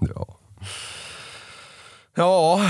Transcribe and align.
Ja. 0.00 0.36
Ja, 2.16 2.60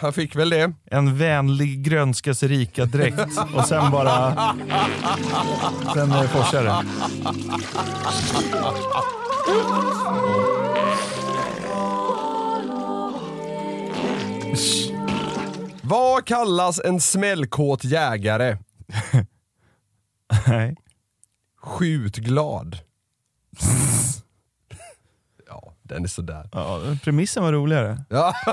han 0.00 0.12
fick 0.12 0.36
väl 0.36 0.50
det. 0.50 0.72
En 0.84 1.18
vänlig 1.18 1.82
grönskas 1.84 2.42
rika 2.42 2.84
dräkt 2.84 3.20
och 3.54 3.66
sen 3.66 3.90
bara... 3.90 4.34
Sen 5.94 6.12
är 6.12 6.22
det 6.22 6.28
forsare. 6.28 6.84
Vad 15.82 16.26
kallas 16.26 16.80
en 16.84 17.00
smällkåt 17.00 17.84
jägare? 17.84 18.58
Nej. 20.46 20.76
Skjutglad. 21.62 22.78
Den 25.82 26.04
är 26.04 26.08
sådär. 26.08 26.48
Ja, 26.52 26.80
premissen 27.04 27.42
var 27.42 27.52
roligare. 27.52 28.04
Ja. 28.08 28.34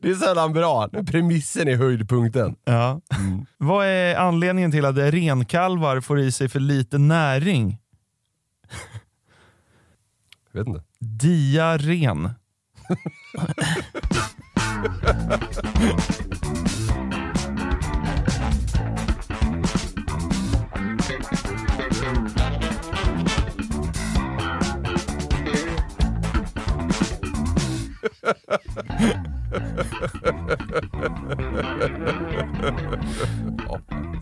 det 0.00 0.10
är 0.10 0.14
sällan 0.14 0.52
bra 0.52 0.88
när 0.92 1.02
premissen 1.02 1.68
är 1.68 1.76
höjdpunkten. 1.76 2.56
Ja. 2.64 3.00
Vad 3.58 3.86
är 3.86 4.16
anledningen 4.16 4.70
till 4.70 4.84
att 4.84 4.96
renkalvar 4.96 6.00
får 6.00 6.20
i 6.20 6.32
sig 6.32 6.48
för 6.48 6.60
lite 6.60 6.98
näring? 6.98 7.78
Jag 10.52 10.60
vet 10.60 10.68
inte. 10.68 10.82
Diarrén. 10.98 12.30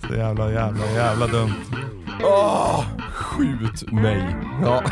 Så 0.08 0.14
jävla, 0.14 0.52
jävla, 0.52 0.86
jävla 0.86 1.26
dumt. 1.26 1.54
Åh, 2.22 2.84
skjut 3.12 3.92
mig. 3.92 4.36
Ja. 4.62 4.82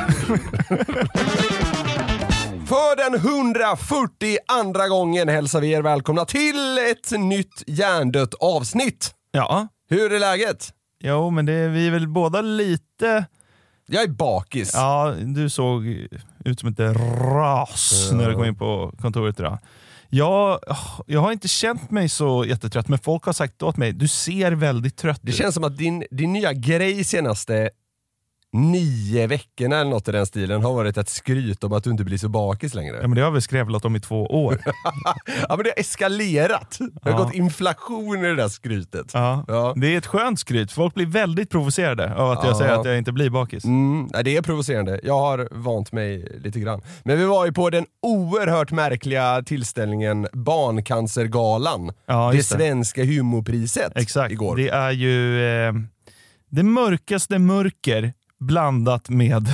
För 2.66 2.96
den 3.10 3.14
140 3.14 4.36
andra 4.48 4.88
gången 4.88 5.28
hälsar 5.28 5.60
vi 5.60 5.70
er 5.72 5.82
välkomna 5.82 6.24
till 6.24 6.78
ett 6.90 7.10
nytt 7.18 7.62
hjärndött 7.66 8.34
avsnitt. 8.34 9.14
Ja, 9.30 9.68
Hur 9.90 10.12
är 10.12 10.18
läget? 10.18 10.68
jo 11.04 11.30
men 11.30 11.46
det, 11.46 11.68
vi 11.68 11.86
är 11.86 11.90
väl 11.90 12.08
båda 12.08 12.40
lite... 12.40 13.24
Jag 13.90 14.02
är 14.02 14.08
bakis. 14.08 14.70
Ja, 14.74 15.14
du 15.18 15.50
såg 15.50 15.84
ut 16.48 16.60
som 16.60 16.68
ett 16.68 16.80
ras 16.80 18.10
när 18.12 18.28
du 18.28 18.34
kom 18.34 18.44
in 18.44 18.56
på 18.56 18.92
kontoret 19.00 19.40
idag. 19.40 19.58
Jag, 20.10 20.58
jag 21.06 21.20
har 21.20 21.32
inte 21.32 21.48
känt 21.48 21.90
mig 21.90 22.08
så 22.08 22.44
jättetrött, 22.44 22.88
men 22.88 22.98
folk 22.98 23.24
har 23.24 23.32
sagt 23.32 23.62
åt 23.62 23.76
mig, 23.76 23.92
du 23.92 24.08
ser 24.08 24.52
väldigt 24.52 24.96
trött 24.96 25.20
Det 25.22 25.30
ut. 25.30 25.36
känns 25.36 25.54
som 25.54 25.64
att 25.64 25.76
din, 25.78 26.04
din 26.10 26.32
nya 26.32 26.52
grej 26.52 27.04
senaste 27.04 27.70
nio 28.52 29.26
veckorna 29.26 29.76
eller 29.80 29.90
något 29.90 30.08
i 30.08 30.12
den 30.12 30.26
stilen 30.26 30.62
har 30.62 30.72
varit 30.74 30.96
ett 30.96 31.08
skryt 31.08 31.64
om 31.64 31.72
att 31.72 31.84
du 31.84 31.90
inte 31.90 32.04
blir 32.04 32.18
så 32.18 32.28
bakis 32.28 32.74
längre. 32.74 32.96
Ja, 32.96 33.08
men 33.08 33.14
det 33.16 33.20
har 33.22 33.30
vi 33.30 33.40
skrävlat 33.40 33.84
om 33.84 33.96
i 33.96 34.00
två 34.00 34.26
år. 34.26 34.58
Ja 35.48 35.56
men 35.56 35.58
det 35.64 35.70
har 35.76 35.80
eskalerat. 35.80 36.76
Det 36.78 37.10
har 37.10 37.18
Ja. 37.18 37.24
gått 37.24 37.34
inflation 37.34 38.24
i 38.24 38.28
det 38.28 38.34
där 38.34 38.48
skrytet. 38.48 39.10
Ja. 39.14 39.44
Ja. 39.48 39.72
Det 39.76 39.94
är 39.94 39.98
ett 39.98 40.06
skönt 40.06 40.40
skryt. 40.40 40.72
Folk 40.72 40.94
blir 40.94 41.06
väldigt 41.06 41.50
provocerade 41.50 42.14
av 42.14 42.30
att 42.30 42.44
jag 42.44 42.52
Ja. 42.52 42.58
säger 42.58 42.72
att 42.72 42.84
jag 42.86 42.98
inte 42.98 43.12
blir 43.12 43.30
bakis. 43.30 43.64
Mm, 43.64 44.08
nej, 44.12 44.24
det 44.24 44.36
är 44.36 44.42
provocerande. 44.42 45.00
Jag 45.02 45.18
har 45.18 45.48
vant 45.50 45.92
mig 45.92 46.38
lite 46.44 46.60
grann. 46.60 46.82
Men 47.04 47.18
vi 47.18 47.24
var 47.24 47.46
ju 47.46 47.52
på 47.52 47.70
den 47.70 47.86
oerhört 48.02 48.70
märkliga 48.70 49.42
tillställningen 49.42 50.26
Barncancergalan. 50.32 51.92
Ja, 52.06 52.30
det 52.30 52.36
det. 52.36 52.42
svenska 52.42 53.04
humorpriset 53.04 53.92
Exakt. 53.96 54.32
igår. 54.32 54.56
Det 54.56 54.68
är 54.68 54.90
ju 54.90 55.44
eh, 55.66 55.72
det 56.50 56.62
mörkaste 56.62 57.38
mörker 57.38 58.12
blandat 58.40 59.08
med 59.08 59.48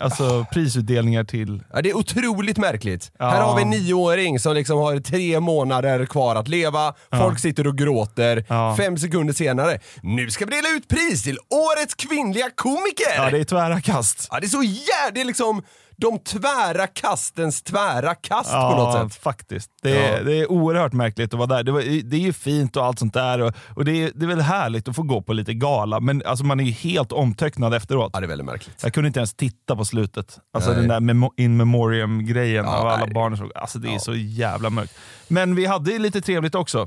alltså, 0.00 0.46
prisutdelningar 0.52 1.24
till... 1.24 1.62
Ja, 1.72 1.82
det 1.82 1.90
är 1.90 1.96
otroligt 1.96 2.58
märkligt. 2.58 3.12
Ja. 3.18 3.30
Här 3.30 3.40
har 3.40 3.56
vi 3.56 3.62
en 3.62 3.70
nioåring 3.70 4.38
som 4.40 4.54
liksom 4.54 4.78
har 4.78 5.00
tre 5.00 5.40
månader 5.40 6.06
kvar 6.06 6.36
att 6.36 6.48
leva, 6.48 6.94
folk 7.10 7.38
sitter 7.38 7.66
och 7.66 7.78
gråter. 7.78 8.44
Ja. 8.48 8.76
Fem 8.76 8.98
sekunder 8.98 9.34
senare, 9.34 9.78
nu 10.02 10.30
ska 10.30 10.44
vi 10.44 10.50
dela 10.50 10.68
ut 10.68 10.88
pris 10.88 11.22
till 11.22 11.38
Årets 11.50 11.94
kvinnliga 11.94 12.50
komiker! 12.54 13.14
Ja, 13.16 13.30
det 13.30 13.38
är 13.38 13.44
tvära 13.44 13.80
kast. 13.80 14.28
Ja, 14.30 14.40
det 14.40 14.46
är 14.46 14.48
så 14.48 14.62
jävla... 14.62 15.10
Det 15.14 15.20
är 15.20 15.24
liksom 15.24 15.62
de 15.96 16.18
tvära 16.18 16.86
kastens 16.86 17.62
tvära 17.62 18.14
kast 18.14 18.50
på 18.52 18.56
något 18.76 18.94
Ja, 18.94 19.08
sätt. 19.08 19.22
faktiskt. 19.22 19.70
Det 19.82 19.96
är, 20.06 20.16
Ja. 20.18 20.22
det 20.24 20.34
är 20.40 20.50
oerhört 20.52 20.92
märkligt 20.92 21.32
att 21.34 21.38
vara 21.38 21.46
där. 21.46 21.62
Det, 21.62 21.72
var, 21.72 21.80
det 22.10 22.16
är 22.16 22.20
ju 22.20 22.32
fint 22.32 22.76
och 22.76 22.84
allt 22.84 22.98
sånt 22.98 23.14
där 23.14 23.40
och, 23.40 23.52
och 23.76 23.84
det, 23.84 24.02
är, 24.02 24.10
det 24.14 24.24
är 24.24 24.28
väl 24.28 24.40
härligt 24.40 24.88
att 24.88 24.96
få 24.96 25.02
gå 25.02 25.22
på 25.22 25.32
lite 25.32 25.54
gala, 25.54 26.00
men 26.00 26.22
alltså, 26.26 26.44
man 26.44 26.60
är 26.60 26.64
ju 26.64 26.72
helt 26.72 27.12
omtöcknad 27.12 27.74
efteråt. 27.74 28.10
Ja, 28.14 28.20
det 28.20 28.26
är 28.26 28.28
väldigt 28.28 28.46
märkligt. 28.46 28.80
Jag 28.82 28.94
kunde 28.94 29.06
inte 29.06 29.20
ens 29.20 29.34
titta 29.34 29.76
på 29.76 29.84
slutet. 29.84 30.38
Alltså 30.54 30.70
Nej. 30.70 30.78
den 30.80 30.88
där 30.88 31.00
memo- 31.14 31.30
in 31.36 31.56
memoriam-grejen 31.56 32.64
Ja, 32.64 32.76
av 32.76 32.86
alla 32.86 33.04
nej. 33.04 33.14
barn. 33.14 33.50
Alltså 33.54 33.78
det 33.78 33.94
är 33.94 33.98
så 33.98 34.14
jävla 34.14 34.70
mörkt. 34.70 34.94
Men 35.28 35.54
vi 35.54 35.66
hade 35.66 35.92
ju 35.92 35.98
lite 35.98 36.20
trevligt 36.20 36.54
också. 36.54 36.78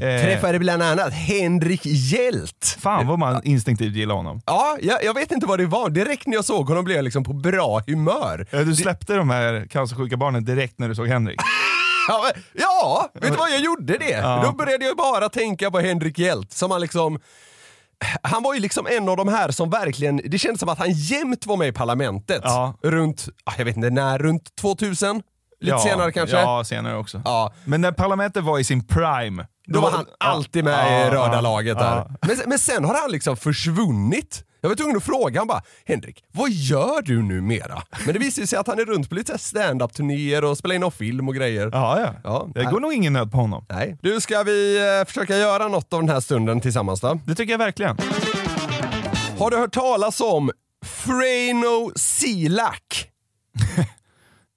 Eh, 0.00 0.22
Träffade 0.24 0.58
bland 0.58 0.82
annat 0.82 1.12
Henrik 1.12 1.80
Hjält. 1.84 2.76
Fan 2.80 3.06
vad 3.06 3.18
man 3.18 3.40
instinktivt 3.44 3.94
gillar 3.94 4.14
honom. 4.14 4.40
Ja, 4.46 4.76
jag, 4.82 5.04
jag 5.04 5.14
vet 5.14 5.32
inte 5.32 5.46
vad 5.46 5.58
det 5.58 5.66
var. 5.66 5.90
Direkt 5.90 6.26
när 6.26 6.34
jag 6.34 6.44
såg 6.44 6.68
honom 6.68 6.84
blev 6.84 6.96
jag 6.96 7.02
liksom 7.04 7.24
på 7.24 7.32
bra 7.32 7.82
humör. 7.86 8.46
Eh, 8.50 8.60
Du 8.60 8.74
släppte 8.74 9.14
de 9.14 9.30
här 9.30 9.66
cancersjuka 9.70 10.16
barnen 10.16 10.44
direkt 10.44 10.78
när 10.78 10.88
du 10.88 10.94
såg 10.94 11.08
Henrik. 11.08 11.40
Ja, 12.10 12.20
men, 12.34 12.42
ja 12.52 13.10
vet 13.14 13.32
du 13.32 13.38
vad? 13.38 13.50
Jag 13.50 13.60
gjorde 13.60 13.98
det. 13.98 14.10
Ja. 14.10 14.42
Då 14.44 14.52
började 14.52 14.84
jag 14.84 14.96
bara 14.96 15.28
tänka 15.28 15.70
på 15.70 15.80
Henrik 15.80 16.18
Hjält 16.18 16.52
som 16.52 16.70
han 16.70 16.80
liksom 16.80 17.18
han 18.22 18.42
var 18.42 18.54
ju 18.54 18.60
liksom 18.60 18.86
en 18.86 19.08
av 19.08 19.16
de 19.16 19.28
här 19.28 19.50
som 19.50 19.70
verkligen, 19.70 20.20
det 20.24 20.38
kändes 20.38 20.60
som 20.60 20.68
att 20.68 20.78
han 20.78 20.90
jämt 20.92 21.46
var 21.46 21.56
med 21.56 21.68
i 21.68 21.72
parlamentet. 21.72 22.40
Ja. 22.44 22.74
Runt, 22.82 23.28
ah, 23.44 23.52
jag 23.58 23.64
vet 23.64 23.76
inte 23.76 23.90
när, 23.90 24.18
runt 24.18 24.56
2000? 24.56 25.16
Lite 25.16 25.76
ja, 25.76 25.78
senare 25.78 26.12
kanske? 26.12 26.36
Ja, 26.36 26.64
senare 26.64 26.96
också. 26.96 27.22
Ja. 27.24 27.52
Men 27.64 27.80
när 27.80 27.92
parlamentet 27.92 28.44
var 28.44 28.58
i 28.58 28.64
sin 28.64 28.86
prime. 28.86 29.46
Då 29.68 29.80
var 29.80 29.90
han 29.90 30.06
alltid 30.20 30.64
med 30.64 30.72
i 30.72 31.04
Ja, 31.06 31.10
röda 31.14 31.34
ja, 31.34 31.40
laget 31.40 31.78
där. 31.78 31.96
ja. 31.96 32.10
Men, 32.26 32.36
men 32.46 32.58
sen 32.58 32.84
har 32.84 32.94
han 33.00 33.10
liksom 33.10 33.36
försvunnit. 33.36 34.44
Jag 34.60 34.68
var 34.68 34.76
tvungen 34.76 34.96
att 34.96 35.04
fråga, 35.04 35.40
han 35.40 35.46
bara 35.46 35.62
“Henrik, 35.86 36.24
vad 36.32 36.50
gör 36.50 37.02
du 37.02 37.22
nu 37.22 37.40
mera?” 37.40 37.82
Men 38.04 38.12
det 38.14 38.18
visar 38.20 38.42
sig 38.46 38.58
att 38.58 38.66
han 38.66 38.78
är 38.78 38.84
runt 38.84 39.08
på 39.08 39.14
lite 39.14 39.38
stand-up-turnéer 39.38 40.44
och 40.44 40.58
spelar 40.58 40.74
in 40.74 40.80
någon 40.80 40.92
film 40.92 41.28
och 41.28 41.34
grejer. 41.34 41.70
Ja, 41.72 42.00
ja. 42.00 42.14
Ja. 42.24 42.48
Det 42.54 42.64
går 42.64 42.80
nog 42.80 42.92
ingen 42.92 43.12
nöd 43.12 43.30
på 43.32 43.36
honom. 43.36 43.66
Nej. 43.68 43.98
Du, 44.02 44.20
ska 44.20 44.42
vi 44.42 44.76
eh, 45.00 45.06
försöka 45.06 45.36
göra 45.36 45.68
något 45.68 45.92
av 45.92 46.00
den 46.00 46.08
här 46.08 46.20
stunden 46.20 46.60
tillsammans 46.60 47.00
då? 47.00 47.18
Det 47.26 47.34
tycker 47.34 47.52
jag 47.52 47.58
verkligen. 47.58 47.96
Har 49.38 49.50
du 49.50 49.56
hört 49.56 49.72
talas 49.74 50.20
om 50.20 50.50
Frano 50.84 51.92
Silak? 51.96 53.08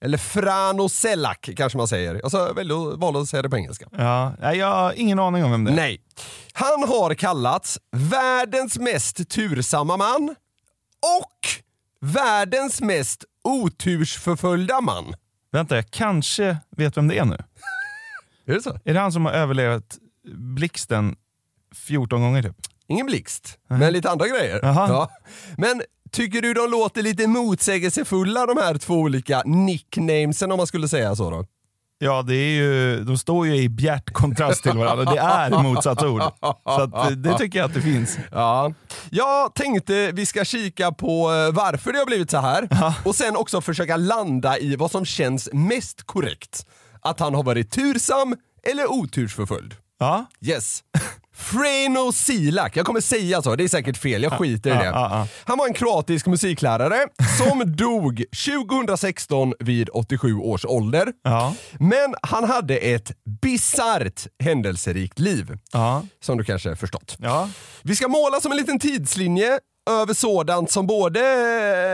Eller 0.02 0.18
Frano 0.18 0.88
Selak 0.88 1.50
kanske 1.56 1.78
man 1.78 1.88
säger. 1.88 2.20
Alltså, 2.24 2.38
att 2.38 2.98
valde 3.00 3.20
att 3.20 3.28
säga 3.28 3.42
det 3.42 3.50
på 3.50 3.56
engelska. 3.56 3.88
Ja. 3.92 4.52
Jag 4.54 4.66
har 4.74 4.92
ingen 4.92 5.18
aning 5.18 5.44
om 5.44 5.50
vem 5.50 5.64
det 5.64 5.70
är. 5.70 5.76
Nej. 5.76 6.00
Han 6.52 6.88
har 6.88 7.14
kallats 7.14 7.78
världens 7.96 8.78
mest 8.78 9.28
tursamma 9.28 9.96
man 9.96 10.34
och 11.18 11.62
världens 12.00 12.80
mest 12.80 13.24
otursförföljda 13.44 14.80
man. 14.80 15.14
Vänta, 15.52 15.76
jag 15.76 15.90
kanske 15.90 16.56
vet 16.76 16.96
vem 16.96 17.08
det 17.08 17.18
är 17.18 17.24
nu. 17.24 17.38
Är 18.46 18.54
det 18.54 18.62
så? 18.62 18.78
Är 18.84 18.94
det 18.94 19.00
han 19.00 19.12
som 19.12 19.24
har 19.24 19.32
överlevt 19.32 19.98
blixten 20.56 21.16
14 21.74 22.22
gånger 22.22 22.42
typ? 22.42 22.56
Ingen 22.86 23.06
blixt, 23.06 23.58
men 23.68 23.92
lite 23.92 24.10
andra 24.10 24.28
grejer. 24.28 24.60
Jaha. 24.62 24.88
Ja. 24.88 25.10
Men 25.56 25.82
tycker 26.12 26.42
du 26.42 26.54
de 26.54 26.70
låter 26.70 27.02
lite 27.02 27.26
motsägelsefulla 27.26 28.46
de 28.46 28.56
här 28.56 28.78
två 28.78 28.94
olika 28.94 29.42
nicknamesen 29.44 30.52
om 30.52 30.56
man 30.56 30.66
skulle 30.66 30.88
säga 30.88 31.16
så 31.16 31.30
då? 31.30 31.46
Ja, 31.98 32.22
det 32.22 32.34
är 32.34 32.50
ju, 32.50 33.04
de 33.04 33.18
står 33.18 33.46
ju 33.46 33.56
i 33.56 33.68
bjärt 33.68 34.12
kontrast 34.12 34.62
till 34.62 34.72
varandra. 34.78 35.12
Det 35.12 35.18
är 35.20 35.50
motsatsord. 35.62 36.22
Så 36.64 36.82
att, 36.82 36.94
eh, 36.94 37.10
det 37.10 37.38
tycker 37.38 37.58
jag 37.58 37.66
att 37.68 37.74
det 37.74 37.80
finns. 37.82 38.18
Ja. 38.32 38.72
Jag 39.10 39.54
tänkte 39.54 40.12
vi 40.12 40.26
ska 40.26 40.44
kika 40.44 40.92
på 40.92 41.32
eh, 41.32 41.52
varför 41.54 41.92
det 41.92 41.98
har 41.98 42.06
blivit 42.06 42.30
så 42.30 42.38
här 42.38 42.68
och 43.04 43.14
sen 43.14 43.36
också 43.36 43.60
försöka 43.60 43.96
landa 43.96 44.58
i 44.58 44.76
vad 44.76 44.90
som 44.90 45.04
känns 45.04 45.48
mest 45.52 46.02
korrekt. 46.06 46.66
Att 47.00 47.20
han 47.20 47.34
har 47.34 47.42
varit 47.42 47.70
tursam 47.70 48.36
eller 48.70 48.92
otursförföljd. 48.92 49.74
Ja, 49.98 50.24
Yes. 50.40 50.80
Freno 51.36 52.12
Silak, 52.12 52.76
jag 52.76 52.86
kommer 52.86 53.00
säga 53.00 53.42
så, 53.42 53.56
det 53.56 53.64
är 53.64 53.68
säkert 53.68 53.96
fel, 53.96 54.22
jag 54.22 54.32
skiter 54.38 54.70
i 54.70 54.74
det. 54.74 54.90
Han 55.44 55.58
var 55.58 55.66
en 55.66 55.74
kroatisk 55.74 56.26
musiklärare 56.26 57.06
som 57.38 57.76
dog 57.76 58.24
2016 58.46 59.54
vid 59.58 59.88
87 59.92 60.34
års 60.36 60.64
ålder. 60.64 61.12
Men 61.78 62.14
han 62.22 62.44
hade 62.44 62.76
ett 62.76 63.12
bisarrt 63.42 64.26
händelserikt 64.44 65.18
liv, 65.18 65.58
som 66.24 66.38
du 66.38 66.44
kanske 66.44 66.76
förstått. 66.76 67.16
Vi 67.82 67.96
ska 67.96 68.08
måla 68.08 68.40
som 68.40 68.52
en 68.52 68.58
liten 68.58 68.78
tidslinje 68.78 69.58
över 69.90 70.14
sådant 70.14 70.70
som 70.70 70.86
både 70.86 71.20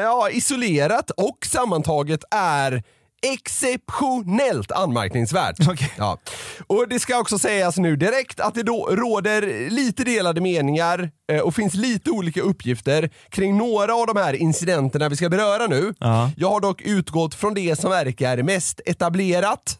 ja, 0.02 0.30
isolerat 0.30 1.10
och 1.10 1.38
sammantaget 1.46 2.20
är 2.30 2.82
exceptionellt 3.22 4.72
anmärkningsvärt. 4.72 5.56
Okej. 5.68 5.92
Ja. 5.98 6.18
Och 6.66 6.86
det 6.88 7.00
ska 7.00 7.18
också 7.18 7.38
sägas 7.38 7.76
nu 7.76 7.96
direkt 7.96 8.40
att 8.40 8.54
det 8.54 8.62
då 8.62 8.88
råder 8.90 9.70
lite 9.70 10.04
delade 10.04 10.40
meningar 10.40 11.10
eh, 11.32 11.40
och 11.40 11.54
finns 11.54 11.74
lite 11.74 12.10
olika 12.10 12.40
uppgifter 12.42 13.10
kring 13.30 13.56
några 13.56 13.94
av 13.94 14.06
de 14.06 14.16
här 14.16 14.34
incidenterna 14.34 15.08
vi 15.08 15.16
ska 15.16 15.28
beröra 15.28 15.66
nu. 15.66 15.94
Ja. 15.98 16.30
Jag 16.36 16.50
har 16.50 16.60
dock 16.60 16.82
utgått 16.82 17.34
från 17.34 17.54
det 17.54 17.80
som 17.80 17.90
verkar 17.90 18.42
mest 18.42 18.80
etablerat 18.86 19.78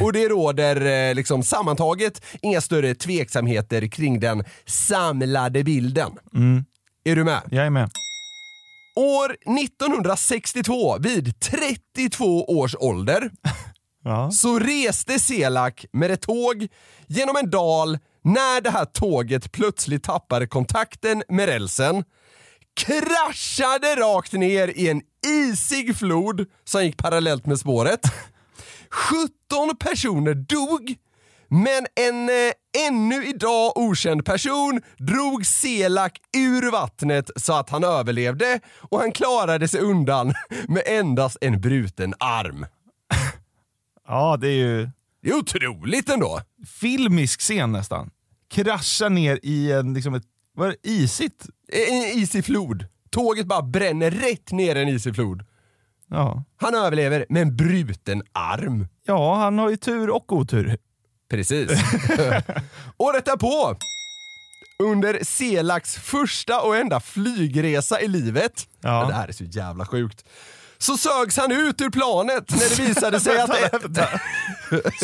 och 0.00 0.12
det 0.12 0.28
råder 0.28 1.08
eh, 1.08 1.14
liksom 1.14 1.42
sammantaget 1.42 2.24
inga 2.42 2.60
större 2.60 2.94
tveksamheter 2.94 3.86
kring 3.86 4.20
den 4.20 4.44
samlade 4.66 5.64
bilden. 5.64 6.12
Är 7.04 7.16
du 7.16 7.24
med? 7.24 7.40
Jag 7.50 7.66
är 7.66 7.70
med. 7.70 7.90
År 8.98 9.36
1962, 9.58 10.98
vid 11.00 11.40
32 11.40 12.44
års 12.44 12.76
ålder, 12.78 13.30
Ja. 14.04 14.30
så 14.30 14.58
reste 14.58 15.18
Selak 15.20 15.84
med 15.92 16.10
ett 16.10 16.22
tåg 16.22 16.68
genom 17.06 17.36
en 17.36 17.50
dal 17.50 17.98
när 18.24 18.60
det 18.60 18.70
här 18.70 18.84
tåget 18.84 19.52
plötsligt 19.52 20.02
tappade 20.02 20.46
kontakten 20.46 21.22
med 21.28 21.46
rälsen, 21.46 22.04
kraschade 22.80 23.94
rakt 23.96 24.32
ner 24.32 24.68
i 24.68 24.88
en 24.88 25.02
isig 25.26 25.96
flod 25.96 26.46
som 26.64 26.84
gick 26.84 26.96
parallellt 26.96 27.46
med 27.46 27.58
spåret. 27.58 28.00
17 28.90 29.76
personer 29.80 30.34
dog, 30.34 30.94
men 31.48 31.86
en 31.94 32.28
eh, 32.28 32.86
ännu 32.88 33.26
idag 33.26 33.72
okänd 33.76 34.24
person 34.24 34.80
drog 34.98 35.46
Selak 35.46 36.18
ur 36.36 36.70
vattnet 36.70 37.30
så 37.36 37.52
att 37.52 37.70
han 37.70 37.84
överlevde 37.84 38.60
och 38.80 38.98
han 38.98 39.12
klarade 39.12 39.68
sig 39.68 39.80
undan 39.80 40.34
med 40.68 40.82
endast 40.86 41.38
en 41.40 41.60
bruten 41.60 42.14
arm. 42.18 42.66
ja, 44.08 44.36
det 44.40 44.48
är 44.48 44.52
ju 44.52 44.88
Det 45.22 45.30
är 45.30 45.34
otroligt 45.36 46.08
ändå! 46.08 46.40
filmisk 46.80 47.40
scen 47.40 47.72
nästan. 47.72 48.10
Krascha 48.50 49.08
ner 49.08 49.40
i 49.42 49.72
en, 49.72 49.94
liksom 49.94 50.14
ett, 50.14 50.22
vad 50.54 50.68
är 50.68 50.70
det, 50.82 50.88
isigt? 50.90 51.46
En 51.72 52.18
isig 52.18 52.44
flod. 52.44 52.86
Tåget 53.10 53.46
bara 53.46 53.62
bränner 53.62 54.10
rätt 54.10 54.52
ner 54.52 54.76
i 54.76 54.82
en 54.82 54.88
isig 54.88 55.14
flod. 55.14 55.44
Ja. 56.10 56.44
Han 56.56 56.74
överlever 56.74 57.26
med 57.28 57.42
en 57.42 57.56
bruten 57.56 58.22
arm. 58.32 58.86
ja, 59.06 59.34
han 59.36 59.58
har 59.58 59.70
ju 59.70 59.76
tur 59.76 60.10
och 60.10 60.32
otur. 60.32 60.76
Precis. 61.30 61.70
Året 62.96 63.24
därpå, 63.24 63.76
under 64.78 65.24
Selaks 65.24 65.94
första 65.96 66.60
och 66.60 66.76
enda 66.76 67.00
flygresa 67.00 68.00
i 68.00 68.08
livet, 68.08 68.66
Ja. 68.80 69.04
det 69.08 69.14
här 69.14 69.28
är 69.28 69.32
så 69.32 69.44
jävla 69.44 69.86
sjukt, 69.86 70.24
så 70.78 70.96
sögs 70.96 71.36
han 71.36 71.52
ut 71.52 71.80
ur 71.80 71.90
planet 71.90 72.50
när 72.50 72.76
det 72.76 72.78
visade 72.88 73.20
sig 73.20 73.38
att 73.38 73.50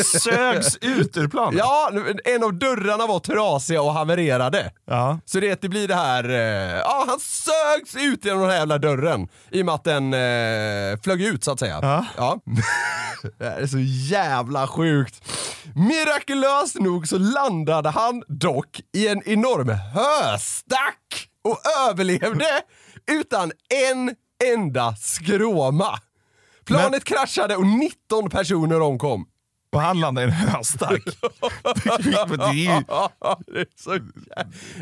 Sögs 0.06 0.76
ut 0.80 1.16
ur 1.16 1.28
planet. 1.28 1.58
ja, 1.58 1.90
en 2.24 2.44
av 2.44 2.54
dörrarna 2.54 3.06
var 3.06 3.18
trasiga 3.18 3.82
och 3.82 3.92
havererade. 3.92 4.72
Ja. 4.86 5.20
Så 5.24 5.40
det, 5.40 5.60
det 5.60 5.68
blir 5.68 5.88
det 5.88 5.94
här, 5.94 6.28
eh, 6.28 6.78
ja 6.78 7.04
han 7.08 7.20
sögs 7.20 7.96
ut 7.96 8.24
genom 8.24 8.40
den 8.40 8.50
här 8.50 8.56
jävla 8.58 8.78
dörren 8.78 9.28
i 9.50 9.62
och 9.62 9.66
med 9.66 9.74
att 9.74 9.84
den 9.84 10.14
eh, 10.14 11.00
flög 11.04 11.22
ut 11.22 11.44
så 11.44 11.52
att 11.52 11.58
säga. 11.58 12.06
Ja. 12.16 12.38
det 13.38 13.44
här 13.44 13.60
är 13.60 13.66
så 13.66 13.78
jävla 14.14 14.66
sjukt. 14.66 15.24
Mirakulöst 15.74 16.74
nog 16.80 17.08
så 17.08 17.18
landade 17.18 17.90
han 17.90 18.22
dock 18.28 18.80
i 18.92 19.08
en 19.08 19.22
enorm 19.28 19.68
höstack 19.68 21.28
och 21.44 21.58
överlevde 21.88 22.60
utan 23.10 23.52
en 23.90 24.14
enda 24.52 24.96
skråma. 24.96 25.98
Planet 26.64 27.04
kraschade 27.04 27.56
och 27.56 27.66
19 27.66 28.30
personer 28.30 28.80
omkom. 28.80 29.26
Och 29.74 29.80
han 29.80 30.00
landade 30.00 30.26
i 30.26 30.30
en 30.30 30.36
höstack. 30.36 31.02
Men 32.28 32.38
det 32.38 32.44
är 32.46 32.52
ju, 32.52 32.84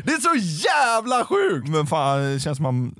det, 0.03 0.11
är 0.11 0.21
så 0.21 0.35
jävla 0.67 1.25
sjukt! 1.25 1.69
men 1.69 1.87
fan, 1.87 2.33
det 2.33 2.39
känns 2.39 2.57
som 2.57 2.63
man, 2.63 2.95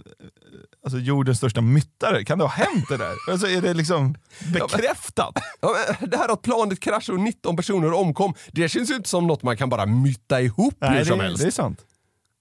alltså 0.83 0.99
jordens 0.99 1.37
största 1.37 1.61
myttare. 1.61 2.25
Kan 2.25 2.37
det 2.37 2.43
ha 2.43 2.51
hänt 2.51 2.85
det 2.89 2.97
där? 2.97 3.13
Alltså 3.31 3.47
är 3.47 3.61
det 3.61 3.73
liksom 3.73 4.15
bekräftat? 4.53 5.37
Ja, 5.61 5.75
men 5.99 6.09
det 6.09 6.17
här 6.17 6.29
att 6.29 6.41
planet 6.41 6.79
kraschade 6.79 7.17
och 7.17 7.23
19 7.23 7.55
personer 7.55 7.93
omkom, 7.93 8.33
det 8.51 8.69
känns 8.69 8.91
ju 8.91 8.95
inte 8.95 9.09
som 9.09 9.27
något 9.27 9.43
man 9.43 9.57
kan 9.57 9.69
bara 9.69 9.85
mytta 9.85 10.41
ihop 10.41 10.75
hur 10.79 10.89
Nej, 10.89 11.05
som 11.05 11.17
det, 11.17 11.23
helst. 11.23 11.41
det 11.41 11.47
är 11.47 11.51
sant. 11.51 11.85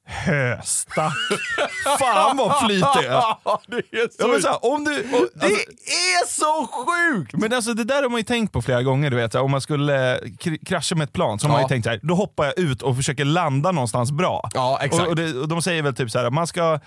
Höstack. 0.06 1.12
Fan 1.98 2.36
vad 2.36 2.66
flyt 2.66 2.84
det 2.94 3.06
är. 3.06 3.22
Det 3.66 3.96
är 3.96 4.08
så, 4.08 4.16
Ja, 4.18 4.26
men 4.28 4.42
så 4.42 4.48
här, 4.48 4.64
om 4.64 4.84
du, 4.84 4.90
och, 5.00 5.28
det 5.34 5.44
alltså, 5.46 5.70
är 5.86 6.26
så 6.26 6.66
sjukt! 6.66 7.32
men 7.32 7.52
alltså 7.52 7.74
det 7.74 7.84
där 7.84 8.02
har 8.02 8.10
man 8.10 8.18
ju 8.20 8.24
tänkt 8.24 8.52
på 8.52 8.62
flera 8.62 8.82
gånger. 8.82 9.10
Du 9.10 9.16
vet, 9.16 9.32
så 9.32 9.38
här, 9.38 9.44
om 9.44 9.50
man 9.50 9.60
skulle 9.60 10.18
kr- 10.18 10.64
krascha 10.66 10.94
med 10.94 11.04
ett 11.04 11.12
plan 11.12 11.38
så 11.38 11.46
har 11.46 11.52
man 11.52 11.62
ju 11.62 11.68
tänkt 11.68 11.84
så 11.84 11.90
här, 11.90 12.00
då 12.02 12.14
hoppar 12.14 12.44
jag 12.44 12.58
ut 12.58 12.82
och 12.82 12.96
försöker 12.96 13.24
landa 13.24 13.72
någonstans 13.72 14.12
bra. 14.12 14.50
Ja, 14.54 14.78
exakt. 14.82 15.02
Och, 15.02 15.08
och, 15.08 15.16
det, 15.16 15.38
och 15.38 15.48
de 15.48 15.62
säger 15.62 15.82
väl 15.82 15.94
typ 15.94 16.10
så 16.10 16.18
här, 16.18 16.30
man 16.30 16.46
ska 16.46 16.80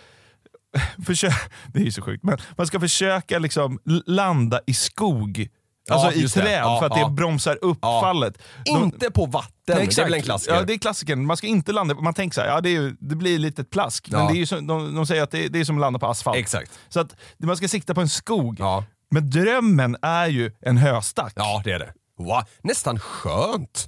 försöka, 1.06 1.36
det 1.74 1.80
är 1.80 1.84
ju 1.84 1.92
så 1.92 2.02
sjukt, 2.02 2.24
men 2.24 2.38
man 2.58 2.68
ska 2.68 2.80
försöka 2.80 3.40
liksom 3.40 3.80
landa 4.06 4.60
i 4.68 4.74
skog. 4.74 5.48
Alltså 5.90 6.12
i 6.12 6.22
det. 6.22 6.30
träd 6.30 6.62
Ja, 6.62 6.80
för 6.80 6.86
att 6.86 7.08
det 7.08 7.14
bromsar 7.14 7.58
upp 7.62 7.82
fallet. 7.82 8.38
Inte 8.66 9.12
på 9.12 9.26
vatten, 9.26 9.52
det 9.66 9.74
är 9.74 10.04
väl 10.04 10.14
en 10.14 10.22
klassiker? 10.22 10.56
Ja, 10.56 10.62
det 10.62 10.74
är 10.74 10.78
klassikern. 10.78 11.26
Man 11.26 11.38
ska 11.38 11.48
inte 11.48 11.72
landa, 11.72 11.96
man 11.96 12.14
tänker 12.14 12.36
så 12.36 12.42
här, 12.42 12.48
ja, 12.48 12.62
det, 12.62 12.76
är 12.76 12.96
det 13.00 13.16
blir 13.16 13.40
lite 13.40 13.64
plask. 13.64 14.10
Men 14.12 14.28
det 14.28 14.34
är 14.34 14.38
ju 14.38 14.46
som, 14.46 14.68
de, 14.68 14.96
de 14.96 15.06
säger 15.06 15.24
att 15.24 15.32
det 15.32 15.46
är, 15.46 15.50
det 15.50 15.60
är 15.60 15.64
som 15.66 15.78
att 15.78 15.82
landa 15.82 16.00
på 16.00 16.08
asfalt. 16.08 16.38
Exakt. 16.38 16.72
Så 16.90 17.00
att 17.00 17.16
man 17.38 17.58
ska 17.58 17.68
sikta 17.68 17.94
på 17.94 18.02
en 18.02 18.10
skog. 18.10 18.56
Ja. 18.60 18.84
Men 19.12 19.30
drömmen 19.30 19.98
är 20.02 20.28
ju 20.28 20.52
en 20.62 20.78
höstack. 20.78 21.34
ja, 21.36 21.62
det 21.64 21.72
är 21.72 21.80
det. 21.80 21.94
Wow. 22.18 22.44
Nästan 22.62 23.00
skönt. 23.00 23.88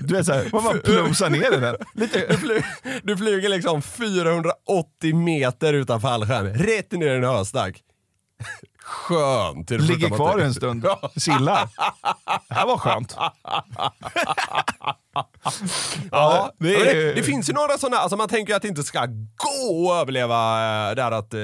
Du 0.00 0.14
vet 0.14 0.26
såhär, 0.26 0.48
man 0.52 0.64
bara 0.64 0.78
plumsar 0.84 1.30
ner 1.30 1.56
i 1.56 1.60
den. 1.60 1.76
Lite, 1.94 2.26
Du, 2.28 2.36
fly, 2.36 2.62
du 3.02 3.16
flyger 3.16 3.48
liksom 3.48 3.82
480 3.82 5.14
meter 5.16 5.72
utan 5.72 6.00
fallskärm, 6.00 6.46
rätt 6.46 6.92
ner 6.92 7.06
i 7.14 7.16
en 7.16 7.24
höstack. 7.24 7.82
Skönt. 8.86 9.68
det 9.68 9.78
ligger 9.78 10.08
kvar 10.10 10.38
en 10.38 10.54
stund, 10.54 10.86
chillar. 11.16 11.68
Det 12.48 12.54
här 12.54 12.66
var 12.66 12.78
skönt. 12.78 13.16
Ja, 16.10 16.52
det 16.58 16.68
det, 16.68 16.90
är- 16.90 16.94
det, 16.94 17.12
det 17.14 17.22
finns 17.22 17.48
ju 17.48 17.52
några 17.52 17.78
sådana, 17.78 17.96
alltså 17.96 18.16
man 18.16 18.28
tänker 18.28 18.52
ju 18.52 18.56
att 18.56 18.62
det 18.62 18.68
inte 18.68 18.82
ska 18.82 19.06
gå 19.36 19.92
att 19.92 20.02
överleva 20.02 20.34
äh, 20.90 20.94
där 20.96 21.10
att 21.12 21.34
äh, 21.34 21.40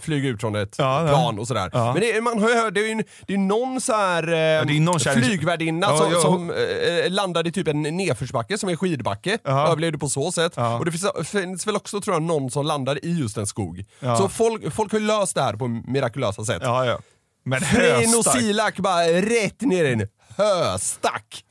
flyga 0.00 0.28
ut 0.28 0.40
från 0.40 0.54
ett 0.56 0.74
Ja, 0.78 1.02
ja. 1.02 1.08
plan 1.08 1.38
och 1.38 1.48
sådär. 1.48 1.70
Ja. 1.72 1.92
Men 1.92 2.02
det, 2.02 2.20
man 2.20 2.42
har 2.42 2.48
ju 2.50 2.54
hört, 2.56 2.74
det 2.74 2.80
är 2.80 2.88
ju 2.96 3.02
det 3.26 3.34
är 3.34 3.38
någon 3.38 3.80
så 3.80 3.92
här 3.92 4.22
det 4.22 4.36
är 4.76 4.80
någon 4.80 5.00
flygvärdinna 5.00 5.86
Ja, 5.90 5.98
som, 5.98 6.12
ja. 6.12 6.20
som 6.20 6.50
äh, 6.50 7.10
landade 7.10 7.48
i 7.48 7.52
typ 7.52 7.68
en 7.68 7.82
nedförsbacke 7.82 8.58
som 8.58 8.68
är 8.68 8.76
skidbacke, 8.76 9.38
Ja. 9.44 9.68
överlevde 9.68 9.98
på 9.98 10.08
så 10.08 10.32
sätt. 10.32 10.52
Ja. 10.56 10.78
Och 10.78 10.84
det 10.84 10.92
finns, 10.92 11.28
finns 11.28 11.66
väl 11.66 11.76
också 11.76 12.00
tror 12.00 12.16
jag 12.16 12.22
någon 12.22 12.50
som 12.50 12.66
landade 12.66 13.06
i 13.06 13.18
just 13.20 13.36
en 13.36 13.46
skog. 13.46 13.84
Ja. 14.00 14.16
Så 14.16 14.28
folk, 14.28 14.74
folk 14.74 14.92
har 14.92 14.98
ju 14.98 15.06
löst 15.06 15.34
det 15.34 15.42
här 15.42 15.52
på 15.56 15.68
mirakulösa 15.68 16.44
sätt. 16.44 16.62
Ja, 16.62 16.86
ja. 16.86 16.98
Men 17.46 17.60
Freino 17.60 18.16
höstack. 18.16 18.40
Silak 18.40 18.76
bara 18.78 19.02
rätt 19.06 19.60
ner 19.60 19.84
i 19.84 19.92
en 19.92 20.08
höstack. 20.36 21.43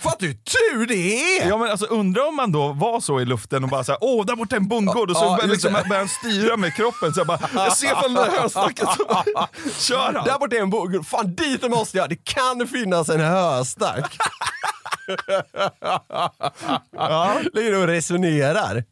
Fattar 0.00 0.18
du 0.20 0.26
hur 0.26 0.34
tur 0.34 0.86
det 0.86 1.38
är? 1.38 1.48
Ja, 1.48 1.56
men 1.56 1.70
alltså, 1.70 1.86
undrar 1.86 2.28
om 2.28 2.36
man 2.36 2.52
då 2.52 2.72
var 2.72 3.00
så 3.00 3.20
i 3.20 3.24
luften 3.24 3.64
och 3.64 3.70
bara 3.70 3.84
såhär, 3.84 3.98
åh 4.00 4.26
där 4.26 4.36
borta 4.36 4.56
är 4.56 4.60
en 4.60 4.68
bondgård 4.68 5.10
och 5.10 5.16
så 5.16 5.24
Ja, 5.24 5.46
liksom, 5.46 5.72
börjar 5.72 5.98
han 5.98 6.08
styra 6.08 6.56
med 6.56 6.74
kroppen. 6.74 7.14
Så 7.14 7.20
jag, 7.20 7.26
bara, 7.26 7.38
jag 7.54 7.76
ser 7.76 7.94
från 8.02 8.14
det 8.14 8.20
här 8.22 8.40
höstacket, 8.40 8.88
så 8.88 9.28
kör 9.78 10.12
han. 10.12 10.24
Där 10.24 10.38
borta 10.38 10.56
är 10.56 10.60
en 10.60 10.70
bog. 10.70 11.06
Fan 11.06 11.34
dit 11.34 11.70
måste 11.70 11.98
jag. 11.98 12.08
Det 12.08 12.24
kan 12.24 12.68
finnas 12.68 13.08
en 13.08 13.20
höstack. 13.20 14.18
Ligger 17.52 17.76
och 17.80 17.86
resonerar. 17.86 18.84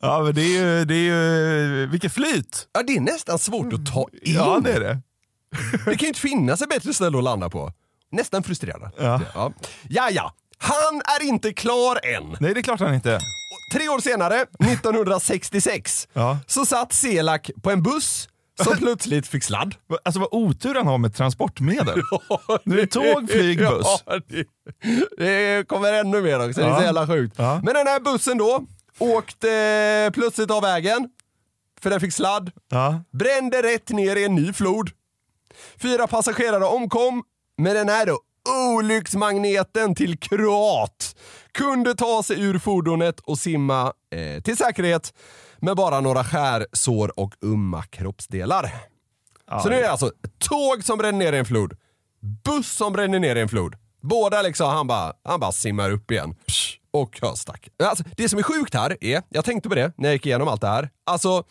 Ja, 0.00 0.22
men 0.22 0.34
det 0.34 0.42
är 0.42 0.58
ju, 0.62 0.84
det 0.84 0.94
är 0.94 0.98
ju 0.98 1.86
vilket 1.86 2.12
flyt! 2.12 2.68
Ja, 2.72 2.82
det 2.82 2.96
är 2.96 3.00
nästan 3.00 3.38
svårt 3.38 3.72
att 3.72 3.86
ta 3.86 4.06
in. 4.22 4.34
Ja, 4.34 4.60
det 4.64 4.72
är 4.72 4.80
det. 4.80 4.98
Det 5.84 5.96
kan 5.96 5.98
ju 6.00 6.08
inte 6.08 6.20
finnas 6.20 6.62
ett 6.62 6.68
bättre 6.68 6.94
ställe 6.94 7.18
att 7.18 7.24
landa 7.24 7.50
på. 7.50 7.72
Nästan 8.12 8.42
frustrerad. 8.42 8.90
Ja. 8.98 9.20
Ja. 9.34 9.52
ja, 9.88 10.08
ja. 10.10 10.34
Han 10.58 11.02
är 11.20 11.24
inte 11.24 11.52
klar 11.52 12.06
än. 12.06 12.36
Nej, 12.40 12.54
det 12.54 12.60
är 12.60 12.62
klart 12.62 12.80
han 12.80 12.94
inte. 12.94 13.18
Tre 13.72 13.88
år 13.88 13.98
senare, 13.98 14.46
1966, 14.58 16.08
Ja. 16.12 16.38
så 16.46 16.66
satt 16.66 16.92
Selak 16.92 17.50
på 17.62 17.70
en 17.70 17.82
buss 17.82 18.28
som 18.62 18.76
plötsligt 18.76 19.26
fick 19.28 19.44
sladd. 19.44 19.74
Alltså 20.04 20.20
vad 20.20 20.28
otur 20.32 20.74
han 20.74 20.86
har 20.86 20.98
med 20.98 21.14
transportmedel. 21.14 22.02
Nu 22.64 22.78
är 22.78 22.80
det 22.80 22.86
tåg, 22.86 23.30
flyg, 23.30 23.58
buss. 23.58 24.02
Ja, 24.06 24.18
det, 24.28 24.44
det 25.18 25.68
kommer 25.68 25.92
ännu 25.92 26.22
mer 26.22 26.48
också, 26.48 26.60
det 26.60 26.66
är 26.66 26.70
Ja. 26.70 26.78
så 26.78 26.82
jävla 26.84 27.06
sjukt. 27.06 27.34
Ja. 27.38 27.60
Men 27.64 27.74
den 27.74 27.86
här 27.86 28.00
bussen 28.00 28.38
då 28.38 28.64
åkte 28.98 30.10
plötsligt 30.14 30.50
av 30.50 30.62
vägen, 30.62 31.08
för 31.80 31.90
den 31.90 32.00
fick 32.00 32.12
sladd, 32.12 32.50
Ja. 32.70 33.00
brände 33.12 33.62
rätt 33.62 33.88
ner 33.90 34.16
i 34.16 34.24
en 34.24 34.34
ny 34.34 34.52
flod. 34.52 34.90
Fyra 35.82 36.06
passagerare 36.06 36.64
omkom, 36.64 37.22
men 37.58 37.74
den 37.74 37.88
här 37.88 38.06
då, 38.06 38.18
olycksmagneten 38.76 39.94
till 39.94 40.18
kroat 40.18 41.16
kunde 41.52 41.94
ta 41.94 42.22
sig 42.22 42.42
ur 42.42 42.58
fordonet 42.58 43.20
och 43.20 43.38
simma 43.38 43.92
eh, 44.10 44.42
till 44.42 44.56
säkerhet 44.56 45.14
med 45.58 45.76
bara 45.76 46.00
några 46.00 46.24
skärsår 46.24 47.20
och 47.20 47.34
umma 47.40 47.82
kroppsdelar. 47.82 48.74
Så 49.62 49.68
nu 49.68 49.76
är 49.76 49.82
det 49.82 49.90
alltså 49.90 50.12
tåg 50.38 50.84
som 50.84 50.98
bränner 50.98 51.18
ner 51.18 51.32
i 51.32 51.38
en 51.38 51.44
flod, 51.44 51.76
buss 52.44 52.72
som 52.72 52.92
bränner 52.92 53.18
ner 53.18 53.36
i 53.36 53.40
en 53.40 53.48
flod. 53.48 53.74
Båda 54.00 54.42
liksom, 54.42 54.68
han 54.70 54.86
bara, 54.86 55.12
han 55.24 55.40
bara 55.40 55.52
simmar 55.52 55.90
upp 55.90 56.10
igen. 56.10 56.34
Psh, 56.46 56.78
och 56.90 57.18
höstack. 57.22 57.68
Alltså, 57.82 58.04
det 58.16 58.28
som 58.28 58.38
är 58.38 58.42
sjukt 58.42 58.74
här 58.74 58.96
är, 59.00 59.22
jag 59.28 59.44
tänkte 59.44 59.68
på 59.68 59.74
det 59.74 59.92
när 59.96 60.08
jag 60.08 60.12
gick 60.12 60.26
igenom 60.26 60.48
allt 60.48 60.60
det 60.60 60.68
här, 60.68 60.90
alltså 61.06 61.44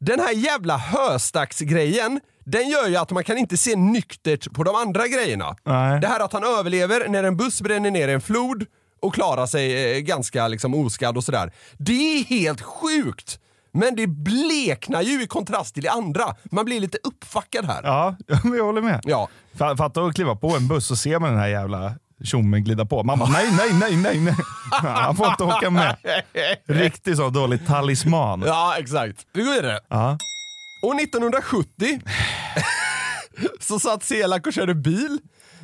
den 0.00 0.20
här 0.20 0.32
jävla 0.32 0.76
höstacksgrejen, 0.76 2.20
den 2.46 2.68
gör 2.68 2.88
ju 2.88 2.96
att 2.96 3.10
man 3.10 3.24
kan 3.24 3.38
inte 3.38 3.56
se 3.56 3.76
nyktert 3.76 4.52
på 4.52 4.64
de 4.64 4.74
andra 4.74 5.08
grejerna. 5.08 5.56
Nej. 5.64 6.00
Det 6.00 6.06
här 6.06 6.20
att 6.20 6.32
han 6.32 6.44
överlever 6.44 7.08
när 7.08 7.24
en 7.24 7.36
buss 7.36 7.60
bränner 7.60 7.90
ner 7.90 8.08
en 8.08 8.20
flod 8.20 8.64
och 9.02 9.14
klarar 9.14 9.46
sig 9.46 9.96
eh, 9.96 10.00
ganska 10.00 10.48
liksom 10.48 10.74
oskadd 10.74 11.16
och 11.16 11.24
sådär. 11.24 11.52
Det 11.78 11.92
är 12.18 12.24
helt 12.24 12.60
sjukt! 12.60 13.38
Men 13.72 13.96
det 13.96 14.06
bleknar 14.06 15.02
ju 15.02 15.22
i 15.22 15.26
kontrast 15.26 15.74
till 15.74 15.82
det 15.82 15.90
andra. 15.90 16.24
Man 16.44 16.64
blir 16.64 16.80
lite 16.80 16.98
uppfackad 17.04 17.64
här. 17.64 17.80
Ja, 17.84 18.16
jag 18.56 18.64
håller 18.64 18.82
med. 18.82 19.00
Ja. 19.04 19.28
Fa- 19.58 19.76
Fatta 19.76 20.00
att 20.02 20.14
kliva 20.14 20.36
på 20.36 20.48
en 20.56 20.68
buss 20.68 20.90
och 20.90 20.98
se 20.98 21.18
man 21.18 21.30
den 21.30 21.38
här 21.40 21.48
jävla 21.48 21.94
tjommen 22.24 22.64
glida 22.64 22.84
på. 22.84 23.02
Bara, 23.02 23.16
nej, 23.30 23.46
nej, 23.56 23.72
nej, 23.72 23.96
nej, 23.96 24.20
nej. 24.20 24.34
Han 24.82 25.16
får 25.16 25.26
inte 25.26 25.44
åka 25.44 25.70
med. 25.70 25.96
Riktigt 26.68 27.16
så 27.16 27.28
dålig 27.30 27.66
talisman. 27.66 28.42
Ja, 28.46 28.74
exakt. 28.78 29.26
Vi 29.32 29.42
går 29.42 29.52
vidare. 29.52 29.78
Ja. 29.88 30.18
Och 30.82 31.00
1970 31.00 32.00
så 33.60 33.78
satt 33.80 34.02
Selak 34.04 34.46
och 34.46 34.52
körde 34.52 34.74
bil 34.74 35.18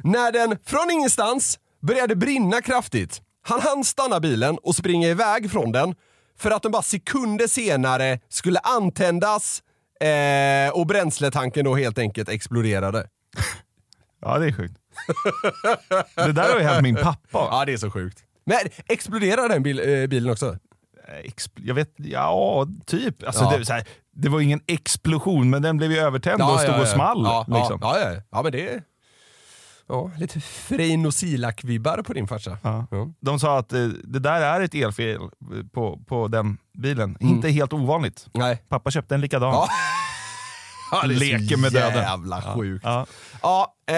när 0.05 0.33
den 0.33 0.59
från 0.65 0.91
ingenstans 0.91 1.59
började 1.83 2.17
brinna 2.17 2.63
kraftigt. 2.63 3.21
Han 3.43 3.61
hann 3.61 3.85
stanna 3.85 4.21
bilen 4.21 4.59
och 4.63 4.75
springa 4.77 5.09
iväg 5.09 5.51
från 5.51 5.73
den 5.73 5.95
för 6.39 6.51
att 6.51 6.63
den 6.63 6.73
bara 6.73 6.83
sekunder 6.83 7.47
senare 7.47 8.21
skulle 8.29 8.59
antändas 8.59 9.63
eh, 10.01 10.73
och 10.75 10.87
bränsletanken 10.87 11.65
då 11.65 11.75
helt 11.77 11.99
enkelt 11.99 12.29
exploderade. 12.29 13.09
ja, 14.21 14.39
det 14.39 14.47
är 14.47 14.53
sjukt. 14.53 14.75
Det 16.15 16.33
där 16.33 16.53
har 16.53 16.59
ju 16.61 16.65
hänt 16.67 16.83
min 16.83 16.97
pappa. 16.97 17.19
Ja, 17.51 17.65
det 17.67 17.73
är 17.73 17.77
så 17.77 17.91
sjukt. 17.91 18.19
Men 18.47 18.59
exploderade 18.89 19.49
den 19.49 19.63
bil, 19.63 19.79
eh, 20.03 20.07
bilen 20.07 20.31
också? 20.33 20.59
Expl- 21.25 21.61
jag 21.65 21.75
vet, 21.75 21.95
ja, 21.97 22.67
typ. 22.87 23.27
Alltså, 23.27 23.43
Ja. 23.45 23.59
Det, 23.59 23.65
så 23.65 23.73
här, 23.73 23.85
det 24.15 24.29
var 24.29 24.41
ingen 24.41 24.61
explosion, 24.67 25.51
men 25.51 25.63
den 25.63 25.77
blev 25.77 25.93
ju 25.93 25.99
övertänd 25.99 26.43
och 26.43 26.61
stod 26.61 26.81
och 26.81 26.89
small. 26.89 27.23
Ja, 27.25 27.45
liksom. 27.49 27.79
ja, 27.83 27.99
ja, 28.01 28.13
ja. 28.13 28.21
ja, 28.31 28.43
men 28.43 28.53
det. 28.53 28.85
Ja, 29.87 30.11
lite 30.17 30.41
Frein 30.41 31.07
och 31.07 31.13
Silak-vibbar 31.13 32.03
på 32.03 32.13
din 32.13 32.29
farsa. 32.29 32.59
Ja. 32.63 32.87
De 33.21 33.41
sa 33.41 33.59
att 33.59 33.73
eh, 33.73 33.87
det 34.05 34.19
där 34.19 34.41
är 34.41 34.61
ett 34.61 34.75
elfel 34.75 35.17
eh, 35.17 35.29
på, 35.73 35.99
på 36.07 36.29
den 36.29 36.59
bilen. 36.79 37.17
Inte 37.21 37.49
helt 37.49 37.73
ovanligt. 37.73 38.27
Nej. 38.33 38.63
Pappa 38.69 38.91
köpte 38.91 39.15
en 39.15 39.21
likadan. 39.21 39.69
Ja. 40.93 40.99
Ja, 41.03 41.09
Leker 41.09 41.57
med 41.57 41.73
döden. 41.73 42.03
Jävla 42.03 42.43
sjukt. 42.43 42.85
Ja, 42.85 43.07
Ja. 43.43 43.75
eh, 43.89 43.95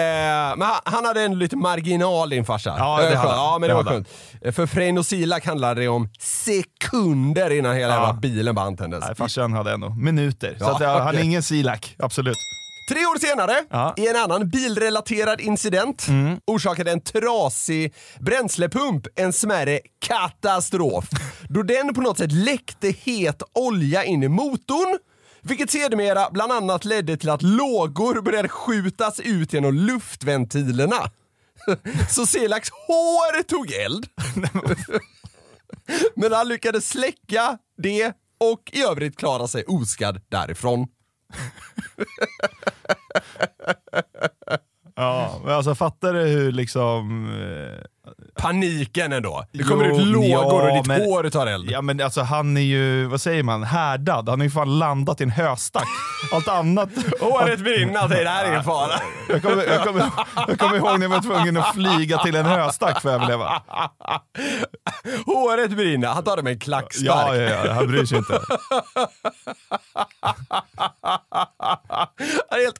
men 0.57 0.67
han, 0.85 1.05
hade 1.05 1.21
en 1.21 1.39
lite 1.39 1.55
marginal 1.55 2.29
din 2.29 2.45
farsa. 2.45 2.75
Ja, 2.77 2.97
det 3.01 3.09
Eh, 3.09 3.17
hade 3.19 3.33
ja 3.33 3.57
men 3.59 3.61
det, 3.61 3.67
Det 3.67 3.83
var 3.83 3.91
skönt. 3.91 4.07
Eh, 4.41 4.51
För 4.51 4.65
Frein 4.65 4.97
och 4.97 5.05
Silak 5.05 5.45
handlade 5.45 5.81
det 5.81 5.87
om 5.87 6.09
sekunder 6.19 7.49
innan 7.51 7.75
hela 7.75 7.93
Ja. 7.93 8.13
bilen 8.21 8.55
bara 8.55 8.65
antändes. 8.65 9.03
Nej, 9.05 9.15
farsan 9.15 9.53
hade 9.53 9.71
ändå 9.71 9.89
minuter. 9.89 10.55
Så 10.59 10.63
Ja, 10.65 10.75
att, 10.75 10.81
ja, 10.81 10.99
han 10.99 11.15
är 11.15 11.19
ingen 11.23 11.43
silak, 11.43 11.95
absolut. 11.99 12.37
Tre 12.89 12.99
år 13.05 13.19
senare, 13.19 13.55
Ja. 13.69 13.93
i 13.97 14.07
en 14.07 14.15
annan 14.15 14.49
bilrelaterad 14.49 15.41
incident, 15.41 16.07
orsakade 16.47 16.91
en 16.91 17.01
trasig 17.01 17.93
bränslepump 18.19 19.07
en 19.15 19.33
smärre 19.33 19.79
katastrof. 20.07 21.05
då 21.49 21.61
den 21.63 21.93
på 21.93 22.01
något 22.01 22.17
sätt 22.17 22.31
läckte 22.31 22.93
het 23.03 23.43
olja 23.53 24.03
in 24.03 24.23
i 24.23 24.27
motorn, 24.27 24.97
vilket 25.45 25.71
sedermera 25.71 26.29
bland 26.31 26.51
annat 26.51 26.85
ledde 26.85 27.17
till 27.17 27.29
att 27.29 27.41
lågor 27.41 28.21
började 28.21 28.49
skjutas 28.49 29.19
ut 29.19 29.53
genom 29.53 29.73
luftventilerna. 29.73 31.11
Så 32.09 32.25
Selaks 32.25 32.69
hår 32.69 33.43
tog 33.43 33.71
eld. 33.71 34.07
Men 36.15 36.33
han 36.33 36.47
lyckades 36.47 36.89
släcka 36.89 37.57
det 37.77 38.13
och 38.37 38.71
i 38.73 38.81
övrigt 38.81 39.17
klara 39.17 39.47
sig 39.47 39.63
oskadd 39.67 40.21
därifrån. 40.29 40.87
Ja, 44.97 45.41
men 45.43 45.53
alltså 45.53 45.75
fattar 45.75 46.13
du 46.13 46.21
hur 46.21 46.51
liksom... 46.51 47.27
Eh, 47.41 47.85
Paniken 48.45 49.13
ändå. 49.13 49.45
Det 49.51 49.63
kommer 49.63 49.85
Jo, 49.85 49.95
ut 49.95 50.07
lågor 50.07 50.29
ja, 50.29 50.69
och 50.69 50.77
ditt 50.77 50.85
men- 50.87 51.01
hår 51.01 51.29
tar 51.29 51.47
eld. 51.47 51.71
ja 51.71 51.81
men 51.81 52.01
alltså 52.01 52.21
han 52.21 52.57
är 52.57 52.61
ju, 52.61 53.05
vad 53.05 53.21
säger 53.21 53.43
man, 53.43 53.63
härdad. 53.63 54.29
Han 54.29 54.39
har 54.39 54.45
ju 54.45 54.51
fan 54.51 54.79
landat 54.79 55.21
i 55.21 55.23
en 55.23 55.29
höstack. 55.29 55.87
Allt 56.33 56.47
annat... 56.47 56.89
Håret 57.19 57.59
brinner, 57.59 58.07
det 58.07 58.29
här 58.29 58.43
är 58.45 58.49
ingen 58.49 58.63
fara. 58.63 58.91
Jag 59.29 59.41
kommer, 59.41 59.63
jag, 59.63 59.83
kommer, 59.83 60.05
jag 60.47 60.59
kommer 60.59 60.77
ihåg 60.77 60.99
när 60.99 61.05
jag 61.05 61.09
var 61.09 61.21
tvungen 61.21 61.57
att 61.57 61.73
flyga 61.75 62.17
till 62.17 62.35
en 62.35 62.45
höstack 62.45 63.01
för 63.01 63.09
att 63.09 63.15
överleva. 63.15 63.61
Håret 65.25 65.71
brinner, 65.71 66.07
han 66.07 66.23
tar 66.23 66.37
det 66.37 66.43
med 66.43 66.53
en 66.53 66.59
klackspark. 66.59 67.07
Ja, 67.07 67.35
ja, 67.35 67.65
ja, 67.65 67.73
han 67.73 67.87
bryr 67.87 68.05
sig 68.05 68.17
inte. 68.17 68.39
Han 72.49 72.59
är 72.59 72.63
helt 72.65 72.75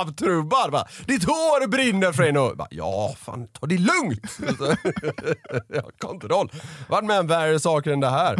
avtrubbad. 0.00 0.70
Bara, 0.72 0.84
Ditt 1.06 1.24
hår 1.24 1.66
brinner 1.66 2.12
Freino. 2.12 2.54
Bara, 2.56 2.68
Ja, 2.70 3.14
fan 3.20 3.46
ta 3.48 3.66
det 3.66 3.78
lugnt. 3.78 4.38
Jag 5.68 5.82
har 5.82 5.98
kontroll. 5.98 6.52
Varit 6.88 7.04
med 7.04 7.20
om 7.20 7.26
värre 7.26 7.60
saker 7.60 7.90
än 7.92 8.00
det 8.00 8.10
här. 8.10 8.34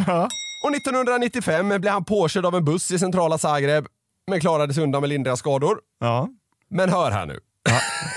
Och 0.65 0.75
1995 0.77 1.69
blev 1.69 1.93
han 1.93 2.05
påkörd 2.05 2.47
av 2.47 2.55
en 2.55 2.65
buss 2.65 2.91
i 2.91 2.99
centrala 2.99 3.39
Zagreb, 3.39 3.87
men 4.31 4.41
klarade 4.41 4.75
sig 4.75 4.83
undan 4.83 5.01
med 5.01 5.09
lindriga 5.09 5.37
skador. 5.37 5.79
Ja. 6.01 6.29
Men 6.71 6.89
hör 6.91 7.11
här 7.11 7.27
nu. 7.27 7.41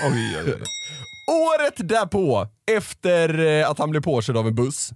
Oj, 0.04 0.36
oj, 0.38 0.44
oj. 0.46 0.62
Året 1.34 1.74
därpå, 1.76 2.46
efter 2.70 3.38
eh, 3.38 3.70
att 3.70 3.78
han 3.78 3.90
blev 3.90 4.00
påkörd 4.02 4.36
av 4.36 4.46
en 4.46 4.54
buss, 4.54 4.90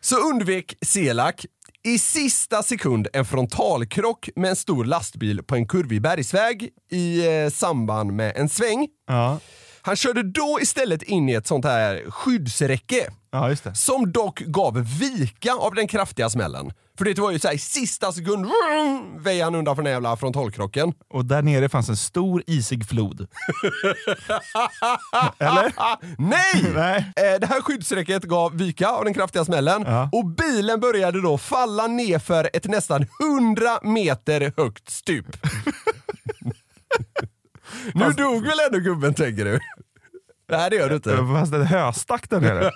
så 0.00 0.16
undvek 0.16 0.74
Selak 0.86 1.46
i 1.88 1.98
sista 1.98 2.62
sekund 2.62 3.08
en 3.12 3.24
frontalkrock 3.24 4.28
med 4.36 4.50
en 4.50 4.56
stor 4.56 4.84
lastbil 4.84 5.42
på 5.42 5.54
en 5.54 5.68
kurvig 5.68 6.02
bergsväg 6.02 6.68
i 6.90 7.26
eh, 7.26 7.50
samband 7.50 8.12
med 8.12 8.36
en 8.36 8.48
sväng. 8.48 8.88
Ja. 9.06 9.38
Han 9.82 9.96
körde 9.96 10.22
då 10.22 10.58
istället 10.62 11.02
in 11.02 11.28
i 11.28 11.32
ett 11.32 11.46
sånt 11.46 11.64
här 11.64 12.10
skyddsräcke 12.10 13.10
ja, 13.30 13.48
just 13.50 13.64
det. 13.64 13.74
som 13.74 14.12
dock 14.12 14.40
gav 14.40 14.80
vika 15.00 15.52
av 15.54 15.74
den 15.74 15.88
kraftiga 15.88 16.30
smällen. 16.30 16.72
För 16.98 17.04
det 17.04 17.18
var 17.18 17.30
ju 17.30 17.38
såhär 17.38 17.54
i 17.54 17.58
sista 17.58 18.12
sekund 18.12 18.46
vroom, 18.46 19.22
väjde 19.22 19.44
han 19.44 19.54
undan 19.54 19.74
från 19.76 19.84
den 19.84 19.92
jävla 19.94 20.16
frontalkrocken. 20.16 20.92
Och 21.10 21.24
där 21.24 21.42
nere 21.42 21.68
fanns 21.68 21.88
en 21.88 21.96
stor 21.96 22.42
isig 22.46 22.88
flod. 22.88 23.20
Eller? 25.38 25.72
Nej! 26.18 26.72
Nej. 26.74 26.98
Eh, 27.16 27.40
Det 27.40 27.46
här 27.46 27.60
skyddsräcket 27.60 28.22
gav 28.24 28.56
vika 28.56 28.88
av 28.88 29.04
den 29.04 29.14
kraftiga 29.14 29.44
smällen 29.44 29.82
Ja. 29.86 30.08
och 30.12 30.26
bilen 30.26 30.80
började 30.80 31.22
då 31.22 31.38
falla 31.38 31.86
nerför 31.86 32.50
ett 32.52 32.64
nästan 32.64 33.06
100 33.22 33.78
meter 33.82 34.52
högt 34.56 34.90
stup. 34.90 35.26
nu 37.94 38.10
dog 38.12 38.42
väl 38.46 38.58
ändå 38.66 38.78
gubben 38.78 39.14
tänker 39.14 39.44
du? 39.44 39.60
Nej, 40.50 40.70
det 40.70 40.76
gör 40.76 40.88
du 40.88 40.94
inte. 40.94 41.16
Fast 41.16 41.52
en 41.52 41.66
höstack 41.66 42.30
där 42.30 42.40
nere. 42.40 42.70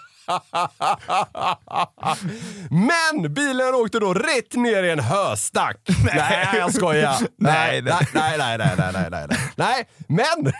Men 2.71 3.35
bilen 3.35 3.75
åkte 3.75 3.99
då 3.99 4.14
rätt 4.14 4.55
ner 4.55 4.83
i 4.83 4.91
en 4.91 5.00
höstack. 5.00 5.76
Nej, 6.05 6.14
nej 6.17 6.49
jag 6.59 6.75
skojar. 6.75 7.17
Nej, 7.37 7.83
nej, 7.83 8.09
nej, 8.14 8.38
nej, 8.38 8.59
nej, 8.59 8.75
nej, 8.79 8.93
nej, 9.11 9.26
nej. 9.29 9.38
nej. 9.57 9.88
men 10.09 10.52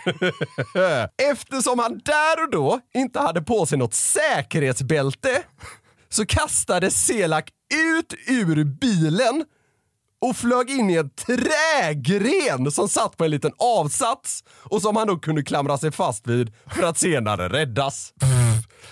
eftersom 1.31 1.79
han 1.79 2.01
där 2.05 2.43
och 2.43 2.51
då 2.51 2.79
inte 2.93 3.19
hade 3.19 3.41
på 3.41 3.65
sig 3.65 3.77
något 3.77 3.93
säkerhetsbälte 3.93 5.43
så 6.09 6.25
kastade 6.25 6.91
Selak 6.91 7.49
ut 7.73 8.13
ur 8.27 8.63
bilen 8.63 9.45
och 10.21 10.35
flög 10.35 10.69
in 10.69 10.89
i 10.89 10.95
en 10.95 11.09
trägren 11.09 12.71
som 12.71 12.89
satt 12.89 13.17
på 13.17 13.23
en 13.23 13.31
liten 13.31 13.51
avsats 13.57 14.43
och 14.49 14.81
som 14.81 14.95
han 14.95 15.07
då 15.07 15.17
kunde 15.17 15.43
klamra 15.43 15.77
sig 15.77 15.91
fast 15.91 16.27
vid 16.27 16.53
för 16.75 16.83
att 16.83 16.97
senare 16.97 17.49
räddas. 17.49 18.13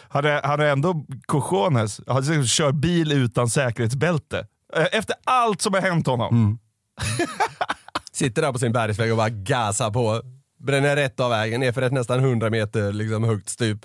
Hade, 0.10 0.42
hade 0.44 0.70
ändå 0.70 1.06
cojones, 1.26 1.96
säkert 2.26 2.48
kört 2.48 2.76
bil 2.76 3.12
utan 3.12 3.50
säkerhetsbälte. 3.50 4.48
Eh, 4.76 4.86
Efter 4.92 5.16
allt 5.24 5.62
som 5.62 5.74
har 5.74 5.82
hänt 5.82 6.08
honom. 6.08 6.60
Sitter 8.12 8.42
där 8.42 8.52
på 8.54 8.60
sin 8.60 8.72
bergsväg 8.74 9.12
och 9.12 9.18
bara 9.18 9.30
gasar 9.30 9.92
på. 9.92 10.22
Bränner 10.60 10.96
rätt 10.96 11.20
av 11.20 11.30
vägen 11.30 11.60
ner 11.60 11.72
för 11.72 11.82
ett 11.82 11.92
nästan 11.92 12.20
100 12.20 12.50
meter 12.50 12.94
liksom, 12.94 13.24
högt 13.24 13.50
stup. 13.50 13.80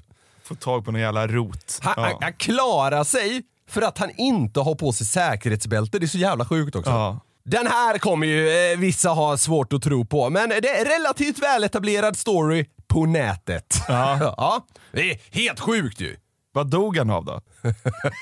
Få 0.45 0.55
tag 0.55 0.85
på 0.85 0.93
någon 0.93 1.01
jävla 1.01 1.27
rot. 1.27 1.79
Han, 1.83 1.95
han, 1.97 2.11
Ja. 2.11 2.19
han 2.23 2.33
klarar 2.33 3.05
sig 3.05 3.43
för 3.69 3.83
att 3.83 3.99
han 3.99 4.11
inte 4.17 4.61
har 4.61 4.75
på 4.75 4.93
sig 4.93 5.07
säkerhetsbälte. 5.07 5.99
Det 5.99 6.05
är 6.05 6.09
så 6.09 6.19
jävla 6.19 6.45
sjukt 6.45 6.77
också. 6.77 6.91
Ja. 6.91 7.21
Den 7.49 7.67
här 7.67 7.99
kommer 7.99 8.27
ju 8.27 8.71
eh, 8.73 8.79
vissa 8.79 9.09
ha 9.09 9.39
svårt 9.39 9.73
att 9.73 9.83
tro 9.83 10.05
på, 10.05 10.31
men 10.31 10.49
det 10.49 10.69
är 10.69 10.85
relativt 10.85 11.39
väletablerad 11.39 12.17
story 12.17 12.65
på 12.89 13.07
nätet. 13.07 13.77
Ja. 13.89 14.19
ja. 14.37 14.67
Det 14.93 15.11
är 15.11 15.19
helt 15.31 15.61
sjukt 15.61 16.01
ju. 16.01 16.17
Vad 16.53 16.71
dog 16.71 16.97
han 16.97 17.11
av 17.11 17.25
då? 17.25 17.41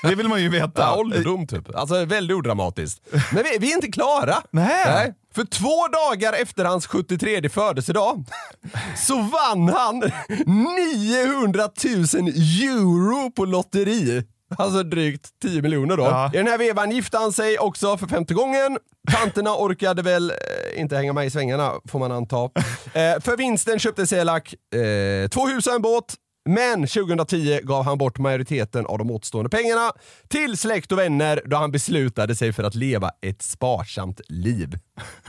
Det 0.03 0.15
vill 0.15 0.27
man 0.27 0.41
ju 0.41 0.49
veta. 0.49 0.71
Ja, 0.81 0.95
ålderdom 0.95 1.47
typ. 1.47 1.75
Alltså 1.75 2.05
väldigt 2.05 2.37
odramatiskt. 2.37 3.01
Men 3.31 3.43
vi, 3.43 3.57
vi 3.59 3.71
är 3.71 3.75
inte 3.75 3.91
klara. 3.91 4.35
Nej. 4.51 5.13
För 5.35 5.45
två 5.45 5.87
dagar 5.87 6.33
efter 6.41 6.65
hans 6.65 6.87
73 6.87 7.49
födelsedag 7.49 8.25
så 8.97 9.15
vann 9.15 9.69
han 9.69 10.11
900 10.45 11.69
000 11.85 12.27
euro 12.63 13.31
på 13.31 13.45
lotteri. 13.45 14.23
Alltså 14.57 14.83
drygt 14.83 15.39
10 15.41 15.61
miljoner 15.61 15.97
då. 15.97 16.03
Ja. 16.03 16.31
I 16.33 16.37
den 16.37 16.47
här 16.47 16.57
vevan 16.57 16.91
gifte 16.91 17.17
han 17.17 17.33
sig 17.33 17.59
också 17.59 17.97
för 17.97 18.07
femte 18.07 18.33
gången. 18.33 18.77
Tanterna 19.11 19.55
orkade 19.55 20.01
väl 20.01 20.29
eh, 20.29 20.81
inte 20.81 20.95
hänga 20.95 21.13
med 21.13 21.25
i 21.25 21.29
svängarna, 21.29 21.73
får 21.87 21.99
man 21.99 22.11
anta. 22.11 22.49
Eh, 22.93 23.19
för 23.21 23.37
vinsten 23.37 23.79
köpte 23.79 24.07
Selak 24.07 24.53
eh, 24.53 25.27
två 25.29 25.47
hus 25.47 25.67
och 25.67 25.73
en 25.73 25.81
båt. 25.81 26.15
Men 26.49 26.87
2010 26.87 27.59
gav 27.63 27.85
han 27.85 27.97
bort 27.97 28.17
majoriteten 28.17 28.85
av 28.85 28.97
de 28.97 29.11
återstående 29.11 29.49
pengarna 29.49 29.91
till 30.27 30.57
släkt 30.57 30.91
och 30.91 30.99
vänner 30.99 31.41
då 31.45 31.57
han 31.57 31.71
beslutade 31.71 32.35
sig 32.35 32.53
för 32.53 32.63
att 32.63 32.75
leva 32.75 33.11
ett 33.21 33.41
sparsamt 33.41 34.21
liv. 34.27 34.79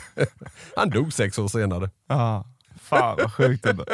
han 0.77 0.91
dog 0.91 1.13
sex 1.13 1.39
år 1.39 1.49
senare. 1.49 1.91
Ja. 2.09 2.47
Fan 2.81 3.17
vad 3.17 3.33
sjukt 3.33 3.67
ändå. 3.67 3.85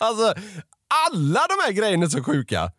Alltså, 0.00 0.34
alla 1.08 1.40
de 1.48 1.54
här 1.66 1.72
grejerna 1.72 2.04
är 2.04 2.08
så 2.08 2.22
sjuka. 2.24 2.70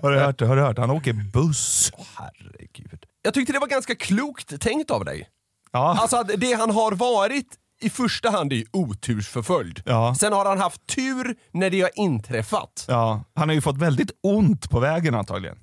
Har 0.03 0.11
du 0.11 0.19
hört 0.19 0.39
det? 0.39 0.47
Har 0.47 0.57
du 0.57 0.63
hört? 0.63 0.79
Han 0.79 0.91
åker 0.91 1.13
buss. 1.13 1.93
Herregud. 2.17 3.05
Jag 3.23 3.35
tyckte 3.35 3.53
det 3.53 3.59
var 3.59 3.67
ganska 3.67 3.95
klokt 3.95 4.61
tänkt 4.61 4.91
av 4.91 5.05
dig. 5.05 5.29
Ja. 5.73 5.97
Alltså 6.01 6.17
att 6.17 6.29
det 6.37 6.53
han 6.53 6.71
har 6.71 6.93
varit 6.93 7.47
i 7.81 7.91
första 7.91 8.31
hand 8.31 8.53
är 8.53 8.57
ju 8.57 8.65
otursförföljd. 8.73 9.83
Ja. 9.85 10.15
Sen 10.21 10.33
har 10.33 10.45
han 10.45 10.59
haft 10.61 10.87
tur 10.87 11.35
när 11.53 11.71
det 11.71 11.81
har 11.81 11.91
inträffat. 11.95 12.85
ja. 12.89 13.25
Han 13.35 13.49
har 13.49 13.55
ju 13.55 13.61
fått 13.61 13.79
väldigt 13.79 14.11
ont 14.23 14.71
på 14.71 14.81
vägen 14.81 15.15
antagligen. 15.15 15.57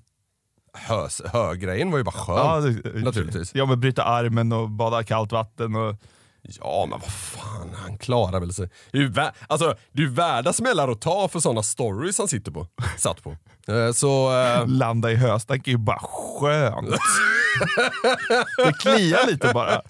Högrejen 1.34 1.92
var 1.92 1.98
ju 1.98 2.04
bara 2.04 2.12
skönt. 2.12 2.40
Ja, 2.66 2.90
det, 2.92 3.00
naturligtvis. 3.04 3.52
Ja, 3.56 3.66
men 3.66 3.80
bryta 3.80 4.04
armen 4.04 4.52
och 4.52 4.70
bada 4.70 5.04
kallt 5.04 5.32
vatten. 5.32 5.76
Och, 5.76 5.96
Ja, 6.62 6.86
men 6.90 7.00
vad 7.00 7.10
fan, 7.12 7.70
han 7.76 7.98
klarar 7.98 8.40
väl 8.40 8.54
sig. 8.54 8.70
Det 8.92 8.98
är 8.98 9.02
ju 9.02 9.10
vä- 9.12 9.32
alltså, 9.48 9.76
det 9.92 10.04
är 10.04 10.08
värda 10.08 10.54
smällar 10.54 10.88
att 10.90 11.02
ta 11.02 11.28
för 11.28 11.40
sådana 11.40 11.64
stories 11.64 12.18
han 12.18 12.28
sitter 12.28 12.52
på. 12.52 12.68
Satt 12.98 13.24
på. 13.24 13.38
Eh, 13.68 13.92
Så... 13.92 14.40
eh, 14.42 14.68
landa 14.68 15.12
i 15.12 15.16
höstack 15.16 15.68
är 15.68 15.72
ju 15.72 15.78
bara 15.78 16.00
skönt. 16.02 16.90
det 18.66 18.74
kliar 18.80 19.28
lite 19.28 19.52
bara. 19.54 19.82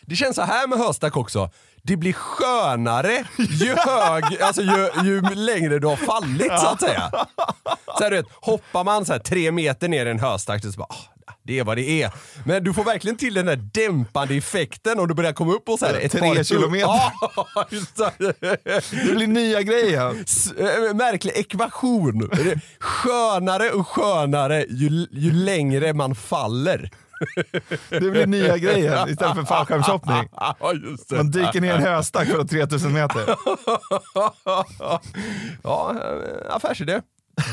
Det 0.00 0.16
känns 0.16 0.36
så 0.36 0.42
här 0.42 0.66
med 0.68 0.78
höstack 0.78 1.16
också. 1.16 1.50
Det 1.82 1.96
blir 1.96 2.12
skönare 2.12 3.24
ju, 3.36 3.74
hög, 3.76 4.42
alltså 4.42 4.62
ju, 4.62 4.90
ju 5.04 5.20
längre 5.34 5.78
du 5.78 5.86
har 5.86 5.96
fallit 5.96 6.52
så 6.60 6.66
att 6.66 6.80
säga. 6.80 7.10
Så 7.98 8.02
här, 8.04 8.10
du 8.10 8.16
vet, 8.16 8.26
hoppar 8.40 8.84
man 8.84 9.04
så 9.06 9.12
här 9.12 9.20
tre 9.20 9.52
meter 9.52 9.88
ner 9.88 10.06
i 10.06 10.10
en 10.10 10.20
höstack 10.20 10.62
så 10.62 10.70
bara, 10.70 10.86
ah, 10.90 11.32
det 11.42 11.58
är 11.58 11.64
vad 11.64 11.76
det 11.76 12.02
är. 12.02 12.12
Men 12.46 12.64
du 12.64 12.74
får 12.74 12.84
verkligen 12.84 13.16
till 13.16 13.34
den 13.34 13.46
där 13.46 13.56
dämpande 13.56 14.34
effekten 14.34 14.98
om 15.00 15.08
du 15.08 15.14
börjar 15.14 15.32
komma 15.32 15.52
upp 15.52 15.64
på 15.64 15.76
så 15.76 15.86
här 15.86 15.94
ett 15.94 16.12
Tre 16.12 16.20
par 16.20 16.42
kilometer. 16.42 16.88
Det. 18.18 19.12
Blir 19.14 19.26
nya 19.26 19.62
grejer. 19.62 20.22
S- 20.26 20.52
eh, 20.52 20.94
Märklig 20.94 21.32
ekvation. 21.36 22.30
Skönare 22.80 23.70
och 23.70 23.88
skönare 23.88 24.64
ju, 24.68 25.06
ju 25.10 25.32
längre 25.32 25.92
man 25.92 26.14
faller. 26.14 26.90
Det 27.88 28.00
blir 28.10 28.26
nya 28.26 28.56
grejer 28.58 29.08
istället 29.10 29.34
för 29.36 29.44
fallskärmshoppning. 29.44 30.28
Man 31.16 31.30
dyker 31.30 31.60
ner 31.60 31.72
i 31.72 31.76
en 31.76 31.82
höstack 31.82 32.28
från 32.28 32.48
3000 32.48 32.92
meter. 32.92 33.24
Ja, 35.62 35.94
eh, 35.94 36.54
affärsidé. 36.56 37.00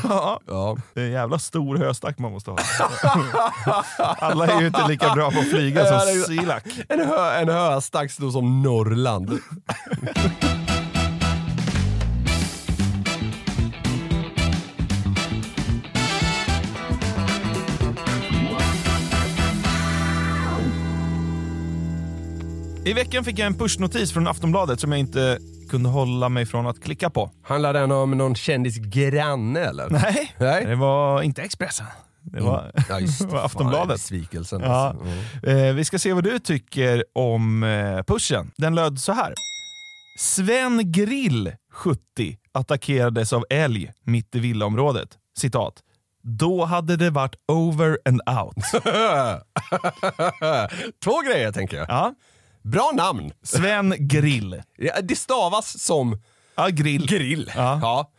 Ja, 0.04 0.40
Ja. 0.46 0.76
det 0.94 1.00
är 1.00 1.04
en 1.04 1.12
jävla 1.12 1.38
stor 1.38 1.76
höstack 1.76 2.18
man 2.18 2.32
måste 2.32 2.50
ha. 2.50 2.58
Alla 4.18 4.46
är 4.46 4.60
ju 4.60 4.66
inte 4.66 4.88
lika 4.88 5.14
bra 5.14 5.30
på 5.30 5.38
att 5.38 5.50
flyga 5.50 5.84
som 5.86 6.00
Silak. 6.26 6.64
En, 6.88 7.00
hö, 7.00 7.30
en 7.40 7.48
höstack 7.48 8.10
stor 8.10 8.30
som 8.30 8.62
Norrland. 8.62 9.38
I 22.88 22.92
veckan 22.92 23.24
fick 23.24 23.38
jag 23.38 23.46
en 23.46 23.54
pushnotis 23.54 24.12
från 24.12 24.28
Aftonbladet 24.28 24.80
som 24.80 24.92
jag 24.92 24.98
inte 24.98 25.38
kunde 25.70 25.88
hålla 25.88 26.28
mig 26.28 26.46
från 26.46 26.66
att 26.66 26.80
klicka 26.82 27.10
på. 27.10 27.30
Handlar 27.42 27.72
den 27.72 27.92
om 27.92 28.10
någon 28.10 28.34
kändis 28.34 28.76
granne 28.78 29.60
eller? 29.60 29.90
Nej, 29.90 30.34
Nej. 30.38 30.64
det 30.64 30.74
var 30.74 31.22
inte 31.22 31.42
Expressen. 31.42 31.86
Det 32.22 32.40
var, 32.40 32.72
Ja, 32.88 33.00
just 33.00 33.20
var 33.32 33.44
Aftonbladet. 33.44 33.88
besvikelsen. 33.88 34.60
Ja. 34.60 34.68
Alltså. 34.68 35.04
Mm. 35.42 35.66
Eh, 35.68 35.74
vi 35.74 35.84
ska 35.84 35.98
se 35.98 36.12
vad 36.12 36.24
du 36.24 36.38
tycker 36.38 37.04
om 37.14 37.62
eh, 37.62 38.02
pushen. 38.02 38.50
Den 38.56 38.74
löd 38.74 38.98
så 39.00 39.12
här. 39.12 39.34
Sven 40.18 40.92
Grill, 40.92 41.52
70, 41.72 41.98
attackerades 42.52 43.32
av 43.32 43.44
älg 43.50 43.92
mitt 44.04 44.34
i 44.34 44.38
villaområdet. 44.38 45.08
Citat. 45.38 45.74
Då 46.22 46.64
hade 46.64 46.96
det 46.96 47.10
varit 47.10 47.34
over 47.48 47.98
and 48.04 48.20
out. 48.28 48.64
Två 51.04 51.20
grejer 51.20 51.52
tänker 51.52 51.76
jag. 51.76 51.86
Ja. 51.88 52.14
Bra 52.62 52.90
namn. 52.94 53.32
Sven 53.42 53.94
Grill. 53.98 54.62
Ja, 54.76 54.92
Det 55.02 55.16
stavas 55.16 55.82
som 55.84 56.18
Ja, 56.56 56.68
grill. 56.68 57.06
grill. 57.06 57.52
Ja. 57.56 57.78
Ja. 57.82 58.10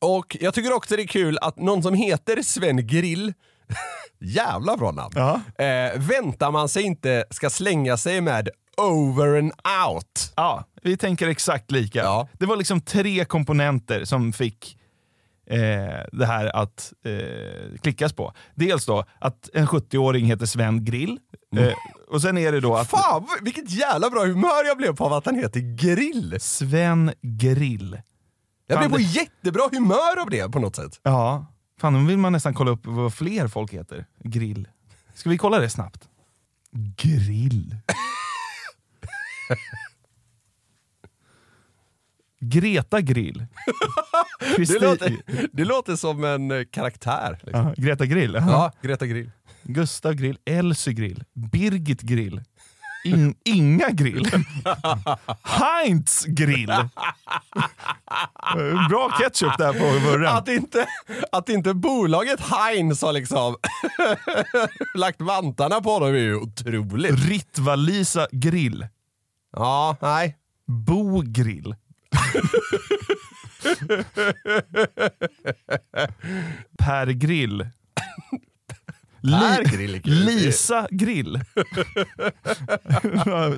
Och 0.00 0.36
jag 0.40 0.54
tycker 0.54 0.72
också 0.72 0.96
det 0.96 1.02
är 1.02 1.06
kul 1.06 1.38
att 1.40 1.56
någon 1.58 1.82
som 1.82 1.94
heter 1.94 2.42
Sven 2.42 2.86
Grill, 2.86 3.32
jävla 4.20 4.76
bra 4.76 4.90
namn, 4.90 5.12
Ja. 5.16 5.40
eh, 5.64 5.98
väntar 5.98 6.50
man 6.50 6.68
sig 6.68 6.82
inte 6.82 7.24
ska 7.30 7.50
slänga 7.50 7.96
sig 7.96 8.20
med 8.20 8.48
over 8.76 9.38
and 9.38 9.52
out. 9.88 10.32
Ja, 10.36 10.64
vi 10.82 10.96
tänker 10.96 11.28
exakt 11.28 11.70
lika. 11.70 11.98
Ja. 11.98 12.28
Det 12.32 12.46
var 12.46 12.56
liksom 12.56 12.80
tre 12.80 13.24
komponenter 13.24 14.04
som 14.04 14.32
fick 14.32 14.78
eh, 15.46 15.58
det 16.12 16.26
här 16.26 16.56
att 16.56 16.92
eh, 17.04 17.78
klickas 17.82 18.12
på. 18.12 18.32
Dels 18.54 18.86
då 18.86 19.04
att 19.18 19.50
en 19.54 19.66
70-åring 19.66 20.26
heter 20.26 20.46
Sven 20.46 20.84
Grill. 20.84 21.18
Eh, 21.56 21.72
och 22.08 22.22
sen 22.22 22.38
är 22.38 22.52
det 22.52 22.60
då 22.60 22.76
att 22.76 22.90
Fan 22.90 23.26
vilket 23.42 23.70
jävla 23.70 24.10
bra 24.10 24.24
humör 24.24 24.64
jag 24.66 24.76
blev 24.76 24.96
på 24.96 25.04
av 25.04 25.12
att 25.12 25.26
han 25.26 25.34
heter 25.38 25.60
Grill. 25.60 26.36
Sven 26.40 27.12
Grill. 27.22 28.00
Jag 28.66 28.78
blev 28.78 28.90
på 28.90 28.96
det- 28.96 29.02
jättebra 29.02 29.62
humör 29.72 30.20
av 30.22 30.30
det 30.30 30.48
på 30.52 30.58
något 30.58 30.76
sätt. 30.76 31.00
Ja, 31.02 31.46
fan 31.80 31.92
nu 31.92 32.08
vill 32.08 32.18
man 32.18 32.32
nästan 32.32 32.54
kolla 32.54 32.70
upp 32.70 32.80
vad 32.86 33.14
fler 33.14 33.48
folk 33.48 33.72
heter. 33.74 34.06
Grill. 34.24 34.68
Ska 35.14 35.30
vi 35.30 35.38
kolla 35.38 35.58
det 35.58 35.70
snabbt? 35.70 36.08
Grill. 36.96 37.76
Greta 42.48 43.00
Grill. 43.00 43.46
Det 44.40 44.56
Kristi- 44.56 44.80
låter, 44.82 45.16
det 45.52 45.64
låter 45.64 45.96
som 45.96 46.24
en 46.24 46.50
eh, 46.50 46.64
karaktär. 46.72 47.38
Liksom. 47.42 47.66
Ja, 47.66 47.74
Greta 47.76 48.06
Grill. 48.06 48.34
Ja, 48.34 48.72
Greta 48.82 49.06
Grill. 49.06 49.30
Gustav 49.62 50.14
Grill, 50.14 50.38
Elsy 50.44 50.92
Grill, 50.92 51.24
Birgit 51.52 52.00
Grill, 52.02 52.40
In, 53.04 53.34
Inga 53.44 53.90
Grill, 53.90 54.26
Heinz 55.42 56.24
Grill. 56.24 56.72
Bra 58.88 59.10
ketchup 59.18 59.58
där 59.58 59.72
på 59.72 60.00
burren. 60.10 60.36
Att 60.36 60.48
inte, 60.48 60.86
att 61.32 61.48
inte 61.48 61.74
bolaget 61.74 62.40
Heinz 62.40 63.02
har 63.02 63.12
liksom 63.12 63.56
lagt 64.94 65.20
vantarna 65.20 65.80
på 65.80 65.90
honom 65.90 66.08
är 66.08 66.12
ju 66.18 66.36
otroligt. 66.36 67.28
Ritva-Lisa 67.28 68.26
Grill, 68.32 68.86
Ja, 69.56 69.96
nej. 70.02 70.36
Bo 70.66 71.22
Grill. 71.24 71.74
Per 76.78 77.06
Grill. 77.12 77.66
Per 79.24 79.64
Grill. 79.64 80.00
Lisa 80.04 80.86
Grill. 80.90 81.34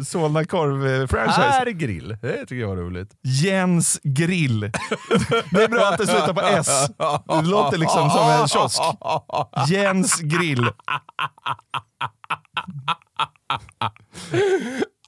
Solna 0.06 0.44
korv-franchise. 0.44 1.64
Per 1.64 1.70
Grill. 1.70 2.16
Det 2.22 2.38
tycker 2.46 2.60
jag 2.60 2.68
var 2.68 2.76
roligt. 2.76 3.10
Jens 3.22 4.00
Grill. 4.02 4.60
Det 5.52 5.64
är 5.64 5.68
bra 5.68 5.86
att 5.86 5.98
det 5.98 6.06
slutar 6.06 6.34
på 6.34 6.40
S. 6.40 6.90
Det 7.28 7.42
låter 7.50 7.78
liksom 7.78 8.10
som 8.10 8.30
en 8.30 8.48
kiosk. 8.48 8.82
Jens 9.68 10.20
Grill. 10.20 10.68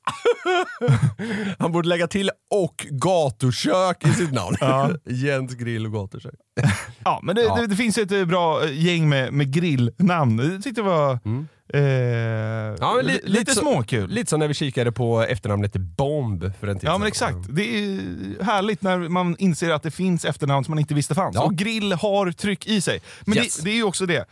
Han 1.58 1.72
borde 1.72 1.88
lägga 1.88 2.06
till 2.06 2.30
och 2.50 2.86
gatukök 2.90 4.04
i 4.06 4.12
sitt 4.12 4.32
namn. 4.32 4.56
Jens 5.04 5.54
Grill 5.54 5.86
och 5.86 5.92
gatukök. 5.92 6.34
Ja, 7.04 7.20
men 7.22 7.34
det, 7.36 7.42
Ja. 7.42 7.56
Det, 7.56 7.66
det 7.66 7.76
finns 7.76 7.98
ett 7.98 8.12
eh, 8.12 8.24
bra 8.24 8.64
eh, 8.64 8.84
gäng 8.86 9.08
med, 9.08 9.32
med 9.32 9.52
grillnamn. 9.52 10.50
Jag 10.52 10.62
tyckte 10.62 10.80
det 10.80 10.86
var 10.88 11.12
eh, 11.12 11.18
Mm. 11.24 12.76
Ja, 12.80 12.94
men 12.96 13.06
li- 13.06 13.12
li- 13.12 13.20
lite 13.24 13.38
lite 13.38 13.54
småkul. 13.54 14.10
Lite 14.10 14.30
som 14.30 14.40
när 14.40 14.48
vi 14.48 14.54
kikade 14.54 14.92
på 14.92 15.22
efternamnet 15.22 15.72
Bomb 15.76 16.52
för 16.60 16.66
en 16.66 16.78
tid 16.78 16.88
Ja 16.88 16.98
men 16.98 17.08
exakt. 17.08 17.36
Det 17.48 17.62
är 17.62 18.42
härligt 18.44 18.82
när 18.82 18.98
man 18.98 19.36
inser 19.38 19.70
att 19.70 19.82
det 19.82 19.90
finns 19.90 20.24
efternamn 20.24 20.64
som 20.64 20.72
man 20.72 20.78
inte 20.78 20.94
visste 20.94 21.14
fanns. 21.14 21.34
Ja. 21.36 21.42
Och 21.42 21.54
grill 21.54 21.92
har 21.92 22.32
tryck 22.32 22.66
i 22.66 22.80
sig. 22.80 23.00
Men 23.26 23.38
Yes. 23.38 23.56
det, 23.56 23.64
det 23.64 23.70
är 23.70 23.74
ju 23.74 23.82
också 23.82 24.06
det. 24.06 24.24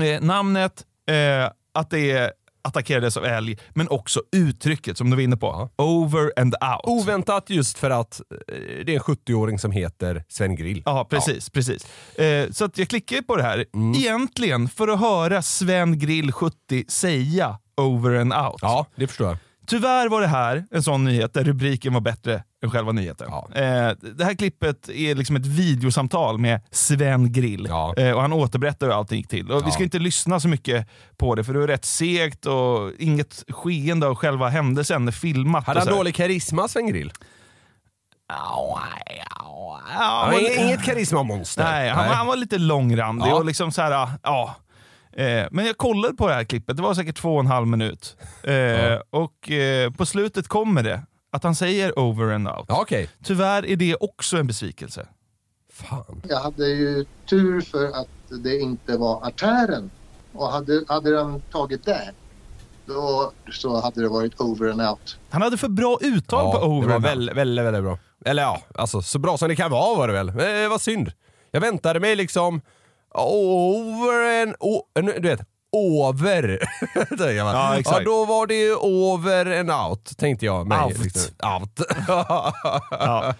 Eh, 0.00 0.20
namnet, 0.20 0.84
eh, 1.10 1.50
att 1.74 1.90
det 1.90 2.10
är 2.10 2.32
attackerades 2.64 3.16
av 3.16 3.24
älg, 3.24 3.58
men 3.70 3.88
också 3.88 4.22
uttrycket 4.36 4.98
som 4.98 5.10
du 5.10 5.16
var 5.16 5.22
inne 5.22 5.36
på. 5.36 5.70
Over 5.76 6.32
and 6.40 6.54
out. 6.54 6.80
Oväntat 7.02 7.50
just 7.50 7.78
för 7.78 7.90
att 7.90 8.20
eh, 8.30 8.56
det 8.86 8.92
är 8.92 8.96
en 8.96 9.00
70-åring 9.00 9.58
som 9.58 9.70
heter 9.72 10.24
Sven 10.28 10.56
Grill. 10.56 10.82
Ja, 10.84 11.06
precis. 11.10 11.50
precis. 11.50 11.86
Eh, 12.18 12.50
så 12.50 12.64
att 12.64 12.78
jag 12.78 12.88
klickar 12.88 13.22
på 13.22 13.36
det 13.36 13.42
här, 13.42 13.64
Mm. 13.74 13.94
egentligen 13.94 14.68
för 14.68 14.88
att 14.88 15.00
höra 15.00 15.42
Sven 15.42 15.98
Grill 15.98 16.32
70 16.32 16.84
säga 16.88 17.58
over 17.76 18.14
and 18.20 18.32
out. 18.34 18.58
Ja, 18.62 18.86
det 18.96 19.06
förstår 19.06 19.26
jag. 19.28 19.36
Tyvärr 19.66 20.08
var 20.08 20.20
det 20.20 20.26
här 20.26 20.64
en 20.70 20.82
sån 20.82 21.04
nyhet 21.04 21.34
där 21.34 21.44
rubriken 21.44 21.94
var 21.94 22.00
bättre 22.00 22.42
än 22.64 22.70
själva 22.70 22.92
nyheten. 22.92 23.26
Ja. 23.30 23.48
Eh, 23.54 23.92
det 24.16 24.24
här 24.24 24.34
klippet 24.34 24.88
är 24.88 25.14
liksom 25.14 25.36
ett 25.36 25.46
videosamtal 25.46 26.38
med 26.38 26.60
Sven 26.70 27.32
Grill. 27.32 27.66
Ja. 27.68 27.94
Eh, 27.96 28.12
och 28.12 28.20
han 28.20 28.32
återberättar 28.32 28.86
hur 28.86 28.94
allting 28.94 29.18
gick 29.18 29.28
till. 29.28 29.50
Och 29.50 29.62
Vi 29.62 29.66
Ja. 29.66 29.70
ska 29.70 29.82
inte 29.82 29.98
lyssna 29.98 30.40
så 30.40 30.48
mycket 30.48 30.88
på 31.16 31.34
det 31.34 31.44
för 31.44 31.54
det 31.54 31.62
är 31.62 31.66
rätt 31.66 31.84
segt 31.84 32.46
och 32.46 32.90
inget 32.98 33.44
skeende 33.48 34.06
av 34.06 34.14
själva 34.14 34.48
händelsen 34.48 35.08
är 35.08 35.12
filmat. 35.12 35.66
Hade 35.66 35.80
han 35.80 35.88
dålig 35.88 36.14
karisma, 36.14 36.68
Sven 36.68 36.86
Grill? 36.86 37.12
Ja, 38.28 38.78
men- 40.30 40.40
ing- 40.40 40.60
inget 40.64 40.82
karismamonster. 40.84 41.64
Nej, 41.64 41.88
han, 41.90 42.08
han 42.08 42.26
var 42.26 42.36
lite 42.36 42.58
långrandig 42.58 43.34
och 43.34 43.44
liksom 43.44 43.72
så 43.72 43.82
här, 43.82 44.10
ja. 44.22 44.54
Eh, 45.12 45.46
men 45.50 45.66
jag 45.66 45.76
kollade 45.78 46.14
på 46.14 46.28
det 46.28 46.34
här 46.34 46.44
klippet, 46.44 46.76
det 46.76 46.82
var 46.82 46.94
säkert 46.94 47.16
två 47.16 47.34
och 47.34 47.40
en 47.40 47.46
halv 47.46 47.66
minut. 47.66 48.16
Eh, 48.42 48.98
Och 49.10 49.50
eh, 49.50 49.90
på 49.90 50.06
slutet 50.06 50.48
kommer 50.48 50.82
det 50.82 51.02
att 51.32 51.44
han 51.44 51.54
säger 51.54 51.98
over 51.98 52.34
and 52.34 52.48
out. 52.48 52.64
Ja, 52.68 52.78
okej. 52.82 53.08
Tyvärr 53.24 53.66
är 53.66 53.76
det 53.76 53.94
också 53.96 54.36
en 54.36 54.46
besvikelse. 54.46 55.06
Fan. 55.72 56.22
Jag 56.28 56.40
hade 56.40 56.66
ju 56.68 57.04
tur 57.26 57.60
för 57.60 57.84
att 57.86 58.08
det 58.44 58.58
inte 58.60 58.96
var 58.96 59.26
artären. 59.26 59.90
Och 60.32 60.48
hade, 60.48 60.84
hade 60.88 61.10
den 61.16 61.40
tagit 61.40 61.84
det, 61.84 62.12
då 62.86 63.32
så 63.52 63.80
hade 63.80 64.00
det 64.02 64.08
varit 64.08 64.40
over 64.40 64.70
and 64.70 64.82
out. 64.82 65.18
Han 65.30 65.42
hade 65.42 65.56
för 65.56 65.68
bra 65.68 65.98
uttal 66.00 66.52
på 66.52 66.58
det 66.58 66.64
over 66.66 66.88
var 66.88 66.94
and 66.94 67.04
out. 67.04 67.12
väldigt, 67.12 67.36
väldigt, 67.36 67.64
väldigt 67.64 67.82
bra. 67.82 67.98
Eller 68.24 68.42
ja, 68.42 68.62
alltså 68.74 69.02
så 69.02 69.18
bra 69.18 69.38
som 69.38 69.48
det 69.48 69.56
kan 69.56 69.70
vara 69.70 69.96
var 69.96 70.06
det 70.08 70.12
väl. 70.14 70.26
Men 70.26 70.36
det 70.62 70.68
var 70.68 70.78
synd. 70.78 71.12
Jag 71.50 71.60
väntade 71.60 72.00
mig 72.00 72.16
liksom 72.16 72.60
over 73.14 74.22
and... 74.24 74.56
Oh, 74.60 74.86
du 74.94 75.20
vet, 75.20 75.44
over. 75.72 76.58
Ja, 77.36 77.76
exakt. 77.78 78.04
då 78.04 78.24
var 78.24 78.46
det 78.46 78.54
ju 78.54 78.74
over 78.76 79.60
and 79.60 79.70
out, 79.70 80.18
tänkte 80.18 80.46
jag. 80.46 80.66
mig, 80.66 80.78
Out. 80.84 80.98
Liksom. 80.98 81.32
Out. 81.60 81.80
ja. 82.08 83.34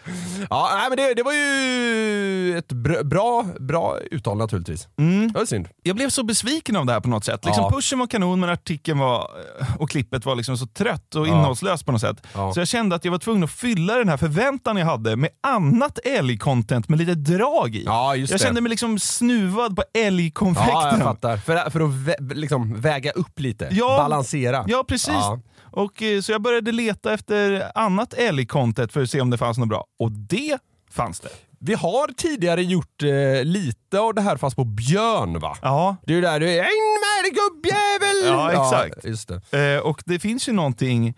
nej, 0.50 0.88
men 0.88 0.96
det, 0.96 1.14
det 1.14 1.22
var 1.22 1.32
ju 1.32 2.58
ett 2.58 2.72
br- 2.72 3.04
bra, 3.04 3.44
bra 3.60 3.98
uttal 4.10 4.36
naturligtvis. 4.38 4.88
Det 5.32 5.38
var 5.38 5.44
synd. 5.46 5.68
Jag 5.82 5.96
blev 5.96 6.08
så 6.10 6.22
besviken 6.22 6.76
av 6.76 6.86
det 6.86 6.92
här 6.92 7.00
på 7.00 7.08
något 7.08 7.24
sätt. 7.24 7.44
Liksom 7.44 7.64
Ja. 7.64 7.70
Pushen 7.70 7.98
var 7.98 8.06
kanon 8.06 8.40
men 8.40 8.50
artikeln 8.50 8.98
var, 8.98 9.30
och 9.78 9.90
klippet 9.90 10.24
var 10.26 10.34
liksom 10.36 10.56
så 10.58 10.66
trött 10.66 11.14
och 11.14 11.26
Ja. 11.28 11.32
innehållslöst 11.32 11.86
på 11.86 11.92
något 11.92 12.00
sätt. 12.00 12.16
Ja. 12.34 12.52
Så 12.54 12.60
jag 12.60 12.68
kände 12.68 12.96
att 12.96 13.04
jag 13.04 13.12
var 13.12 13.18
tvungen 13.18 13.44
att 13.44 13.50
fylla 13.50 13.94
den 13.94 14.08
här 14.08 14.16
förväntan 14.16 14.76
jag 14.76 14.86
hade 14.86 15.16
med 15.16 15.30
annat 15.42 15.98
älg-content 16.04 16.88
med 16.88 16.98
lite 16.98 17.14
drag 17.14 17.74
i. 17.74 17.84
Ja, 17.84 18.16
just 18.16 18.30
jag 18.30 18.40
det. 18.40 18.44
kände 18.44 18.60
mig 18.60 18.70
liksom 18.70 18.98
snuvad 18.98 19.76
på 19.76 19.82
älgkonfekten. 19.94 20.72
Ja, 20.74 20.90
jag 20.92 21.00
fattar. 21.02 21.36
För, 21.36 21.70
för 21.70 21.80
att 21.80 22.18
liksom 22.34 22.80
väga 22.80 23.10
upp 23.10 23.40
lite. 23.40 23.68
Ja. 23.72 23.96
Balansera. 23.98 24.64
Ja, 24.68 24.84
precis. 24.88 25.08
Ja. 25.14 25.40
Och, 25.60 26.02
eh, 26.02 26.20
så 26.20 26.32
jag 26.32 26.42
började 26.42 26.72
leta 26.72 27.12
efter 27.14 27.62
annat 27.78 28.14
älg-content 28.14 28.92
för 28.92 29.02
att 29.02 29.10
se 29.10 29.20
om 29.20 29.30
det 29.30 29.38
fanns 29.38 29.58
något 29.58 29.68
bra. 29.68 29.84
Och 29.98 30.12
det 30.12 30.58
fanns 30.90 31.20
det. 31.20 31.28
Vi 31.64 31.74
har 31.74 32.08
tidigare 32.16 32.62
gjort 32.62 33.02
eh, 33.02 33.44
lite 33.44 33.98
av 34.00 34.14
det 34.14 34.20
här 34.20 34.36
fast 34.36 34.56
på 34.56 34.64
björn 34.64 35.38
va? 35.38 35.56
Ja, 35.62 35.96
Det 36.06 36.12
är 36.12 36.14
ju 36.16 36.20
där 36.22 36.40
du 36.40 36.48
är 36.50 36.54
in 36.54 36.98
med 37.02 37.24
dig 37.24 37.30
gubbjävel! 37.30 38.26
Ja, 38.26 38.50
exakt. 38.84 39.04
just 39.04 39.30
det. 39.50 39.74
eh, 39.74 39.80
och 39.80 40.02
det 40.06 40.18
finns 40.18 40.48
ju 40.48 40.52
någonting 40.52 41.08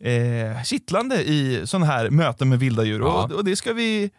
eh, 0.00 0.62
kittlande 0.64 1.22
i 1.24 1.62
sådana 1.64 1.86
här 1.86 2.10
möten 2.10 2.48
med 2.48 2.58
vilda 2.58 2.84
djur. 2.84 3.00
Ja. 3.00 3.24
Och, 3.24 3.32
och 3.32 3.44
det 3.44 3.56
ska 3.56 3.72
vi 3.72 4.10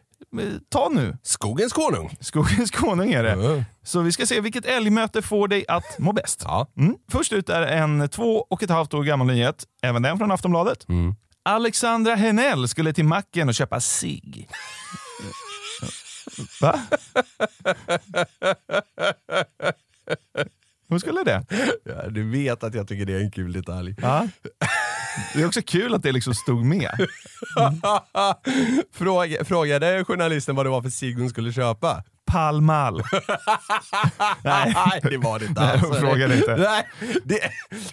ta 0.69 0.89
nu. 0.89 1.17
Skogens 1.23 1.73
konung. 1.73 2.17
Skogens 2.19 2.71
konung 2.71 3.13
är 3.13 3.23
det. 3.23 3.31
Mm. 3.31 3.63
Så 3.83 4.01
vi 4.01 4.11
ska 4.11 4.25
se 4.25 4.41
vilket 4.41 4.65
älgmöte 4.65 5.21
får 5.21 5.47
dig 5.47 5.65
att 5.67 5.99
må 5.99 6.13
bäst. 6.13 6.41
Ja. 6.43 6.67
Mm. 6.77 6.95
Först 7.11 7.33
ut 7.33 7.49
är 7.49 7.61
en 7.61 8.09
två 8.09 8.45
och 8.49 8.63
ett 8.63 8.69
halvt 8.69 8.93
år 8.93 9.03
gammal 9.03 9.27
nyhet, 9.27 9.63
även 9.81 10.01
den 10.01 10.17
från 10.17 10.31
Aftonbladet. 10.31 10.89
Mm. 10.89 11.15
Alexandra 11.43 12.15
Henell 12.15 12.67
skulle 12.67 12.93
till 12.93 13.05
macken 13.05 13.47
och 13.47 13.55
köpa 13.55 13.79
cigg. 13.79 14.49
Va? 16.61 16.79
Hon 20.89 20.99
skulle 20.99 21.23
det? 21.23 21.45
Ja, 21.83 22.09
du 22.09 22.29
vet 22.29 22.63
att 22.63 22.73
jag 22.73 22.87
tycker 22.87 23.05
det 23.05 23.13
är 23.13 23.19
en 23.19 23.31
kul 23.31 23.53
detalj. 23.53 23.95
Ja. 24.01 24.27
Det 25.33 25.41
är 25.41 25.47
också 25.47 25.61
kul 25.61 25.93
att 25.93 26.03
det 26.03 26.11
liksom 26.11 26.33
stod 26.33 26.65
med. 26.65 26.91
Fråga, 28.93 29.45
frågade 29.45 30.05
journalisten 30.05 30.55
vad 30.55 30.65
det 30.65 30.69
var 30.69 30.81
för 30.81 30.89
cigg 30.89 31.17
hon 31.19 31.29
skulle 31.29 31.53
köpa? 31.53 32.03
Pall 32.27 32.61
Mall. 32.61 33.03
Nej. 34.43 34.73
Nej, 34.75 34.99
det 35.03 35.17
var 35.17 35.39
det 35.39 35.45
inte 35.45 35.61
Nej, 35.61 35.71
alls. 35.73 35.81
hon 35.83 35.95
frågade 35.95 36.35
inte. 36.37 36.55
Nej, 36.55 36.87
det, 37.23 37.39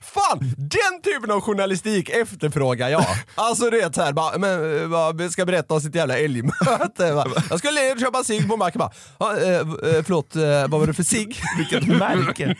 fan, 0.02 0.38
den 0.56 1.02
typen 1.04 1.30
av 1.30 1.40
journalistik 1.40 2.08
efterfrågar 2.08 2.88
jag. 2.88 3.04
Alltså 3.34 3.70
det 3.70 3.80
är 3.80 3.92
så 3.92 4.02
här, 4.02 4.12
bara, 4.12 4.38
men, 4.38 4.82
eh, 4.82 4.88
bara, 4.88 5.28
ska 5.28 5.44
berätta 5.46 5.74
om 5.74 5.80
sitt 5.80 5.94
jävla 5.94 6.18
älgmöte. 6.18 7.24
Jag 7.50 7.58
skulle 7.58 8.00
köpa 8.00 8.24
cigg 8.24 8.48
på 8.48 8.56
macken 8.56 8.78
bara, 8.78 8.90
ja, 9.18 9.36
eh, 9.38 9.56
eh, 9.58 9.64
förlåt, 10.04 10.36
eh, 10.36 10.42
vad 10.68 10.80
var 10.80 10.86
det 10.86 10.94
för 10.94 11.02
cigg? 11.02 11.40
Vilket 11.58 11.86
märke. 11.98 12.54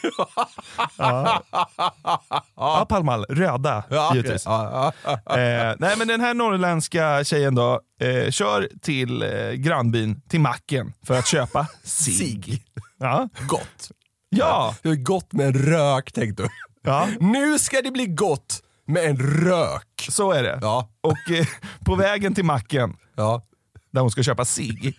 Ja, 0.98 1.42
ja 2.56 2.86
Pall 2.88 3.04
Mall. 3.04 3.24
Röda, 3.28 3.82
Ja, 3.90 4.14
givetvis. 4.14 4.42
ja, 4.46 4.92
ja. 5.04 5.36
Eh, 5.38 5.74
nej 5.78 5.94
men 5.98 6.08
den 6.08 6.20
här 6.20 6.34
norrländska 6.34 7.24
tjejen 7.24 7.54
då, 7.54 7.80
eh, 8.00 8.30
kör 8.30 8.68
till 8.82 9.22
eh, 9.22 9.50
grannbyn, 9.52 10.20
till 10.28 10.40
macken, 10.40 10.92
för 11.06 11.18
att 11.18 11.26
köpa. 11.26 11.66
Cigg. 11.84 12.62
Ja. 12.98 13.28
Gott. 13.48 13.90
Ja. 14.28 14.76
Det 14.82 14.88
är 14.88 14.94
gott 14.96 15.32
med 15.32 15.46
en 15.46 15.54
rök 15.54 16.12
tänkte 16.12 16.42
du. 16.42 16.48
ja, 16.82 17.08
Nu 17.20 17.58
ska 17.58 17.82
det 17.82 17.90
bli 17.90 18.06
gott 18.06 18.62
med 18.86 19.04
en 19.04 19.16
rök. 19.18 20.06
så 20.10 20.32
är 20.32 20.42
det. 20.42 20.58
Ja, 20.62 20.88
Och 21.00 21.30
eh, 21.30 21.46
på 21.84 21.94
vägen 21.96 22.34
till 22.34 22.44
macken, 22.44 22.96
ja. 23.16 23.42
där 23.90 24.00
hon 24.00 24.10
ska 24.10 24.22
köpa 24.22 24.44
cigg. 24.44 24.96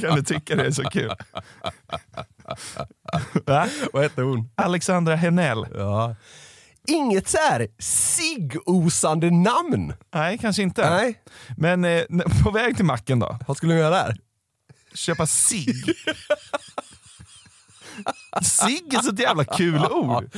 kan 0.00 0.16
du 0.16 0.22
tycka 0.22 0.56
det 0.56 0.64
är 0.66 0.70
så 0.70 0.82
kul? 0.82 1.12
Va? 3.46 3.68
Vad 3.92 4.02
hette 4.02 4.22
hon? 4.22 4.50
Alexandra 4.54 5.16
Henell. 5.16 5.66
Ja. 5.74 6.16
Inget 6.88 7.28
så 7.28 7.38
här 7.38 7.68
ciggosande 7.78 9.30
namn. 9.30 9.92
Nej, 10.14 10.38
kanske 10.38 10.62
inte. 10.62 10.90
Nej. 10.90 11.22
Men 11.56 11.84
eh, 11.84 12.02
på 12.44 12.50
väg 12.50 12.76
till 12.76 12.84
macken 12.84 13.18
då, 13.18 13.38
Vad 13.46 13.56
skulle 13.56 13.72
hon 13.72 13.80
göra 13.80 13.90
där? 14.06 14.16
köpa 14.94 15.26
cigg. 15.26 15.84
Cigg 18.42 18.94
är 18.94 18.98
så 19.02 19.14
jävla 19.14 19.44
kul 19.44 19.86
ord. 19.90 20.30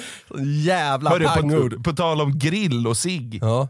Jävla 0.64 1.10
Hörru, 1.10 1.24
pangord. 1.24 1.76
på, 1.76 1.82
på 1.82 1.92
tal 1.92 2.20
om 2.20 2.38
grill 2.38 2.86
och 2.86 2.96
cigg. 2.96 3.38
Ja. 3.42 3.68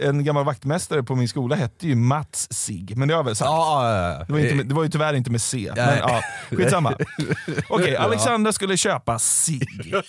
En 0.00 0.24
gammal 0.24 0.44
vaktmästare 0.44 1.02
på 1.02 1.14
min 1.14 1.28
skola 1.28 1.56
hette 1.56 1.86
ju 1.86 1.94
Mats 1.94 2.48
Cigg, 2.50 2.96
men 2.96 3.08
det 3.08 3.14
har 3.14 3.18
jag 3.18 3.24
väl 3.24 3.36
sagt. 3.36 3.46
Ja, 3.48 3.90
ja. 3.98 4.24
Det 4.24 4.32
var, 4.32 4.38
inte 4.40 4.54
med, 4.54 4.66
det 4.66 4.74
var 4.74 4.82
ju 4.82 4.88
tyvärr 4.88 5.14
inte 5.14 5.30
med 5.30 5.42
C. 5.42 5.72
Men, 5.76 5.98
ja, 5.98 6.20
skitsamma. 6.50 6.92
Okej, 7.68 7.96
Alexandra 7.96 8.52
skulle 8.52 8.76
köpa 8.76 9.18
cigg. 9.18 9.94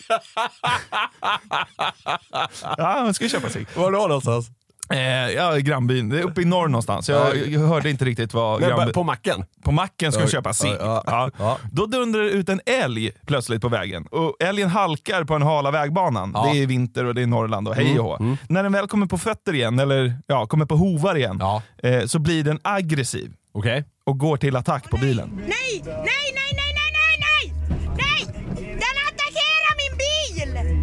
Ja, 2.77 3.01
hon 3.03 3.13
skulle 3.13 3.29
köpa 3.29 3.49
cigg. 3.49 3.67
Var 3.75 3.91
då 3.91 3.97
någonstans? 3.97 4.49
Eh, 4.89 4.99
ja, 5.35 5.55
grannbyn. 5.55 6.09
Det 6.09 6.19
är 6.19 6.23
uppe 6.23 6.41
i 6.41 6.45
norr 6.45 6.67
någonstans. 6.67 7.09
Jag, 7.09 7.47
jag 7.47 7.59
hörde 7.59 7.89
inte 7.89 8.05
riktigt 8.05 8.33
vad 8.33 8.59
Men 8.61 8.69
grannbyn... 8.69 8.93
på 8.93 9.03
macken? 9.03 9.45
På 9.63 9.71
macken 9.71 10.11
ska 10.11 10.21
jag 10.21 10.29
köpa 10.31 10.53
cigg. 10.53 10.71
ja, 10.79 11.03
Ja. 11.05 11.31
ja. 11.37 11.57
Då 11.71 11.85
dundrar 11.85 12.21
det 12.23 12.29
ut 12.29 12.49
en 12.49 12.61
älg 12.65 13.11
plötsligt 13.25 13.61
på 13.61 13.69
vägen. 13.69 14.05
Och 14.11 14.35
älgen 14.39 14.69
halkar 14.69 15.23
på 15.23 15.33
den 15.33 15.41
hala 15.41 15.71
vägbanan. 15.71 16.31
Ja. 16.33 16.43
Mm, 16.43 16.55
Det 16.57 16.63
är 16.63 16.67
vinter 16.67 17.05
och 17.05 17.15
det 17.15 17.21
är 17.21 17.27
Norrland 17.27 17.67
och 17.67 17.75
hej 17.75 17.99
och 17.99 18.05
hå. 18.19 18.37
När 18.49 18.63
den 18.63 18.71
väl 18.71 18.87
kommer 18.87 19.05
på 19.05 19.17
fötter 19.17 19.53
igen, 19.53 19.79
eller 19.79 20.17
ja, 20.27 20.45
kommer 20.47 20.65
på 20.65 20.75
hovar 20.75 21.15
igen, 21.17 21.37
Ja. 21.39 21.61
eh, 21.83 22.05
så 22.05 22.19
blir 22.19 22.43
den 22.43 22.59
aggressiv 22.63 23.31
Okej. 23.51 23.85
och 24.05 24.17
går 24.19 24.37
till 24.37 24.55
attack 24.55 24.89
på 24.89 24.97
bilen. 24.97 25.29
Nej, 25.35 25.49
nej, 25.49 25.83
nej, 25.85 26.03
nej, 26.33 26.53
nej, 26.53 26.91
nej, 26.93 27.25
nej! 27.27 27.53
Nej! 27.97 28.45
Den 28.57 28.95
attackerar 29.07 29.73
min 29.81 29.97
bil! 29.97 30.77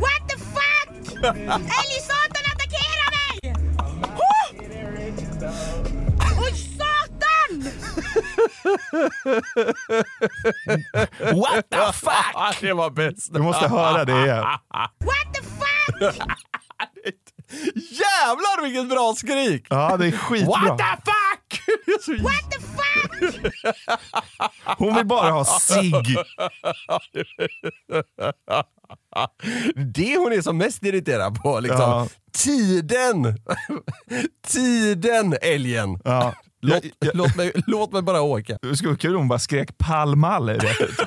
What 0.00 0.28
the 0.28 0.36
fuck? 0.38 1.24
Oj, 6.40 6.54
satan! 6.78 7.72
What 11.36 11.70
the 11.70 11.92
fuck? 11.92 12.60
det 12.60 12.72
var 12.72 12.90
bäst. 12.90 13.34
Du 13.34 13.42
måste 13.42 13.68
höra 13.68 14.04
det 14.04 14.12
igen. 14.24 14.44
What 15.00 15.34
the 15.34 15.42
fuck? 15.42 16.14
Jävlar 17.74 18.62
vilket 18.62 18.88
bra 18.88 19.14
skrik! 19.16 19.66
Ja, 19.70 19.96
det 19.96 20.06
är 20.06 20.12
skitbra. 20.12 20.58
What 20.60 20.78
the 20.78 20.84
fuck! 21.04 21.60
What 22.22 22.50
the 22.50 22.60
fuck? 22.60 22.74
Hon 24.78 24.94
vill 24.94 25.06
bara 25.06 25.30
ha 25.30 25.44
cigg. 25.44 26.16
det 29.94 30.16
hon 30.16 30.32
är 30.32 30.42
som 30.42 30.58
mest 30.58 30.82
irriterad 30.82 31.42
på. 31.42 31.60
Liksom. 31.60 31.80
Ja. 31.80 32.08
Tiden! 32.32 33.38
Tiden, 34.46 35.36
älgen! 35.42 36.00
Ja. 36.04 36.34
Låt, 36.66 36.84
Jag- 36.84 36.92
jag- 36.98 37.14
låt, 37.16 37.36
mig, 37.36 37.52
låt 37.66 37.92
mig 37.92 38.02
bara 38.02 38.20
åka. 38.22 38.58
Det 38.62 38.76
skulle 38.76 38.88
vara 38.90 38.98
kul 38.98 39.14
om 39.14 39.20
hon 39.20 39.28
bara 39.28 39.38
skrek 39.38 39.78
Pall 39.78 40.16
Mall 40.16 40.48
rätt 40.48 40.80
ut. 40.80 40.98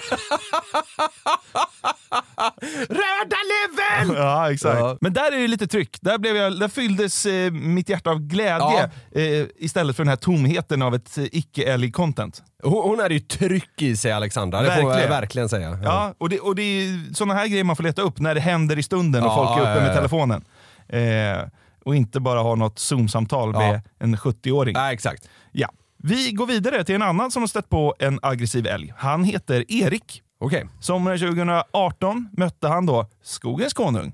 Röda 2.89 3.37
level! 3.53 4.15
Ja, 4.17 4.51
exakt. 4.51 4.79
Ja. 4.79 4.97
Men 5.01 5.13
där 5.13 5.31
är 5.31 5.37
det 5.41 5.47
lite 5.47 5.67
tryck. 5.67 5.97
Där, 6.01 6.17
blev 6.17 6.35
jag, 6.35 6.59
där 6.59 6.67
fylldes 6.67 7.25
eh, 7.25 7.51
mitt 7.51 7.89
hjärta 7.89 8.09
av 8.09 8.19
glädje 8.19 8.89
eh, 9.11 9.45
istället 9.57 9.95
för 9.95 10.03
den 10.03 10.09
här 10.09 10.15
tomheten 10.15 10.81
av 10.81 10.95
ett 10.95 11.17
eh, 11.17 11.23
icke-älg-content. 11.31 12.43
Hon, 12.63 12.89
hon 12.89 12.99
hade 12.99 13.13
ju 13.13 13.19
tryck 13.19 13.81
i 13.81 13.95
sig 13.97 14.11
Alexandra, 14.11 14.61
det 14.61 14.65
får 14.65 14.75
jag 14.81 14.87
Verkligen. 14.89 15.09
verkligen 15.09 15.49
säga. 15.49 15.79
Ja, 15.83 16.13
och 16.17 16.29
det, 16.29 16.39
och 16.39 16.55
det 16.55 16.61
är 16.61 17.13
sådana 17.13 17.33
här 17.33 17.47
grejer 17.47 17.63
man 17.63 17.75
får 17.75 17.83
leta 17.83 18.01
upp 18.01 18.19
när 18.19 18.35
det 18.35 18.41
händer 18.41 18.79
i 18.79 18.83
stunden 18.83 19.23
och 19.23 19.29
Ja, 19.29 19.35
folk 19.35 19.49
är 19.57 19.61
uppe 19.61 19.69
ja, 19.69 19.75
ja, 19.75 19.81
med 19.81 19.89
ja. 19.91 19.95
telefonen. 19.95 20.45
Eh, 20.89 21.47
och 21.87 21.95
inte 21.95 22.19
bara 22.19 22.39
ha 22.41 22.55
något 22.55 22.79
Zoom-samtal 22.79 23.51
Ja. 23.53 23.59
med 23.59 23.81
en 23.99 24.17
70-åring. 24.17 24.75
Ja, 24.75 24.91
exakt. 24.93 25.29
Ja. 25.51 25.69
Vi 26.03 26.31
går 26.31 26.45
vidare 26.47 26.83
till 26.83 26.95
en 26.95 27.01
annan 27.01 27.31
som 27.31 27.41
har 27.41 27.47
stött 27.47 27.69
på 27.69 27.95
en 27.99 28.19
aggressiv 28.21 28.67
älg. 28.67 28.93
Han 28.97 29.23
heter 29.23 29.65
Erik. 29.71 30.21
Okej. 30.39 30.65
Sommaren 30.79 31.19
2018 31.19 32.29
mötte 32.37 32.67
han 32.67 32.85
då 32.85 33.09
Skogens 33.23 33.73
konung. 33.73 34.13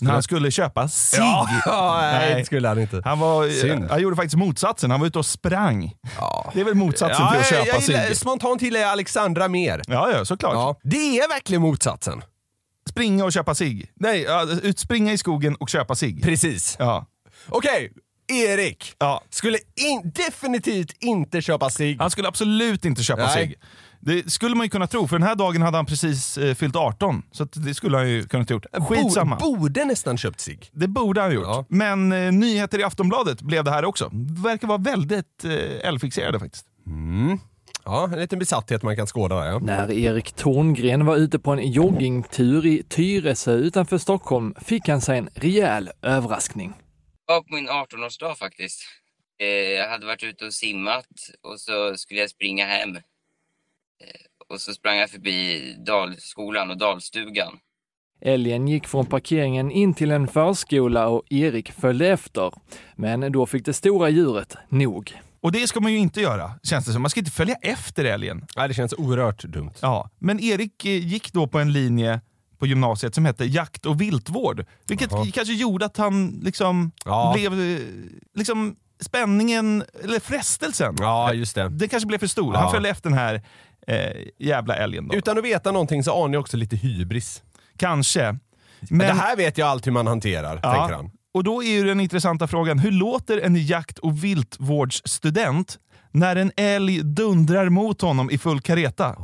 När 0.00 0.12
han 0.12 0.22
skulle 0.22 0.50
köpa 0.50 0.88
cigg. 0.88 1.20
Ja, 1.66 1.98
nej, 2.02 2.18
Nej. 2.30 2.34
det 2.40 2.44
skulle 2.44 2.68
han 2.68 2.78
inte. 2.80 3.02
Han, 3.04 3.18
var, 3.18 3.48
Synd. 3.48 3.90
han 3.90 4.00
gjorde 4.02 4.16
faktiskt 4.16 4.36
motsatsen, 4.36 4.90
han 4.90 5.00
var 5.00 5.06
ute 5.06 5.18
och 5.18 5.26
sprang. 5.26 5.92
Det 6.54 6.60
är 6.60 6.64
väl 6.64 6.74
motsatsen 6.74 7.28
till 7.30 7.40
att 7.40 7.46
köpa 7.46 7.66
jag 7.66 7.80
gillar, 7.82 8.04
cigg. 8.06 8.16
spontant 8.16 8.62
gillar 8.62 8.80
jag 8.80 8.90
Alexandra 8.90 9.48
mer. 9.48 9.82
Ja, 9.86 10.10
ja, 10.12 10.24
såklart. 10.24 10.54
Ja, 10.54 10.76
det 10.82 11.18
är 11.18 11.28
verkligen 11.28 11.62
motsatsen. 11.62 12.22
Springa 12.90 13.24
och 13.24 13.32
köpa 13.32 13.54
cigg. 13.54 13.90
Nej, 13.94 14.22
ja, 14.22 14.46
ut, 14.62 14.78
springa 14.78 15.12
i 15.12 15.18
skogen 15.18 15.54
och 15.54 15.68
köpa 15.68 15.94
cigg. 15.94 16.22
Precis. 16.22 16.76
Ja. 16.78 17.06
Okej, 17.48 17.92
Erik. 18.28 18.94
Ja. 18.98 19.22
Skulle 19.30 19.58
in, 19.76 20.12
definitivt 20.14 20.92
inte 21.00 21.42
köpa 21.42 21.70
cigg. 21.70 21.96
Han 22.00 22.10
skulle 22.10 22.28
absolut 22.28 22.84
inte 22.84 23.02
köpa 23.02 23.28
cigg. 23.28 23.54
Det 24.00 24.32
skulle 24.32 24.54
man 24.54 24.66
ju 24.66 24.70
kunna 24.70 24.86
tro, 24.86 25.08
för 25.08 25.18
den 25.18 25.28
här 25.28 25.34
dagen 25.34 25.62
hade 25.62 25.76
han 25.76 25.86
precis 25.86 26.38
eh, 26.38 26.54
fyllt 26.54 26.76
18. 26.76 27.22
Så 27.32 27.42
att 27.42 27.64
det 27.64 27.74
skulle 27.74 27.96
han 27.96 28.10
ju 28.10 28.22
kunnat 28.22 28.50
gjort. 28.50 28.66
Skitsamma. 28.88 29.36
Bo, 29.36 29.56
borde 29.56 29.84
nästan 29.84 30.18
köpt 30.18 30.40
cigg. 30.40 30.70
Det 30.72 30.88
borde 30.88 31.20
han 31.20 31.30
ha 31.30 31.34
gjort. 31.34 31.46
Ja. 31.46 31.64
Men 31.68 32.12
eh, 32.12 32.32
nyheter 32.32 32.78
i 32.78 32.82
Aftonbladet 32.82 33.42
blev 33.42 33.64
det 33.64 33.70
här 33.70 33.84
också. 33.84 34.10
Verkar 34.44 34.68
vara 34.68 34.78
väldigt 34.78 35.44
eh, 35.44 36.38
faktiskt. 36.38 36.66
Ja, 37.84 38.08
en 38.12 38.20
liten 38.20 38.38
besatthet 38.38 38.82
man 38.82 38.96
kan 38.96 39.06
skåda 39.06 39.36
där 39.36 39.46
ja. 39.46 39.58
När 39.58 39.90
Erik 39.90 40.32
Torngren 40.32 41.06
var 41.06 41.16
ute 41.16 41.38
på 41.38 41.52
en 41.52 41.70
joggingtur 41.70 42.66
i 42.66 42.82
Tyresö 42.88 43.52
utanför 43.52 43.98
Stockholm 43.98 44.54
fick 44.60 44.88
han 44.88 45.00
sig 45.00 45.18
en 45.18 45.28
rejäl 45.34 45.90
överraskning. 46.02 46.72
Var 47.32 47.40
på 47.42 47.54
min 47.54 47.68
18-årsdag 47.68 48.34
faktiskt. 48.34 48.80
Eh, 49.40 49.46
jag 49.48 49.88
hade 49.88 50.06
varit 50.06 50.22
ute 50.22 50.46
och 50.46 50.54
simmat 50.54 51.06
och 51.42 51.60
så 51.60 51.96
skulle 51.96 52.20
jag 52.20 52.30
springa 52.30 52.66
hem. 52.66 52.96
Eh, 52.96 53.02
och 54.48 54.60
så 54.60 54.72
sprang 54.74 54.96
jag 54.96 55.10
förbi 55.10 55.74
Dalskolan 55.86 56.70
och 56.70 56.78
Dalstugan. 56.78 57.58
Älgen 58.20 58.68
gick 58.68 58.88
från 58.88 59.06
parkeringen 59.06 59.70
in 59.70 59.94
till 59.94 60.10
en 60.10 60.28
förskola 60.28 61.08
och 61.08 61.22
Erik 61.30 61.72
följde 61.72 62.08
efter. 62.08 62.52
Men 62.96 63.32
då 63.32 63.46
fick 63.46 63.64
det 63.64 63.72
stora 63.72 64.08
djuret 64.08 64.56
nog. 64.68 65.12
Och 65.40 65.52
det 65.52 65.66
ska 65.66 65.80
man 65.80 65.92
ju 65.92 65.98
inte 65.98 66.20
göra, 66.20 66.52
känns 66.62 66.86
det 66.86 66.92
som. 66.92 67.02
Man 67.02 67.10
ska 67.10 67.20
inte 67.20 67.30
följa 67.30 67.54
efter 67.54 68.04
älgen. 68.04 68.46
Nej, 68.56 68.68
det 68.68 68.74
känns 68.74 68.92
oerhört 68.92 69.44
dumt. 69.44 69.72
Ja, 69.80 70.10
men 70.18 70.40
Erik 70.40 70.84
eh, 70.84 71.06
gick 71.06 71.32
då 71.32 71.46
på 71.46 71.58
en 71.58 71.72
linje 71.72 72.20
på 72.62 72.66
gymnasiet 72.66 73.14
som 73.14 73.24
hette 73.24 73.44
jakt 73.44 73.86
och 73.86 74.00
viltvård. 74.00 74.64
Vilket 74.88 75.10
kanske 75.10 75.54
gjorde 75.54 75.84
att 75.86 75.96
han 75.96 76.40
liksom 76.42 76.92
Ja. 77.04 77.32
blev... 77.36 77.52
eh, 77.60 77.78
Liksom 78.34 78.76
spänningen, 79.00 79.84
eller 80.04 80.20
frestelsen. 80.20 80.96
Ja, 80.98 81.32
just 81.32 81.54
det. 81.54 81.68
Det 81.68 81.88
kanske 81.88 82.06
blev 82.06 82.18
för 82.18 82.26
stor. 82.26 82.54
Ja. 82.54 82.60
Han 82.60 82.70
följde 82.70 82.88
efter 82.88 83.10
den 83.10 83.18
här 83.18 83.42
eh, 83.86 84.22
jävla 84.38 84.76
älgen. 84.76 85.08
Då. 85.08 85.14
Utan 85.14 85.38
att 85.38 85.44
veta 85.44 85.72
någonting 85.72 86.04
så 86.04 86.24
anar 86.24 86.34
jag 86.34 86.40
också 86.40 86.56
lite 86.56 86.76
hybris. 86.76 87.42
Kanske. 87.76 88.22
Men, 88.22 88.38
Men, 88.90 88.98
det 88.98 89.12
här 89.22 89.36
vet 89.36 89.58
jag 89.58 89.68
allt 89.68 89.86
hur 89.86 89.92
man 89.92 90.06
hanterar, 90.06 90.52
tänker 90.52 90.94
han. 90.94 91.10
Och 91.34 91.44
då 91.44 91.62
är 91.62 91.70
ju 91.70 91.84
den 91.84 92.00
intressanta 92.00 92.46
frågan, 92.46 92.78
hur 92.78 92.90
låter 92.90 93.38
en 93.40 93.66
jakt 93.66 93.98
och 93.98 94.24
viltvårdsstudent 94.24 95.78
när 96.10 96.36
en 96.36 96.52
älg 96.56 97.02
dundrar 97.02 97.68
mot 97.68 98.00
honom 98.00 98.30
i 98.30 98.38
full 98.38 98.60
kareta? 98.60 99.16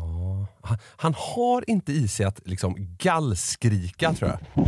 Han- 0.69 0.79
Han 0.97 1.15
har 1.19 1.71
inte 1.71 1.93
i 1.93 2.09
sig 2.09 2.27
att 2.27 2.41
liksom 2.45 2.97
gallskrika, 2.99 4.13
tror 4.13 4.31
jag. 4.31 4.67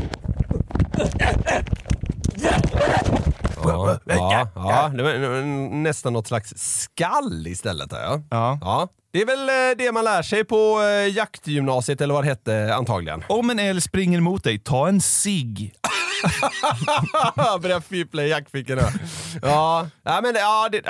Ja, 3.65 3.99
ja, 4.07 4.49
ja, 4.55 4.89
det 4.95 5.03
var 5.03 5.43
nästan 5.75 6.13
något 6.13 6.27
slags 6.27 6.53
skall 6.57 7.47
istället. 7.47 7.89
Ja. 7.93 8.21
Ja. 8.31 8.59
Ja. 8.61 8.89
Det 9.13 9.23
är 9.23 9.27
väl 9.27 9.49
eh, 9.49 9.77
det 9.79 9.93
man 9.93 10.05
lär 10.05 10.23
sig 10.23 10.45
på 10.45 10.83
eh, 10.83 11.17
jaktgymnasiet, 11.17 12.01
eller 12.01 12.15
vad 12.15 12.25
det 12.25 12.29
hette 12.29 12.75
antagligen. 12.75 13.25
Om 13.29 13.51
en 13.51 13.59
älg 13.59 13.81
springer 13.81 14.21
mot 14.21 14.45
dig, 14.45 14.59
ta 14.59 14.89
en 14.89 15.01
cigg. 15.01 15.73
Börja 17.63 17.81
fippla 17.81 18.23
i 18.23 18.29
jackfickorna. 18.31 18.83
Ja, 19.43 19.87
ja 20.03 20.21
men 20.23 20.35
ja, 20.35 20.69
det... 20.73 20.83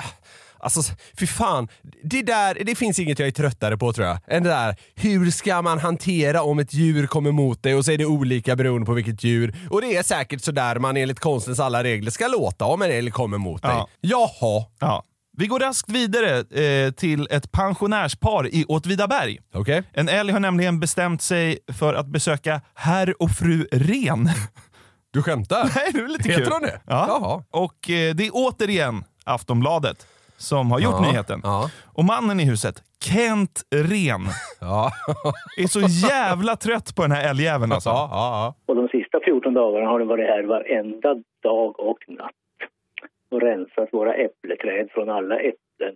Alltså, 0.63 0.83
fy 1.19 1.27
fan. 1.27 1.69
Det 2.05 2.23
där, 2.23 2.59
det 2.65 2.75
finns 2.75 2.99
inget 2.99 3.19
jag 3.19 3.29
är 3.29 3.33
tröttare 3.33 3.77
på 3.77 3.93
tror 3.93 4.07
jag. 4.07 4.19
Än 4.27 4.43
det 4.43 4.49
där, 4.51 4.77
hur 4.95 5.31
ska 5.31 5.63
man 5.63 5.79
hantera 5.79 6.43
om 6.43 6.59
ett 6.59 6.75
djur 6.75 7.07
kommer 7.07 7.33
mot 7.33 7.63
dig 7.63 7.75
och 7.75 7.85
så 7.85 7.93
är 7.93 7.99
det 7.99 8.07
olika 8.07 8.57
beroende 8.57 8.87
på 8.87 8.93
vilket 8.93 9.25
djur. 9.25 9.55
Och 9.71 9.81
det 9.81 9.97
är 9.97 10.03
säkert 10.03 10.43
sådär 10.45 10.79
man 10.79 10.97
enligt 10.97 11.21
konstens 11.21 11.61
alla 11.61 11.83
regler 11.85 12.11
ska 12.11 12.29
låta 12.29 12.65
om 12.65 12.83
en 12.83 12.91
älg 12.91 13.11
kommer 13.11 13.39
mot 13.39 13.63
dig. 13.63 13.71
Ja. 13.71 13.89
Jaha. 14.01 14.65
Ja. 14.79 15.05
Vi 15.37 15.47
går 15.47 15.61
raskt 15.61 15.91
vidare 15.91 16.39
eh, 16.65 16.91
till 16.93 17.29
ett 17.31 17.53
pensionärspar 17.53 18.47
i 18.55 18.65
Åtvidaberg. 18.65 19.39
Okej. 19.55 19.83
En 19.93 20.09
älg 20.09 20.33
har 20.33 20.41
nämligen 20.41 20.81
bestämt 20.81 21.23
sig 21.23 21.59
för 21.73 21.95
att 21.95 22.07
besöka 22.07 22.61
herr 22.75 23.23
och 23.23 23.31
fru 23.31 23.67
Ren. 23.73 24.31
Du 25.13 25.23
skämtar? 25.23 25.71
Nej, 25.75 25.91
det 25.93 25.99
är 25.99 26.09
lite 26.09 26.29
Heter 26.29 26.43
kul. 26.43 26.51
de 26.51 26.63
det? 26.67 26.81
Ja. 26.87 27.07
Jaha. 27.09 27.43
Och 27.51 27.91
eh, 27.91 28.15
det 28.15 28.27
är 28.27 28.31
återigen 28.33 29.05
Aftonbladet 29.25 30.07
som 30.41 30.71
har 30.71 30.79
gjort 30.81 30.95
Ja, 31.01 31.11
nyheten. 31.11 31.41
ja. 31.45 31.71
Och 31.87 32.05
mannen 32.05 32.41
i 32.41 32.45
huset, 32.45 32.83
Kent 33.05 33.63
Ren, 33.75 34.21
Ja. 34.61 34.91
är 35.57 35.67
så 35.67 35.81
jävla 35.81 36.57
trött 36.57 36.95
på 36.97 37.03
den 37.03 37.13
här 37.13 37.31
älgjäveln 37.31 37.73
alltså. 37.73 37.91
ja, 37.91 38.09
ja, 38.13 38.55
Och 38.67 38.77
de 38.77 38.89
sista 38.89 39.19
14 39.25 39.55
dagarna 39.55 39.87
har 39.91 39.99
det 39.99 40.05
varit 40.05 40.27
här 40.27 40.43
varenda 40.43 41.15
dag 41.43 41.81
och 41.81 41.99
natt 42.09 42.31
och 43.31 43.41
rensat 43.41 43.89
våra 43.93 44.15
äppleträd 44.15 44.89
från 44.95 45.11
alla 45.11 45.35
äpplen 45.37 45.95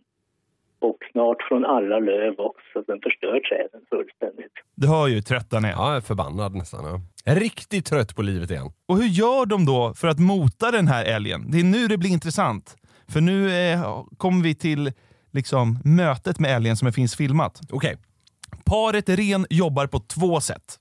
och 0.80 0.96
snart 1.12 1.42
från 1.48 1.64
alla 1.64 1.98
löv 1.98 2.34
också. 2.38 2.76
Den 2.86 3.00
förstör 3.02 3.40
träden 3.48 3.80
fullständigt. 3.90 4.52
Du 4.74 4.88
hör 4.88 5.06
ju 5.08 5.14
hur 5.14 5.22
trött 5.22 5.48
han 5.52 5.64
är. 5.64 5.70
ja. 5.70 5.88
Jag 5.88 5.96
är 5.96 6.00
förbannad 6.00 6.54
nästan. 6.54 6.84
Ja. 7.24 7.34
Riktigt 7.34 7.86
trött 7.86 8.16
på 8.16 8.22
livet 8.22 8.50
igen. 8.50 8.66
Och 8.88 8.96
hur 8.96 9.06
gör 9.06 9.46
de 9.46 9.66
då 9.66 9.94
för 9.94 10.08
att 10.08 10.18
mota 10.18 10.70
den 10.70 10.88
här 10.88 11.04
älgen? 11.04 11.50
Det 11.50 11.60
är 11.60 11.64
nu 11.64 11.86
det 11.88 11.98
blir 11.98 12.10
intressant. 12.10 12.76
För 13.08 13.20
nu 13.20 13.56
eh, 13.72 14.04
kommer 14.16 14.42
vi 14.42 14.54
till 14.54 14.92
liksom, 15.32 15.78
mötet 15.84 16.38
med 16.38 16.50
älgen 16.56 16.76
som 16.76 16.92
finns 16.92 17.16
filmat. 17.16 17.60
Okej. 17.70 17.96
Paret 18.64 19.08
Ren 19.08 19.46
jobbar 19.50 19.86
på 19.86 20.00
två 20.00 20.40
sätt. 20.40 20.78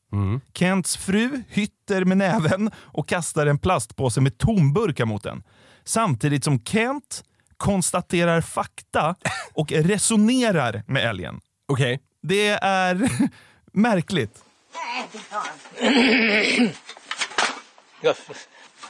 Kents 0.54 0.98
fru 0.98 1.44
hytter 1.50 2.06
med 2.06 2.18
näven 2.18 2.72
och 2.78 3.10
kastar 3.10 3.46
en 3.46 3.60
plastpåse 3.60 4.22
med 4.22 4.38
tomburkar 4.38 5.06
mot 5.06 5.24
den. 5.24 5.44
Samtidigt 5.84 6.44
som 6.44 6.60
Kent 6.60 7.24
konstaterar 7.58 8.42
fakta 8.42 9.16
och 9.54 9.72
resonerar 9.72 10.84
med 10.88 11.10
älgen. 11.10 11.42
Okej. 11.68 12.00
Det 12.22 12.48
är 12.50 13.10
märkligt. 13.74 14.44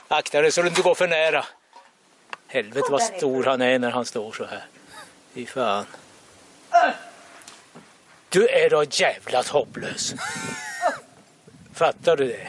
Akta 0.07 0.41
dig 0.41 0.51
så 0.51 0.61
du 0.61 0.67
inte 0.67 0.81
går 0.81 0.95
för 0.95 1.07
nära. 1.07 1.45
Helvete 2.53 2.87
vad 2.91 3.01
stor 3.01 3.43
han 3.43 3.61
är 3.61 3.79
när 3.79 3.91
han 3.91 4.05
står 4.05 4.31
så 4.31 4.45
här. 4.45 4.63
Fy 5.33 5.45
fan. 5.45 5.85
Du 8.29 8.47
är 8.47 8.69
då 8.69 8.83
jävla 8.91 9.43
hopplös. 9.51 10.15
Fattar 11.73 12.17
du 12.17 12.27
det? 12.27 12.47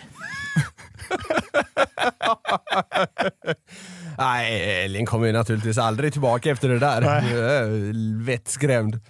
Nej, 4.18 4.84
älgen 4.84 5.06
kommer 5.06 5.26
ju 5.26 5.32
naturligtvis 5.32 5.78
aldrig 5.78 6.12
tillbaka 6.12 6.50
efter 6.50 6.68
det 6.68 6.78
där. 6.78 8.24
Vettskrämd. 8.24 9.00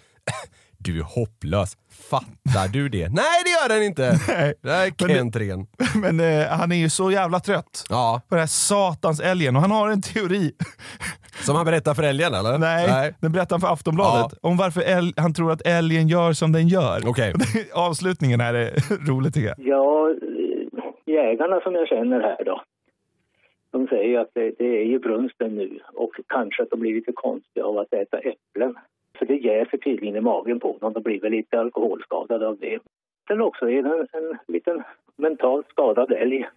Du 0.85 0.99
är 0.99 1.03
hopplös. 1.03 1.77
Fattar 2.11 2.73
du 2.73 2.89
det? 2.89 3.09
Nej, 3.09 3.43
det 3.45 3.51
gör 3.51 3.69
den 3.69 3.83
inte! 3.83 4.03
Nej. 4.63 4.93
Det 4.97 5.05
är 5.05 5.07
Men 5.07 5.17
Kent 5.17 5.37
Ren. 5.37 5.67
Men 6.03 6.21
eh, 6.21 6.47
han 6.49 6.73
är 6.73 6.77
ju 6.77 6.91
så 6.91 7.11
jävla 7.11 7.41
trött 7.41 7.85
Ja, 7.91 8.21
på 8.29 8.35
den 8.35 8.41
här 8.41 8.47
satans 8.47 9.21
älgen 9.21 9.57
och 9.57 9.63
han 9.63 9.71
har 9.71 9.89
en 9.89 10.03
teori. 10.03 10.53
som 11.47 11.57
han 11.57 11.65
berättar 11.67 11.95
för 11.95 12.03
älgen 12.03 12.35
eller? 12.35 12.59
Nej, 12.59 13.15
den 13.21 13.33
berättar 13.33 13.57
han 13.57 13.61
för 13.61 13.73
Aftonbladet. 13.73 14.39
Om 14.43 14.57
varför 14.57 14.83
han 15.21 15.35
tror 15.35 15.53
att 15.53 15.67
älgen 15.67 16.09
gör 16.09 16.33
som 16.33 16.53
den 16.53 16.69
gör. 16.69 17.01
Okej. 17.09 17.35
Avslutningen 17.75 18.41
här 18.41 18.55
är 18.55 18.71
rolig 19.11 19.35
tycker 19.35 19.49
jag. 19.49 19.59
Ja, 19.59 20.11
eh, 20.11 21.15
jägarna 21.15 21.61
som 21.61 21.75
jag 21.75 21.89
känner 21.89 22.21
här 22.21 22.45
då. 22.45 22.63
De 23.73 23.87
säger 23.89 24.09
ju 24.09 24.17
att 24.17 24.31
det, 24.35 24.53
det 24.59 24.81
är 24.83 24.85
ju 24.85 24.99
brunsten 24.99 25.55
nu 25.55 25.79
och 25.95 26.11
kanske 26.29 26.63
att 26.63 26.71
de 26.71 26.81
blir 26.81 26.95
lite 26.95 27.13
konstiga 27.13 27.65
av 27.67 27.79
att 27.79 27.93
äta 27.93 28.19
äpplen. 28.19 28.75
Så 29.19 29.25
det 29.25 29.35
jäser 29.35 29.79
tydligen 29.79 30.17
i 30.17 30.21
magen 30.21 30.61
på 30.61 30.79
dem. 30.81 30.93
De 30.93 31.03
blir 31.03 31.21
väl 31.21 31.33
lite 31.33 31.61
alkoholskadade 31.61 32.49
av 32.49 32.59
det. 32.59 32.79
Eller 33.31 33.41
också 33.41 33.71
är 33.71 33.83
det 33.83 33.89
en, 33.89 34.23
en 34.23 34.39
liten 34.49 34.83
mentalt 35.17 35.67
skadad 35.69 36.13
älg. 36.13 36.49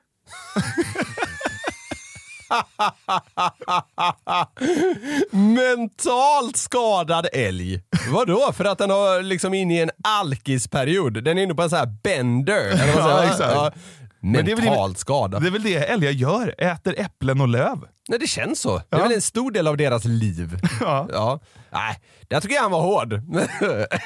Mentalt 5.32 6.58
skadad 6.58 7.28
älg. 7.34 7.82
Vadå? 8.14 8.52
För 8.54 8.66
att 8.66 8.78
den 8.78 8.90
har 8.90 9.22
liksom 9.22 9.54
inne 9.54 9.78
i 9.78 9.82
en 9.82 9.90
alkisperiod. 10.04 11.24
Den 11.24 11.38
är 11.38 11.44
inne 11.44 11.56
på 11.56 11.62
en 11.62 11.70
sån 11.70 11.80
här 11.80 11.90
bender. 12.04 12.60
Eller 12.60 13.02
vad 13.02 13.12
Ja, 13.12 13.24
exakt. 13.24 13.54
Ja. 13.54 13.72
Mentalt 14.20 14.98
skadad. 14.98 15.42
Det 15.42 15.48
är 15.48 15.52
väl 15.52 15.64
det 15.64 15.76
älgar 15.76 16.12
gör, 16.12 16.56
äter 16.58 16.96
äpplen 16.98 17.42
och 17.42 17.48
löv. 17.48 17.88
Nej, 18.10 18.20
det 18.20 18.28
känns 18.28 18.62
så. 18.62 18.82
Det 18.90 18.96
är 18.96 19.02
väl 19.02 19.12
en 19.12 19.22
stor 19.22 19.52
del 19.52 19.68
av 19.68 19.78
deras 19.78 20.06
liv. 20.06 20.60
Ja. 20.82 21.08
Ja. 21.12 21.40
Nej, 21.72 22.00
där 22.28 22.40
tycker 22.40 22.56
jag 22.56 22.62
han 22.62 22.72
var 22.72 22.82
hård. 22.82 23.22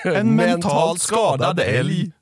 En 0.18 0.36
mentalt 0.36 1.02
skadad 1.02 1.60
älg. 1.60 2.12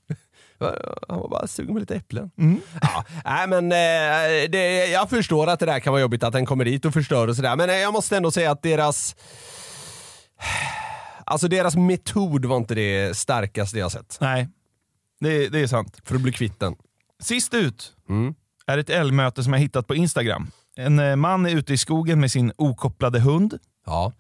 Han 1.10 1.20
var 1.20 1.30
bara 1.30 1.48
sugen 1.48 1.74
på 1.74 1.80
lite 1.80 1.96
äpplen. 1.96 2.32
Mm. 2.38 2.62
Ja, 2.82 3.06
nej, 3.26 3.48
men 3.48 3.72
eh, 3.72 4.50
det, 4.50 4.86
jag 4.86 5.10
förstår 5.10 5.48
att 5.48 5.60
det 5.60 5.66
där 5.66 5.80
kan 5.80 5.94
vara 5.94 6.02
jobbigt 6.02 6.24
att 6.24 6.34
den 6.34 6.46
kommer 6.46 6.66
dit 6.66 6.86
och 6.86 6.94
förstör 6.94 7.28
och 7.28 7.36
sådär. 7.36 7.56
Men 7.56 7.70
eh, 7.70 7.76
jag 7.76 7.94
måste 7.94 8.18
ändå 8.18 8.32
säga 8.32 8.52
att 8.52 8.62
deras... 8.64 9.16
Alltså 11.26 11.48
deras 11.48 11.76
metod 11.76 12.46
var 12.46 12.58
inte 12.58 12.76
det 12.76 13.18
starkaste 13.18 13.80
jag 13.80 13.92
sett. 13.92 14.18
Nej, 14.22 14.50
det, 15.20 15.50
det 15.50 15.60
är 15.60 15.68
sant. 15.68 15.98
För 16.04 16.16
att 16.16 16.22
bli 16.22 16.32
kvitt 16.32 16.60
den. 16.60 16.76
Sist 17.24 17.54
ut 17.54 17.94
Mm. 18.10 18.34
är 18.68 18.78
ett 18.78 18.90
älgmöte 18.90 19.44
som 19.44 19.54
jag 19.54 19.60
hittat 19.60 19.88
på 19.88 19.96
Instagram. 19.96 20.52
En 20.76 21.00
eh, 21.00 21.16
man 21.16 21.46
är 21.46 21.50
ute 21.56 21.74
i 21.74 21.78
skogen 21.78 22.20
med 22.20 22.32
sin 22.32 22.52
okopplade 22.58 23.20
hund. 23.20 23.58
Ja. 23.86 24.14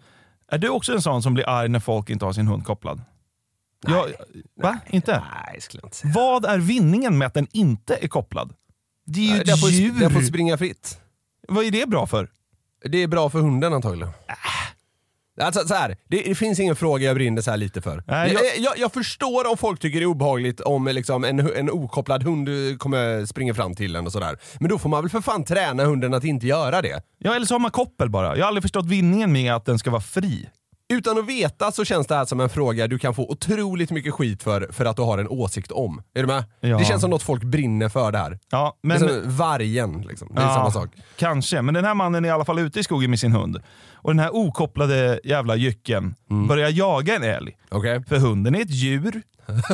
Är 0.51 0.57
du 0.57 0.69
också 0.69 0.93
en 0.93 1.01
sån 1.01 1.23
som 1.23 1.33
blir 1.33 1.49
arg 1.49 1.69
när 1.69 1.79
folk 1.79 2.09
inte 2.09 2.25
har 2.25 2.33
sin 2.33 2.47
hund 2.47 2.65
kopplad? 2.65 3.01
Jag, 3.87 4.07
va? 4.61 4.79
Inte? 4.89 5.23
Nej, 5.33 5.61
skulle 5.61 5.83
inte 5.83 5.95
säga. 5.97 6.13
Vad 6.15 6.45
är 6.45 6.57
vinningen 6.57 7.17
med 7.17 7.25
att 7.25 7.33
den 7.33 7.47
inte 7.51 7.95
är 8.01 8.07
kopplad? 8.07 8.53
Det 9.05 9.31
är 9.31 9.35
ju 9.35 9.41
ett 9.41 9.59
får, 9.59 9.69
djur. 9.69 9.99
den 9.99 10.11
får 10.11 10.21
springa 10.21 10.57
fritt. 10.57 10.99
Vad 11.47 11.65
är 11.65 11.71
det 11.71 11.89
bra 11.89 12.07
för? 12.07 12.29
Det 12.85 12.97
är 13.03 13.07
bra 13.07 13.29
för 13.29 13.39
hunden 13.39 13.73
antagligen. 13.73 14.13
Alltså, 15.43 15.67
så 15.67 15.73
här, 15.73 15.97
det, 16.07 16.21
det 16.21 16.35
finns 16.35 16.59
ingen 16.59 16.75
fråga 16.75 17.05
jag 17.05 17.15
brinner 17.15 17.41
så 17.41 17.49
här 17.51 17.57
lite 17.57 17.81
för. 17.81 18.03
Nej, 18.07 18.33
jag... 18.33 18.43
jag- 18.57 18.77
Jag, 18.77 18.93
förstår 18.93 19.51
om 19.51 19.57
folk 19.57 19.79
tycker 19.79 19.99
det 19.99 20.03
är 20.03 20.07
obehagligt 20.07 20.59
om 20.59 20.87
liksom, 20.87 21.23
en, 21.23 21.39
en 21.39 21.69
okopplad 21.71 22.23
hund 22.23 22.49
kommer 22.79 23.25
springa 23.25 23.53
fram 23.53 23.75
till 23.75 23.95
en 23.95 24.05
och 24.05 24.11
sådär. 24.11 24.37
Men 24.59 24.69
då 24.69 24.77
får 24.77 24.89
man 24.89 25.01
väl 25.03 25.09
för 25.09 25.21
fan 25.21 25.43
träna 25.43 25.85
hunden 25.85 26.13
att 26.13 26.23
inte 26.23 26.47
göra 26.47 26.81
det. 26.81 27.01
Ja, 27.17 27.35
eller 27.35 27.45
så 27.45 27.53
har 27.53 27.59
man 27.59 27.71
koppel 27.71 28.09
bara. 28.09 28.35
Jag 28.37 28.43
har 28.43 28.47
aldrig 28.47 28.63
förstått 28.63 28.85
vinningen 28.85 29.31
med 29.31 29.53
att 29.53 29.65
den 29.65 29.79
ska 29.79 29.91
vara 29.91 30.01
fri. 30.01 30.49
Utan 30.93 31.17
att 31.19 31.25
veta 31.25 31.71
så 31.71 31.85
känns 31.85 32.07
det 32.07 32.15
här 32.15 32.25
som 32.25 32.39
en 32.39 32.49
fråga 32.49 32.87
du 32.87 32.99
kan 32.99 33.13
få 33.15 33.31
otroligt 33.31 33.91
mycket 33.91 34.13
skit 34.13 34.43
för, 34.43 34.67
för 34.71 34.85
att 34.85 34.95
du 34.95 35.01
har 35.01 35.17
en 35.17 35.27
åsikt 35.27 35.71
om. 35.71 36.01
Är 36.15 36.21
du 36.21 36.27
med? 36.27 36.43
Ja. 36.59 36.77
Det 36.77 36.85
känns 36.85 37.01
som 37.01 37.09
något 37.09 37.23
folk 37.23 37.43
brinner 37.43 37.89
för 37.89 38.11
det 38.11 38.17
här. 38.17 38.39
Ja, 38.51 38.77
Det 38.81 38.87
är 38.87 38.99
men, 38.99 38.99
som 38.99 39.37
vargen, 39.37 40.01
liksom. 40.01 40.31
det 40.35 40.41
är 40.41 40.45
Ja, 40.45 40.53
samma 40.55 40.71
sak. 40.71 40.89
Kanske, 41.17 41.61
men 41.61 41.73
den 41.73 41.85
här 41.85 41.93
mannen 41.93 42.25
är 42.25 42.29
i 42.29 42.31
alla 42.31 42.45
fall 42.45 42.59
ute 42.59 42.79
i 42.79 42.83
skogen 42.83 43.09
med 43.09 43.19
sin 43.19 43.31
hund. 43.31 43.57
Och 44.01 44.09
den 44.09 44.19
här 44.19 44.29
okopplade 44.35 45.19
jävla 45.23 45.55
jycken 45.55 46.15
börjar 46.47 46.69
jaga 46.69 47.15
en 47.15 47.23
älg. 47.23 47.57
Mm. 47.71 47.79
Okej. 47.79 48.03
För 48.09 48.17
hunden 48.17 48.55
är 48.55 48.61
ett 48.61 48.71
djur. 48.71 49.21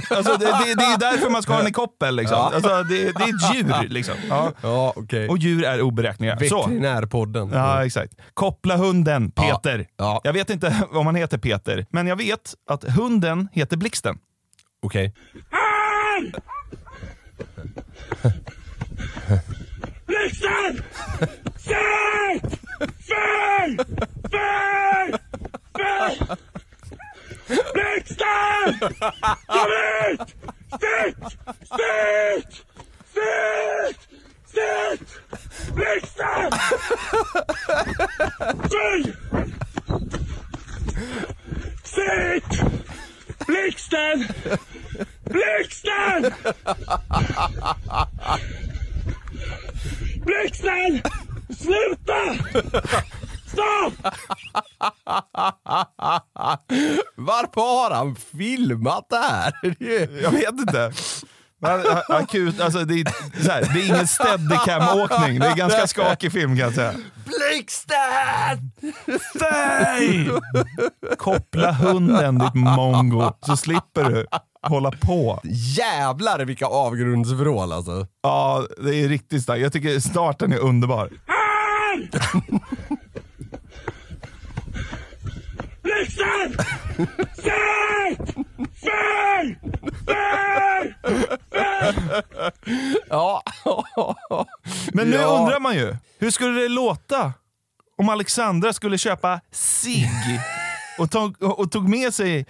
Alltså 0.10 0.38
det, 0.38 0.46
det, 0.46 0.76
det 0.76 0.84
är 0.84 0.98
därför 0.98 1.30
man 1.30 1.44
ska 1.44 1.54
ha 1.54 1.60
den 1.60 1.68
i 1.68 1.72
koppel. 1.72 2.16
Liksom. 2.16 2.38
Ja. 2.38 2.52
Alltså 2.56 2.84
det, 2.84 2.96
det 2.96 3.24
är 3.24 3.30
ett 3.30 3.56
djur. 3.56 3.90
Liksom. 3.90 4.16
Ja. 4.30 4.52
Ja, 4.62 4.94
okej. 4.96 5.30
Och 5.30 5.38
djur 5.38 5.64
är 5.64 5.82
oberäkneliga. 5.82 6.50
Så. 6.50 6.58
Veterinärpodden. 6.58 7.50
Ja, 7.54 7.86
exakt. 7.86 8.14
Koppla 8.34 8.76
hunden, 8.78 9.32
Peter. 9.32 9.88
Ja. 9.98 10.22
Jag 10.24 10.34
vet 10.34 10.50
inte 10.50 10.76
om 10.92 11.06
han 11.06 11.16
heter 11.16 11.38
Peter, 11.38 11.86
men 11.90 12.08
jag 12.08 12.16
vet 12.16 12.54
att 12.70 12.84
hunden 12.84 13.48
heter 13.54 13.78
Blixten. 13.78 14.18
Okej. 14.82 15.14
Blixten! 20.06 20.84
Sätt! 21.58 22.60
Fäll! 22.82 23.78
Fäll! 24.32 25.18
Fäll! 25.78 26.38
Blixten! 27.74 28.80
Kom 29.48 29.70
hit! 29.72 30.36
Sitt! 30.72 31.18
Sitt! 31.62 32.66
Sitt! 33.14 34.00
Sitt! 34.48 35.22
Blixten! 35.76 36.52
Fäll! 38.72 39.14
Sitt! 41.84 42.62
Blixten! 43.48 44.28
Blixten! 45.24 46.34
Blixten! 50.26 51.02
Sluta! 51.58 52.34
Stopp! 53.48 53.94
Varför 57.16 57.62
har 57.62 57.85
han 57.96 58.16
filmat 58.16 59.08
det 59.10 59.16
här? 59.16 59.54
Jag 60.24 60.32
vet 60.32 60.60
inte. 60.60 60.92
Akut, 62.10 62.62
alltså 62.62 62.86
det, 62.86 62.94
är, 62.94 63.44
så 63.44 63.52
här, 63.52 63.62
det 63.74 63.82
är 63.82 63.86
ingen 63.86 64.08
steadicam-åkning. 64.08 65.40
Det 65.40 65.48
är 65.48 65.56
ganska 65.56 65.88
skakig 65.88 66.32
film 66.32 66.50
kan 66.50 66.66
jag 66.66 66.74
säga. 66.74 66.94
Blixten! 67.26 68.72
Nej! 69.36 70.30
Koppla 71.18 71.72
hunden 71.72 72.40
ditt 72.40 72.54
mongo, 72.54 73.34
så 73.42 73.58
slipper 73.58 74.04
du 74.04 74.26
hålla 74.68 74.92
på. 74.92 75.40
Jävlar 75.78 76.46
vilka 76.46 76.66
avgrundsvrål 76.66 77.72
alltså. 77.72 78.08
Ja, 78.24 78.66
det 78.84 78.96
är 78.96 79.10
riktigt 79.10 79.44
starkt. 79.44 79.62
Jag 79.62 79.74
tycker 79.74 80.00
starten 80.00 80.54
är 80.54 80.60
underbar. 80.60 81.10
Blixten! 85.96 86.54
Sätt! 87.36 88.36
Fäll! 88.84 89.56
Fäll! 90.06 90.94
Ja. 93.10 93.44
Men 94.94 95.10
nu 95.10 95.16
Ja. 95.16 95.40
undrar 95.40 95.60
man 95.60 95.76
ju, 95.76 95.96
hur 96.20 96.32
skulle 96.32 96.62
det 96.62 96.68
låta 96.70 97.34
om 97.98 98.10
Alexandra 98.10 98.74
skulle 98.74 98.98
köpa 98.98 99.42
sig 99.52 100.10
och, 101.00 101.12
tog, 101.12 101.42
och 101.44 101.72
tog 101.72 101.90
med 101.90 102.14
sig 102.14 102.46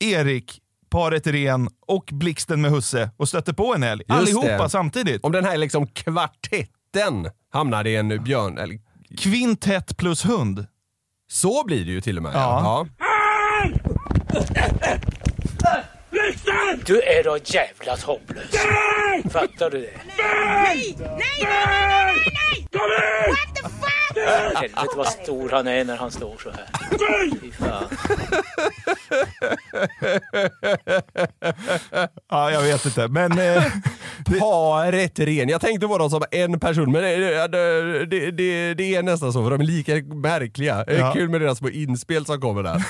Erik, 0.00 0.60
paret 0.90 1.26
Ren 1.26 1.68
och 1.86 2.04
Blixten 2.12 2.60
med 2.60 2.70
husse 2.70 3.10
och 3.16 3.28
stötte 3.28 3.54
på 3.54 3.74
en 3.74 3.82
älg. 3.82 4.02
Just 4.08 4.20
Allihopa 4.20 4.62
det. 4.62 4.68
samtidigt. 4.70 5.24
Om 5.24 5.32
den 5.32 5.44
här 5.44 5.56
liksom 5.56 5.86
kvartetten 5.86 7.30
hamnar 7.52 7.86
i 7.86 7.96
en 7.96 8.24
björn... 8.24 8.58
Eller, 8.58 8.78
Kvintett 9.18 9.96
plus 9.96 10.24
hund. 10.24 10.66
Så 11.32 11.64
blir 11.64 11.84
det 11.84 11.90
ju 11.90 12.00
till 12.00 12.16
och 12.16 12.22
med. 12.22 12.32
Ja. 12.34 12.86
Blixten! 16.10 16.82
Du 16.86 17.02
är 17.02 17.24
då 17.24 17.38
jävligt 17.44 18.02
hopplös. 18.02 18.50
Fattar 19.32 19.70
du 19.70 19.80
det? 19.80 19.90
Nej! 20.18 20.96
Nej, 20.98 21.18
nej, 21.18 21.46
nej, 21.46 21.46
nej, 21.46 22.16
nej! 22.24 22.66
Kom 22.72 22.80
hit! 22.90 23.28
What 23.28 23.54
the 23.54 23.62
fuck? 23.62 24.58
Helvete 24.60 24.96
vad 24.96 25.06
stor 25.06 25.50
han 25.50 25.66
är 25.66 25.84
när 25.84 25.96
han 25.96 26.10
står 26.10 26.36
så 26.42 26.50
här. 26.50 26.68
Fy 27.40 27.50
fan. 27.52 27.84
Ja, 32.30 32.50
jag 32.50 32.62
vet 32.62 32.84
inte. 32.86 33.08
Men 33.08 33.38
eh, 33.38 33.62
Paret 34.40 35.18
ren. 35.18 35.48
Jag 35.48 35.60
tänkte 35.60 35.86
på 35.88 35.98
dem 35.98 36.10
som 36.10 36.22
en 36.30 36.60
person, 36.60 36.92
men 36.92 37.02
det, 37.02 37.48
det, 37.48 38.06
det, 38.06 38.30
det, 38.30 38.74
det 38.74 38.94
är 38.94 39.02
nästan 39.02 39.32
så 39.32 39.42
för 39.44 39.50
de 39.50 39.60
är 39.60 39.64
lika 39.64 39.94
märkliga. 40.14 40.84
Det 40.84 40.94
är 40.96 40.98
Ja. 40.98 41.12
kul 41.12 41.28
med 41.28 41.40
deras 41.40 41.58
små 41.58 41.68
inspel 41.68 42.26
som 42.26 42.40
kommer 42.40 42.62
där. 42.62 42.84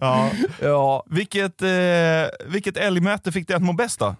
ja. 0.00 0.30
Ja. 0.60 1.04
vilket, 1.10 1.62
eh, 1.62 1.68
vilket 2.46 2.76
älgmöte 2.76 3.32
fick 3.32 3.48
dig 3.48 3.56
att 3.56 3.62
må 3.62 3.72
bäst 3.72 3.98
då? 3.98 4.16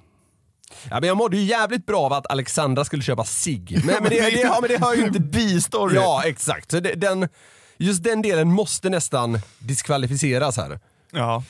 Ja, 0.90 1.00
men 1.00 1.08
jag 1.08 1.16
mådde 1.16 1.36
ju 1.36 1.42
jävligt 1.42 1.86
bra 1.86 2.00
av 2.00 2.12
att 2.12 2.30
Alexandra 2.30 2.84
skulle 2.84 3.02
köpa 3.02 3.24
sig. 3.24 3.64
Men, 3.70 3.86
men, 3.86 4.02
det, 4.10 4.20
det, 4.20 4.30
ja, 4.40 4.58
men 4.60 4.70
det 4.70 4.80
hör 4.84 4.94
ju 4.94 5.02
inte... 5.06 5.20
Bistory. 5.32 5.94
Ja, 5.94 6.22
exakt. 6.24 6.70
Så 6.70 6.80
det, 6.80 6.94
den, 6.94 7.28
just 7.82 8.02
den 8.04 8.22
delen 8.22 8.48
måste 8.52 8.90
nästan 8.90 9.38
diskvalificeras 9.58 10.56
här. 10.56 10.80
Ja. 11.12 11.44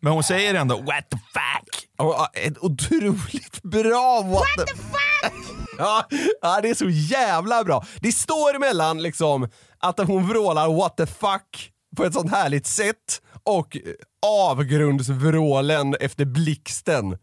Men 0.00 0.12
hon 0.12 0.22
säger 0.22 0.54
ändå 0.54 0.76
what 0.76 1.10
the 1.10 1.18
fuck. 1.32 1.88
Ett 2.34 2.58
otroligt 2.58 3.62
bra 3.62 4.22
what, 4.22 4.66
the 4.68 4.76
fuck! 4.76 5.32
Ja, 5.78 6.06
ja, 6.42 6.60
det 6.62 6.70
är 6.70 6.74
så 6.74 6.88
jävla 6.88 7.64
bra. 7.64 7.84
Det 8.00 8.12
står 8.12 8.56
emellan 8.56 9.02
liksom 9.02 9.48
att 9.78 9.98
hon 9.98 10.28
vrålar 10.28 10.76
what 10.76 10.96
the 10.96 11.06
fuck 11.06 11.72
på 11.96 12.04
ett 12.04 12.14
sånt 12.14 12.30
härligt 12.30 12.66
sätt 12.66 13.22
och 13.42 13.76
avgrundsvrålen 14.26 15.94
efter 16.00 16.24
blixten. 16.24 17.18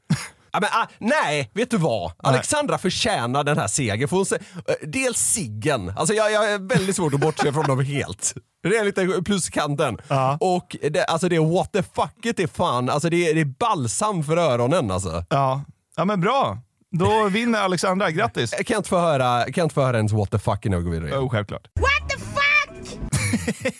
Ja, 0.56 0.60
men, 0.62 0.70
ah, 0.74 0.88
nej, 1.00 1.52
vet 1.54 1.72
du 1.72 1.78
vad? 1.78 2.12
Alexandra 2.18 2.78
förtjänar 2.78 3.44
den 3.44 3.58
här 3.58 3.68
segern. 3.68 4.08
För 4.08 4.16
hon 4.16 4.26
sä- 4.26 4.40
eh, 4.68 4.76
dels 4.88 5.18
Siggen, 5.18 5.94
alltså 5.98 6.14
jag, 6.14 6.32
jag 6.32 6.52
är 6.54 6.60
väldigt 6.60 6.96
svårt 6.96 7.14
att 7.14 7.20
bortse 7.20 7.54
från 7.54 7.66
dem 7.66 7.80
helt. 7.86 8.34
Det 8.64 8.78
är 8.78 8.86
lite 8.86 9.22
pluskanten. 9.26 9.98
Och 10.40 10.76
det, 10.92 11.04
alltså 11.04 11.30
det 11.30 11.40
what 11.40 11.72
the 11.74 11.84
fucket 11.84 12.40
är 12.40 12.48
fan, 12.48 12.90
alltså 12.90 13.10
det, 13.10 13.30
är- 13.30 13.34
det 13.36 13.42
är 13.42 13.46
balsam 13.46 14.24
för 14.24 14.38
öronen 14.38 14.92
alltså. 14.92 15.26
Ja. 15.30 15.62
ja, 15.96 16.06
men 16.06 16.22
bra. 16.22 16.58
Då 16.92 17.30
vinner 17.30 17.60
Alexandra. 17.60 18.12
Grattis. 18.12 18.54
Jag 18.58 18.66
kan 18.68 18.78
inte 18.78 18.90
få 18.90 19.00
höra, 19.00 19.52
kan 19.52 19.64
inte 19.64 19.74
få 19.76 19.84
höra 19.84 19.98
ens 19.98 20.12
what 20.12 20.32
the 20.32 20.40
fuck 20.40 20.66
innan 20.66 20.78
jag 20.80 20.84
går 20.86 20.92
vidare. 21.00 21.20
Oh, 21.20 21.30
självklart. 21.30 21.68
What 21.80 22.10
the 22.10 22.18
fuck? 22.18 23.00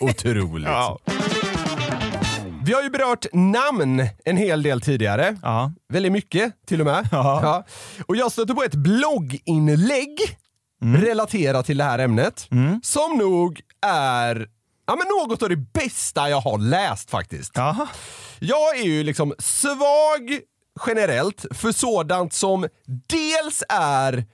Otroligt. 0.00 0.68
Ja. 0.68 0.98
Vi 2.66 2.72
har 2.72 2.82
ju 2.82 2.90
berört 2.90 3.26
namn 3.32 4.02
en 4.24 4.36
hel 4.36 4.62
del 4.62 4.80
tidigare. 4.80 5.36
Ja. 5.42 5.72
Väldigt 5.92 6.12
mycket 6.12 6.52
till 6.66 6.80
och 6.80 6.86
med. 6.86 7.08
Ja. 7.12 7.40
Ja. 7.42 7.64
Och 8.06 8.16
jag 8.16 8.32
stötte 8.32 8.54
på 8.54 8.62
ett 8.62 8.74
blogginlägg 8.74 10.18
Mm. 10.82 11.00
relaterat 11.02 11.66
till 11.66 11.76
det 11.78 11.84
här 11.84 11.98
ämnet 11.98 12.48
som 12.82 13.18
nog 13.18 13.60
är 13.86 14.48
ja, 14.86 14.96
men 14.96 15.06
något 15.08 15.42
av 15.42 15.48
det 15.48 15.56
bästa 15.56 16.28
jag 16.30 16.40
har 16.40 16.58
läst 16.58 17.10
faktiskt. 17.10 17.52
Jaha. 17.54 17.86
Jag 18.38 18.78
är 18.78 18.84
ju 18.84 19.02
liksom 19.02 19.34
svag 19.38 20.40
generellt 20.86 21.44
för 21.54 21.72
sådant 21.72 22.32
som 22.32 22.66
dels 23.06 23.62
är 23.68 24.24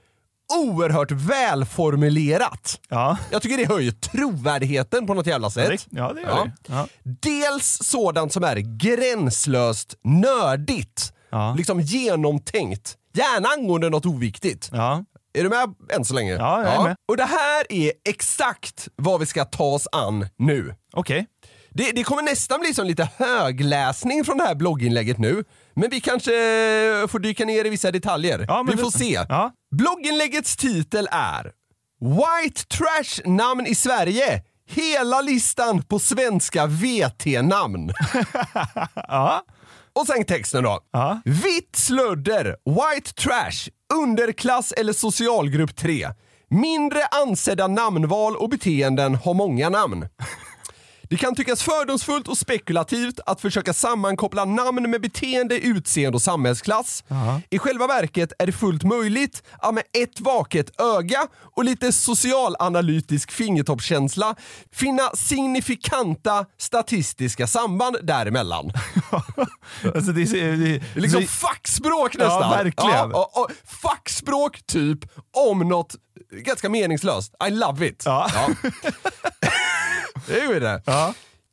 oerhört 0.58 1.10
välformulerat. 1.10 2.80
Ja. 2.88 3.18
Jag 3.30 3.42
tycker 3.42 3.56
det 3.56 3.68
höjer 3.68 3.92
trovärdigheten 3.92 5.06
på 5.06 5.14
något 5.14 5.26
jävla 5.26 5.50
sätt. 5.50 5.86
ja, 5.90 6.12
det 6.12 6.20
gör 6.20 6.28
Ja. 6.28 6.44
det. 6.44 6.52
Ja. 6.74 6.86
Dels 7.22 7.78
sådant 7.82 8.32
som 8.32 8.44
är 8.44 8.56
gränslöst 8.56 9.94
nördigt. 10.04 11.12
Ja. 11.30 11.54
Liksom 11.56 11.80
genomtänkt. 11.80 12.96
Gärna 13.14 13.48
angående 13.48 13.90
något 13.90 14.06
oviktigt. 14.06 14.68
Ja. 14.72 15.04
Är 15.34 15.42
du 15.42 15.48
med 15.48 15.74
än 15.92 16.04
så 16.04 16.14
länge? 16.14 16.32
Ja, 16.32 16.62
jag 16.64 16.74
är 16.74 16.82
med. 16.82 16.96
Och 17.08 17.16
det 17.16 17.24
här 17.24 17.72
är 17.72 17.92
exakt 18.08 18.88
vad 18.96 19.20
vi 19.20 19.26
ska 19.26 19.44
ta 19.44 19.64
oss 19.64 19.88
an 19.92 20.26
nu. 20.36 20.74
Okej. 20.92 21.26
Det, 21.74 21.92
det 21.92 22.04
kommer 22.04 22.22
nästan 22.22 22.60
bli 22.60 22.74
som 22.74 22.86
lite 22.86 23.08
högläsning 23.16 24.24
från 24.24 24.38
det 24.38 24.44
här 24.44 24.54
blogginlägget 24.54 25.18
nu. 25.18 25.44
Men 25.74 25.90
vi 25.90 26.00
kanske 26.00 26.30
får 27.08 27.18
dyka 27.18 27.44
ner 27.44 27.64
i 27.64 27.68
vissa 27.68 27.90
detaljer. 27.90 28.44
Ja, 28.48 28.64
vi 28.70 28.76
får 28.76 28.90
det- 28.92 28.98
se. 28.98 29.20
Ja. 29.28 29.52
Blogginläggets 29.76 30.56
titel 30.56 31.08
är 31.12 31.52
White 32.00 32.62
Trash-namn 32.64 33.66
i 33.66 33.74
Sverige. 33.74 34.42
Hela 34.70 35.20
listan 35.20 35.82
på 35.82 35.98
svenska 35.98 36.66
VT-namn. 36.66 37.92
Ja. 38.94 39.42
Och 39.94 40.06
sen 40.06 40.24
texten 40.24 40.62
då. 40.64 40.80
Ja. 40.92 41.20
Vitt 41.24 41.76
slödder, 41.76 42.44
white 42.64 43.12
trash, 43.14 43.68
underklass 43.94 44.72
eller 44.72 44.92
socialgrupp 44.92 45.76
3. 45.76 46.08
Mindre 46.50 46.98
ansedda 47.06 47.66
namnval 47.66 48.36
och 48.36 48.48
beteenden 48.48 49.14
har 49.14 49.34
många 49.34 49.68
namn. 49.68 50.08
Det 51.12 51.18
kan 51.18 51.34
tyckas 51.34 51.62
fördomsfullt 51.62 52.28
och 52.28 52.38
spekulativt 52.38 53.20
att 53.26 53.40
försöka 53.40 53.72
sammankoppla 53.72 54.44
namn 54.44 54.90
med 54.90 55.00
beteende, 55.00 55.58
utseende 55.58 56.16
och 56.16 56.22
samhällsklass. 56.22 57.04
I 57.50 57.58
själva 57.58 57.86
verket 57.86 58.32
är 58.38 58.46
det 58.46 58.52
fullt 58.52 58.82
möjligt 58.82 59.42
att 59.58 59.74
med 59.74 59.82
ett 60.02 60.20
vaket 60.20 60.80
öga 60.80 61.26
och 61.56 61.64
lite 61.64 61.92
socialanalytisk 61.92 63.32
fingertoppskänsla 63.32 64.34
finna 64.74 65.10
signifikanta 65.14 66.46
statistiska 66.58 67.46
samband 67.46 67.96
däremellan. 68.02 68.72
Alltså 69.94 70.12
det, 70.12 70.22
är- 70.22 70.56
det, 70.56 70.74
är 70.96 71.00
liksom 71.00 71.22
fackspråk 71.22 72.14
Ja, 72.18 72.24
nästan. 72.24 72.50
verkligen. 72.50 72.90
Ja, 72.90 73.04
och, 73.04 73.40
och, 73.42 73.50
fackspråk 73.82 74.66
typ 74.66 74.98
om 75.48 75.58
något 75.68 75.94
ganska 76.30 76.68
meningslöst. 76.68 77.34
I 77.48 77.50
love 77.50 77.86
it. 77.86 78.02
Ja. 78.06 78.30
det 80.26 80.40
är 80.40 80.60
det. 80.60 80.82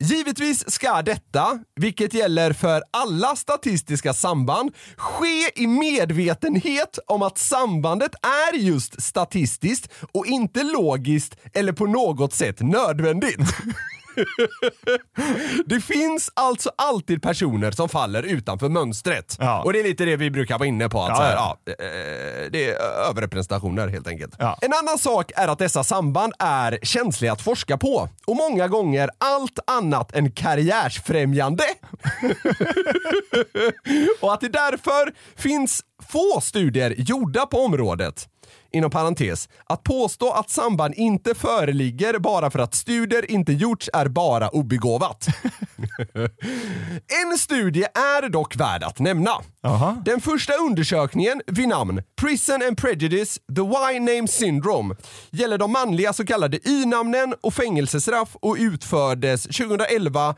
Givetvis 0.02 0.70
ska 0.70 1.02
detta, 1.02 1.58
vilket 1.76 2.14
gäller 2.14 2.52
för 2.52 2.82
alla 2.90 3.36
statistiska 3.36 4.14
samband, 4.14 4.74
ske 4.96 5.62
i 5.62 5.66
medvetenhet 5.66 6.98
om 7.06 7.22
att 7.22 7.38
sambandet 7.38 8.12
är 8.22 8.56
just 8.56 9.02
statistiskt 9.02 9.92
och 10.12 10.26
inte 10.26 10.62
logiskt 10.62 11.36
eller 11.52 11.72
på 11.72 11.86
något 11.86 12.32
sätt 12.32 12.60
nödvändigt. 12.60 13.38
Det 15.66 15.80
finns 15.80 16.30
alltså 16.34 16.70
alltid 16.76 17.22
personer 17.22 17.70
som 17.70 17.88
faller 17.88 18.22
utanför 18.22 18.68
mönstret. 18.68 19.38
Och 19.64 19.72
det 19.72 19.80
är 19.80 19.84
lite 19.84 20.04
det 20.04 20.16
vi 20.16 20.30
brukar 20.30 20.58
vara 20.58 20.68
inne 20.68 20.88
på. 20.88 21.02
Att 21.02 21.08
Ja, 21.08 21.14
här, 21.24 21.32
ja. 21.34 21.56
ja, 21.64 21.72
eh, 21.72 22.50
det 22.50 22.70
är 22.70 22.74
överrepresentationer 23.10 23.88
helt 23.88 24.08
enkelt. 24.08 24.34
Ja. 24.38 24.58
En 24.60 24.72
annan 24.72 24.98
sak 24.98 25.32
är 25.36 25.48
att 25.48 25.58
dessa 25.58 25.84
samband 25.84 26.32
är 26.38 26.78
känsliga 26.82 27.32
att 27.32 27.42
forska 27.42 27.78
på 27.78 28.08
och 28.26 28.36
många 28.36 28.68
gånger 28.68 29.10
allt 29.18 29.58
annat 29.66 30.14
än 30.14 30.32
karriärsfrämjande. 30.32 31.64
och 34.20 34.32
att 34.32 34.40
det 34.40 34.48
därför 34.48 35.12
finns 35.36 35.82
få 36.12 36.40
studier 36.40 36.94
gjorda 36.98 37.46
på 37.46 37.58
området. 37.58 38.28
Inom 38.72 38.90
parentes, 38.90 39.48
att 39.64 39.82
påstå 39.82 40.30
att 40.32 40.50
samband 40.50 40.94
inte 40.94 41.34
föreligger 41.34 42.18
bara 42.18 42.50
för 42.50 42.58
att 42.58 42.74
studier 42.74 43.30
inte 43.30 43.52
gjorts 43.52 43.90
är 43.92 44.08
bara 44.08 44.48
obegåvat. 44.48 45.26
en 47.30 47.38
studie 47.38 47.82
är 47.94 48.28
dock 48.28 48.56
värd 48.56 48.82
att 48.82 48.98
nämna. 48.98 49.30
Den 50.04 50.20
första 50.20 50.52
undersökningen 50.54 51.40
vid 51.46 51.68
namn 51.68 52.02
Prison 52.20 52.62
and 52.68 52.78
Prejudice, 52.78 53.38
the 53.56 53.60
Y-name 53.94 54.28
syndrome 54.28 54.94
gäller 55.30 55.58
de 55.58 55.72
manliga 55.72 56.12
så 56.12 56.26
kallade 56.26 56.68
Y-namnen 56.68 57.34
och 57.40 57.54
fängelsestraff 57.54 58.28
och 58.42 58.56
utfördes 58.58 59.42
2011 59.42 60.34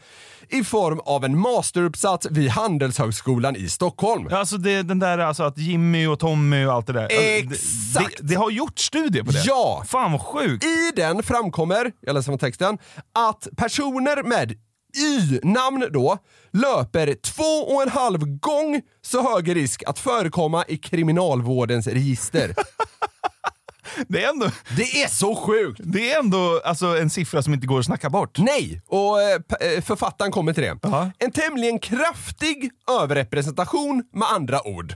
i 0.49 0.65
form 0.65 1.01
av 1.05 1.25
en 1.25 1.39
masteruppsats 1.39 2.27
vid 2.31 2.51
Handelshögskolan 2.51 3.57
i 3.57 3.69
Stockholm. 3.69 4.29
Alltså 4.33 4.57
det, 4.57 4.83
den 4.83 4.99
där 4.99 5.19
alltså 5.19 5.43
att 5.43 5.59
Jimmy 5.59 6.07
och 6.07 6.19
Tommy 6.19 6.65
och 6.65 6.73
allt 6.73 6.87
det 6.87 6.93
där. 6.93 7.03
Alltså, 7.03 7.17
det- 7.21 7.39
Exakt. 7.39 8.17
Det, 8.23 8.35
har 8.35 8.51
gjort 8.51 8.79
studier 8.79 9.23
på 9.23 9.31
det. 9.31 9.43
Ja! 9.45 9.85
Fan 9.87 10.13
vad 10.13 10.21
sjukt. 10.21 10.65
I 10.65 10.93
den 10.97 11.23
framkommer, 11.23 11.93
jag 12.01 12.15
läser 12.15 12.25
från 12.25 12.39
texten, 12.39 12.79
att 13.15 13.49
personer 13.57 14.23
med 14.23 14.55
Y-namn 14.97 15.89
då 15.93 16.19
löper 16.53 17.15
två 17.15 17.75
och 17.75 17.83
en 17.83 17.89
halv 17.89 18.19
gång 18.27 18.81
så 19.03 19.33
hög 19.35 19.57
risk 19.57 19.83
att 19.87 19.99
förekomma 19.99 20.65
i 20.69 20.77
kriminalvårdens 20.77 21.87
register. 21.87 22.55
Det 24.09 24.25
är 24.25 24.29
ändå, 24.29 24.47
Det 24.77 25.03
är 25.03 25.09
så 25.09 25.35
sjukt! 25.37 25.81
det 25.85 26.13
är 26.13 26.19
ändå 26.19 26.61
alltså, 26.65 26.87
en 26.87 27.11
siffra 27.11 27.43
som 27.43 27.55
inte 27.55 27.67
går 27.67 27.79
att 27.79 27.87
snacka 27.87 28.11
bort. 28.11 28.39
Nej, 28.39 28.83
och 28.87 29.23
eh, 29.23 29.35
eh, 29.61 29.83
författaren 29.83 30.33
kommer 30.33 30.53
till 30.53 30.63
det. 30.63 30.79
En 31.19 31.31
tämligen 31.31 31.79
kraftig 31.79 32.71
överrepresentation 33.01 34.05
med 34.13 34.29
andra 34.29 34.67
ord. 34.67 34.95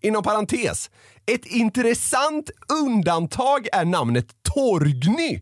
Inom 0.00 0.22
parentes, 0.22 0.90
ett 1.26 1.46
intressant 1.46 2.50
undantag 2.84 3.68
är 3.72 3.84
namnet 3.84 4.26
Torgny. 4.54 5.40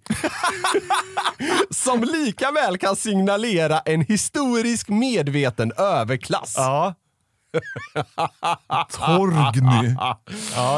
som 1.70 2.04
lika 2.04 2.50
väl 2.50 2.78
kan 2.78 2.96
signalera 2.96 3.80
en 3.80 4.00
historisk 4.00 4.88
medveten 4.88 5.72
överklass. 5.76 6.54
Ja. 6.56 6.94
Torgny. 8.90 9.94
Ja, 9.98 10.20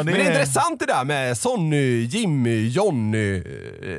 Men 0.04 0.14
det 0.14 0.22
är 0.22 0.26
intressant 0.30 0.80
det 0.80 0.86
där 0.86 1.04
med 1.04 1.38
Sonny, 1.38 2.02
Jimmy, 2.02 2.68
Jonny, 2.68 3.42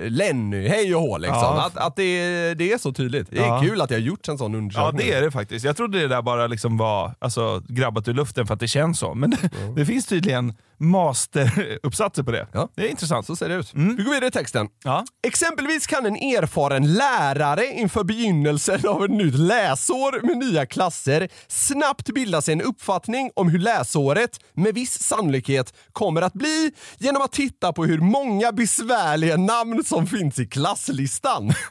Lenny, 0.09 0.67
hej 0.67 0.95
och 0.95 1.01
hå 1.01 1.17
liksom. 1.17 1.37
Ja. 1.41 1.65
Att, 1.65 1.77
att 1.77 1.95
det, 1.95 2.53
det 2.53 2.71
är 2.73 2.77
så 2.77 2.93
tydligt. 2.93 3.27
Det 3.31 3.37
är 3.37 3.47
Ja. 3.47 3.61
kul 3.63 3.81
att 3.81 3.89
det 3.89 3.95
har 3.95 3.99
gjorts 3.99 4.29
en 4.29 4.37
sån 4.37 4.51
Ja 4.53 4.57
undersökning. 4.57 4.97
det 5.07 5.13
är 5.13 5.21
det 5.21 5.31
faktiskt. 5.31 5.65
Jag 5.65 5.77
trodde 5.77 5.99
det 5.99 6.07
där 6.07 6.21
bara 6.21 6.47
liksom 6.47 6.77
var 6.77 7.13
alltså, 7.19 7.61
grabbat 7.67 8.07
ur 8.07 8.13
luften 8.13 8.47
för 8.47 8.53
att 8.53 8.59
det 8.59 8.67
känns 8.67 8.99
så. 8.99 9.13
Men 9.13 9.29
det, 9.29 9.49
det 9.75 9.85
finns 9.85 10.05
tydligen 10.05 10.53
masteruppsatser 10.79 12.23
på 12.23 12.31
det. 12.31 12.47
Ja. 12.53 12.69
Det 12.75 12.85
är 12.85 12.89
intressant. 12.89 13.25
Så 13.25 13.35
ser 13.35 13.49
det 13.49 13.55
ut. 13.55 13.71
Vi 13.73 14.03
går 14.03 14.11
vidare 14.11 14.27
i 14.27 14.31
texten. 14.31 14.67
Ja. 14.83 15.05
Exempelvis 15.27 15.87
kan 15.87 16.05
en 16.05 16.15
erfaren 16.15 16.93
lärare 16.93 17.65
inför 17.65 18.03
begynnelsen 18.03 18.87
av 18.87 19.05
ett 19.05 19.11
nytt 19.11 19.35
läsår 19.35 20.25
med 20.25 20.37
nya 20.37 20.65
klasser 20.65 21.29
snabbt 21.47 22.09
bilda 22.13 22.41
sig 22.41 22.51
en 22.53 22.61
uppfattning 22.61 23.31
om 23.35 23.49
hur 23.49 23.59
läsåret 23.59 24.39
med 24.53 24.73
viss 24.73 25.03
sannolikhet 25.03 25.73
kommer 25.93 26.21
att 26.21 26.33
bli 26.33 26.71
genom 26.97 27.21
att 27.21 27.31
titta 27.31 27.73
på 27.73 27.85
hur 27.85 27.99
många 27.99 28.51
besvärliga 28.51 29.37
namn 29.37 29.83
som 29.83 30.07
finns 30.07 30.39
i 30.39 30.45
klasslistan. 30.45 31.53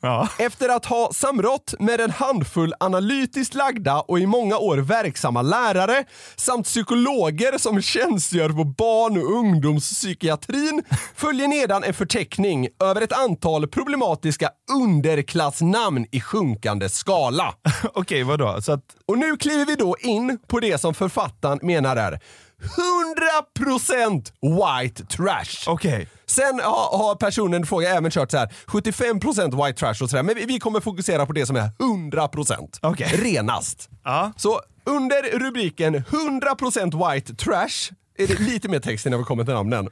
Ja. 0.00 0.28
Efter 0.38 0.68
att 0.68 0.86
ha 0.86 1.12
samrått 1.12 1.74
med 1.78 2.00
en 2.00 2.10
handfull 2.10 2.74
analytiskt 2.80 3.54
lagda 3.54 4.00
och 4.00 4.18
i 4.18 4.26
många 4.26 4.56
år 4.58 4.76
verksamma 4.78 5.42
lärare 5.42 6.04
samt 6.36 6.66
psykologer 6.66 7.58
som 7.58 7.82
tjänstgör 8.08 8.48
på 8.48 8.64
barn 8.64 9.16
och 9.16 9.32
ungdomspsykiatrin 9.38 10.82
följer 11.16 11.48
nedan 11.48 11.84
en 11.84 11.94
förteckning 11.94 12.68
över 12.82 13.00
ett 13.00 13.12
antal 13.12 13.68
problematiska 13.68 14.50
underklassnamn 14.72 16.06
i 16.12 16.20
sjunkande 16.20 16.88
skala. 16.88 17.54
Okej, 17.94 18.22
vadå? 18.22 18.62
Så 18.62 18.72
att, 18.72 18.82
Och 19.06 19.18
nu 19.18 19.36
kliver 19.36 19.66
vi 19.66 19.74
då 19.74 19.96
in 20.00 20.38
på 20.48 20.60
det 20.60 20.80
som 20.80 20.94
författaren 20.94 21.58
menar 21.62 21.96
är 21.96 22.20
100% 22.62 24.32
white 24.42 25.04
trash. 25.06 25.64
okej. 25.72 26.08
Sen 26.26 26.60
har, 26.64 26.98
har 26.98 27.14
personen 27.14 27.66
fråga 27.66 27.90
även 27.90 28.10
kört 28.10 28.30
så 28.30 28.36
här 28.38 28.52
75% 28.66 29.66
white 29.66 29.78
trash 29.78 30.02
och 30.04 30.10
sådär, 30.10 30.22
men 30.22 30.34
vi, 30.34 30.44
vi 30.44 30.58
kommer 30.58 30.80
fokusera 30.80 31.26
på 31.26 31.32
det 31.32 31.46
som 31.46 31.56
är 31.56 31.68
100% 31.78 32.78
Okej. 32.82 33.20
renast. 33.22 33.88
Ja. 34.04 34.32
Så 34.36 34.60
under 34.86 35.38
rubriken 35.38 35.96
100% 35.96 37.12
white 37.14 37.34
trash 37.34 37.92
är 38.18 38.26
det 38.26 38.40
lite 38.40 38.68
mer 38.68 38.80
text 38.80 39.06
innan 39.06 39.18
vi 39.18 39.24
kommer 39.24 39.44
till 39.44 39.54
namnen. 39.54 39.88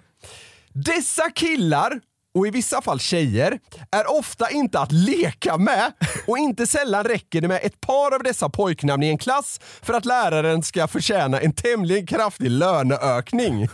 Dessa 0.73 1.31
killar 1.31 2.01
och 2.35 2.47
i 2.47 2.51
vissa 2.51 2.83
fall 2.83 3.01
tjejer, 3.01 3.59
är 3.91 4.19
ofta 4.19 4.51
inte 4.51 4.81
att 4.81 4.93
leka 4.93 5.59
med 5.59 5.93
och 6.27 6.39
inte 6.39 6.67
sällan 6.67 7.05
räcker 7.05 7.41
det 7.41 7.49
med 7.49 7.61
ett 7.63 7.81
par 7.81 8.15
av 8.15 8.23
dessa 8.23 8.49
pojknamn 8.49 9.03
i 9.03 9.09
en 9.09 9.19
klass 9.19 9.61
för 9.83 9.95
att 9.95 10.05
läraren 10.05 10.63
ska 10.63 10.89
förtjäna 10.89 11.41
en 11.41 11.53
tämligen 11.53 12.07
kraftig 12.07 12.51
löneökning. 12.51 13.69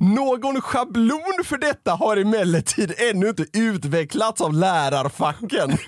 Någon 0.00 0.60
schablon 0.60 1.44
för 1.44 1.58
detta 1.58 1.94
har 1.94 2.16
emellertid 2.16 2.94
ännu 2.98 3.28
inte 3.28 3.44
utvecklats 3.52 4.40
av 4.40 4.54
lärarfacken. 4.54 5.70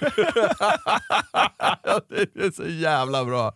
det 2.09 2.45
är 2.45 2.55
så 2.55 2.67
jävla 2.67 3.25
bra. 3.25 3.55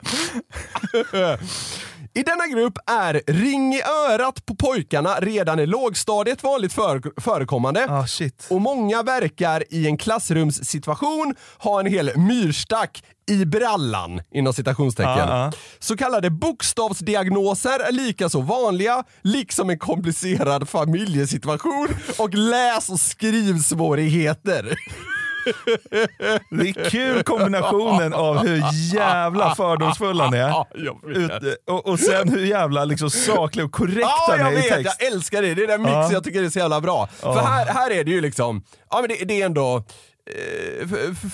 I 2.15 2.23
denna 2.23 2.47
grupp 2.47 2.79
är 2.87 3.23
ring 3.27 3.75
i 3.75 3.83
örat 3.83 4.47
på 4.47 4.55
pojkarna 4.55 5.15
redan 5.21 5.59
i 5.59 5.67
lågstadiet 5.67 6.43
vanligt 6.43 6.73
för 6.73 7.21
förekommande. 7.21 7.87
Ah, 7.89 8.07
shit. 8.07 8.47
Och 8.51 8.61
många 8.61 9.03
verkar 9.03 9.65
i 9.71 9.87
en 9.87 9.97
klassrumssituation 9.97 11.35
ha 11.59 11.81
en 11.81 11.87
hel 11.87 12.11
myrstack 12.17 13.05
i 13.31 13.45
brallan, 13.45 14.21
inom 14.31 14.53
citationstecken. 14.53 15.29
Ja, 15.29 15.45
ja. 15.45 15.53
Så 15.79 15.97
kallade 15.97 16.31
bokstavsdiagnoser 16.31 17.81
är 17.81 17.93
lika 17.93 18.29
så 18.29 18.41
vanliga, 18.41 19.05
liksom 19.23 19.71
en 19.71 19.79
komplicerad 19.79 20.69
familjesituation 20.69 21.89
och 22.19 22.35
läs 22.35 22.89
och 22.89 23.01
skrivsvårigheter. 23.01 24.75
Det 26.51 26.69
är 26.69 26.91
kul 26.91 27.23
kombinationen 27.23 28.15
av 28.15 28.39
hur 28.39 28.63
jävla 28.95 29.55
fördomsfull 29.55 30.21
han 30.21 30.35
är. 30.35 30.65
Ut, 31.17 31.59
och, 31.67 31.87
och 31.87 32.01
sen 32.01 32.29
hur 32.29 32.45
jävla 32.45 32.85
liksom 32.85 33.11
saklig 33.11 33.65
och 33.65 33.73
korrekt 33.73 34.01
Ja, 34.01 34.27
han 34.29 34.39
jag 34.39 34.49
är 34.49 34.53
i 34.53 34.55
vet! 34.57 34.69
text. 34.69 34.97
Jag 35.01 35.13
älskar 35.13 35.43
det. 35.43 35.55
Det 35.55 35.63
är 35.63 35.67
den 35.67 35.83
mixen 35.83 36.01
Ja. 36.01 36.13
jag 36.13 36.25
tycker 36.25 36.43
är 36.43 36.49
så 36.51 36.59
jävla 36.59 36.81
bra. 36.81 37.07
För 37.07 37.29
Ja. 37.29 37.41
här, 37.41 37.67
här 37.67 37.91
är 37.91 38.05
det 38.05 38.11
ju 38.11 38.21
liksom, 38.21 38.63
ja 38.91 39.01
men 39.01 39.09
det, 39.09 39.25
det 39.25 39.43
är 39.43 39.47
ändå 39.47 39.77
eh, 39.77 40.89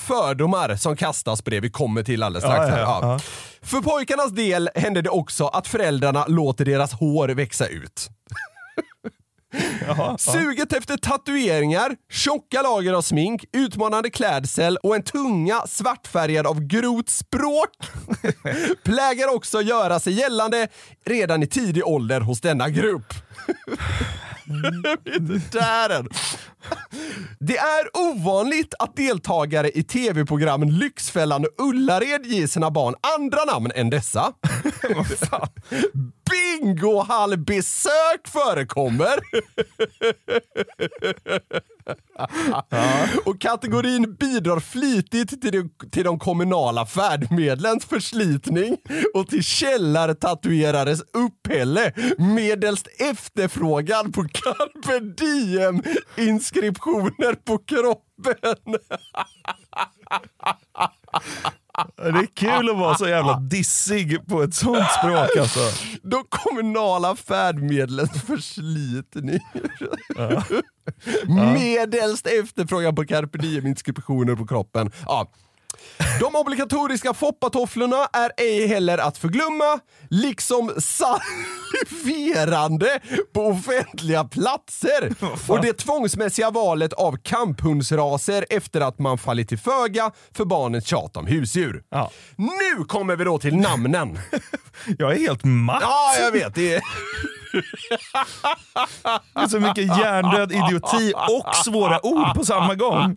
fördomar 0.07 0.77
som 0.77 0.97
kastas 0.97 1.43
på 1.43 1.51
det 1.51 1.61
vi 1.61 1.71
kommer 1.71 2.03
till 2.03 2.23
alldeles 2.23 2.45
strax. 2.45 2.69
Ja, 2.71 2.79
Ja. 2.79 2.99
ja. 3.03 3.19
För 3.63 3.81
pojkarnas 3.81 4.31
del 4.31 4.71
händer 4.75 5.03
det 5.03 5.11
också 5.11 5.47
att 5.47 5.69
föräldrarna 5.69 6.25
låter 6.29 6.65
deras 6.65 6.93
hår 6.93 7.29
växa 7.29 7.67
ut. 7.67 8.09
Suget 10.19 10.73
efter 10.73 10.97
tatueringar, 10.97 11.97
tjocka 12.11 12.63
lager 12.63 12.93
av 12.93 13.03
smink, 13.03 13.45
utmanande 13.53 14.11
klädsel 14.11 14.77
och 14.77 14.97
en 14.97 15.03
tunga 15.03 15.63
svartfärgad 15.67 16.47
av 16.47 16.61
grovt 16.61 17.09
språk 17.09 17.71
plägar 18.85 19.35
också 19.35 19.61
göra 19.63 20.01
sig 20.01 20.13
gällande 20.13 20.69
redan 21.07 21.43
i 21.43 21.47
tidig 21.47 21.87
ålder 21.87 22.21
hos 22.21 22.41
denna 22.41 22.69
grupp. 22.69 23.15
Där 25.53 25.85
är 25.85 25.89
den. 25.89 26.09
Det 27.39 27.59
är 27.59 27.97
ovanligt 28.11 28.75
att 28.79 28.97
deltagare 28.97 29.71
i 29.71 29.83
tv-programmen 29.83 30.79
Lyxfällan 30.79 31.45
och 31.45 31.67
Ullared 31.69 32.27
ger 32.27 32.47
sina 32.47 32.71
barn 32.71 32.95
andra 33.19 33.45
namn 33.45 33.71
än 33.75 33.91
dessa. 33.91 34.33
Bingohallbesök 36.31 38.29
förekommer. 38.29 39.21
Och 43.25 43.41
kategorin 43.41 44.15
bidrar 44.15 44.61
flitigt 44.61 45.43
till 45.43 45.53
de, 45.53 45.71
till 45.91 46.05
de 46.05 46.19
kommunala 46.19 46.87
färdmedlens 46.87 47.85
förslitning 47.85 48.77
och 49.15 49.29
till 49.29 49.43
källartatuerares 49.43 51.01
upphälle 51.01 51.93
medelst 52.19 52.89
efterfrågan 52.99 54.13
på 54.13 54.23
carpe 54.23 55.01
diem-inskriptioner 55.01 57.35
på 57.35 57.59
kroppen. 57.59 58.79
Det 61.97 62.09
är 62.09 62.35
kul 62.35 62.71
att 62.71 62.77
vara 62.77 62.95
så 62.95 63.09
jävla 63.09 63.39
dissig 63.39 64.27
på 64.27 64.43
ett 64.43 64.55
sånt 64.55 64.91
språk 64.99 65.37
alltså. 65.41 65.61
De 66.03 66.25
kommunala 66.29 67.17
färdmedlens 67.17 68.23
förslitning. 68.23 69.41
Medelst 71.55 72.27
efterfrågan 72.27 72.95
på 72.95 73.05
carpe 73.05 73.39
diem-inskriptioner 73.39 74.37
på 74.37 74.47
kroppen. 74.47 74.93
Ja. 75.07 75.31
De 76.21 76.37
obligatoriska 76.37 77.15
foppatofflorna 77.15 78.09
är 78.13 78.31
ej 78.37 78.67
heller 78.67 78.99
att 78.99 79.19
förglömma, 79.19 79.81
liksom 80.11 80.73
saliverande 80.79 83.01
på 83.35 83.47
offentliga 83.47 84.25
platser 84.25 85.15
och 85.49 85.63
det 85.63 85.73
tvångsmässiga 85.73 86.51
valet 86.51 86.93
av 86.93 87.17
kamphundsraser 87.23 88.47
efter 88.51 88.81
att 88.81 88.99
man 88.99 89.19
fallit 89.19 89.49
till 89.49 89.59
föga 89.59 90.11
för 90.33 90.45
barnets 90.45 90.87
tjat 90.87 91.17
om 91.17 91.27
husdjur. 91.27 91.83
Nu 92.37 92.85
kommer 92.85 93.17
vi 93.17 93.25
då 93.25 93.39
till 93.39 93.57
namnen. 93.57 94.19
Jag 94.99 95.13
är 95.13 95.19
helt 95.19 95.45
matt. 95.45 95.83
Ja, 95.83 96.15
jag 96.21 96.33
vet. 96.33 96.55
Det 96.55 96.75
är... 96.75 96.83
Det 99.35 99.41
är 99.41 99.47
så 99.47 99.61
mycket 99.61 99.99
hjärndöd 99.99 100.53
idioti 100.53 101.13
och 101.15 101.55
svåra 101.57 102.07
ord 102.07 102.35
på 102.35 102.45
samma 102.45 102.75
gång. 102.75 103.17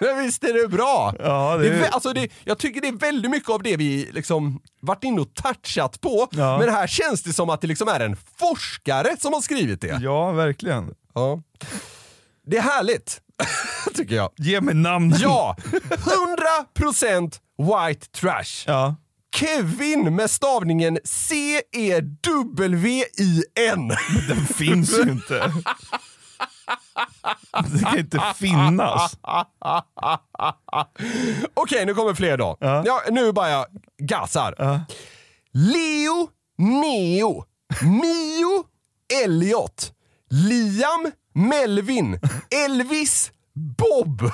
Men 0.00 0.18
visst 0.18 0.44
är 0.44 0.62
det 0.62 0.68
bra? 0.68 1.14
Ja, 1.18 1.56
det... 1.56 1.68
det 1.68 1.86
är... 1.86 1.90
alltså 1.90 2.12
det, 2.12 2.28
jag 2.44 2.58
tycker 2.58 2.80
det 2.80 2.88
är 2.88 2.92
väldigt 2.92 3.30
mycket 3.30 3.50
av 3.50 3.62
det 3.62 3.76
vi 3.76 4.10
liksom 4.12 4.60
varit 4.80 5.04
inne 5.04 5.20
och 5.20 5.34
touchat 5.34 6.00
på. 6.00 6.28
Ja. 6.30 6.58
Men 6.58 6.68
här 6.68 6.86
känns 6.86 7.22
det 7.22 7.32
som 7.32 7.50
att 7.50 7.60
det 7.60 7.66
liksom 7.66 7.88
är 7.88 8.00
en 8.00 8.16
forskare 8.38 9.16
som 9.18 9.32
har 9.32 9.40
skrivit 9.40 9.80
det. 9.80 9.98
Ja, 10.02 10.32
verkligen. 10.32 10.94
Ja. 11.14 11.42
Det 12.46 12.56
är 12.56 12.62
härligt, 12.62 13.20
tycker 13.94 14.14
jag. 14.14 14.30
Ge 14.36 14.60
mig 14.60 14.74
namn. 14.74 15.14
Ja! 15.18 15.56
100% 15.60 17.40
white 17.58 18.06
trash. 18.06 18.64
Ja. 18.66 18.94
Kevin 19.34 20.16
med 20.16 20.30
stavningen 20.30 20.98
C-E-W-I-N. 21.04 22.22
Den 24.28 24.46
finns 24.46 24.98
ju 24.98 25.02
inte. 25.02 25.52
Det 27.72 27.84
kan 27.84 27.98
inte 27.98 28.34
finnas. 28.36 29.16
Okej, 31.54 31.86
nu 31.86 31.94
kommer 31.94 32.14
fler 32.14 32.36
då. 32.38 32.56
Ja. 32.60 33.02
nu 33.10 33.32
bara 33.32 33.50
jag 33.50 33.66
gasar. 33.98 34.54
Leo, 35.52 36.28
Neo, 36.58 37.44
Mio, 37.82 38.64
Elliot, 39.24 39.92
Liam, 40.30 41.12
Melvin, 41.34 42.20
Elvis, 42.66 43.32
Bob, 43.78 44.30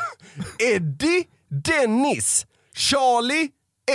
Eddie, 0.58 1.24
Dennis, 1.64 2.46
Charlie, 2.76 3.48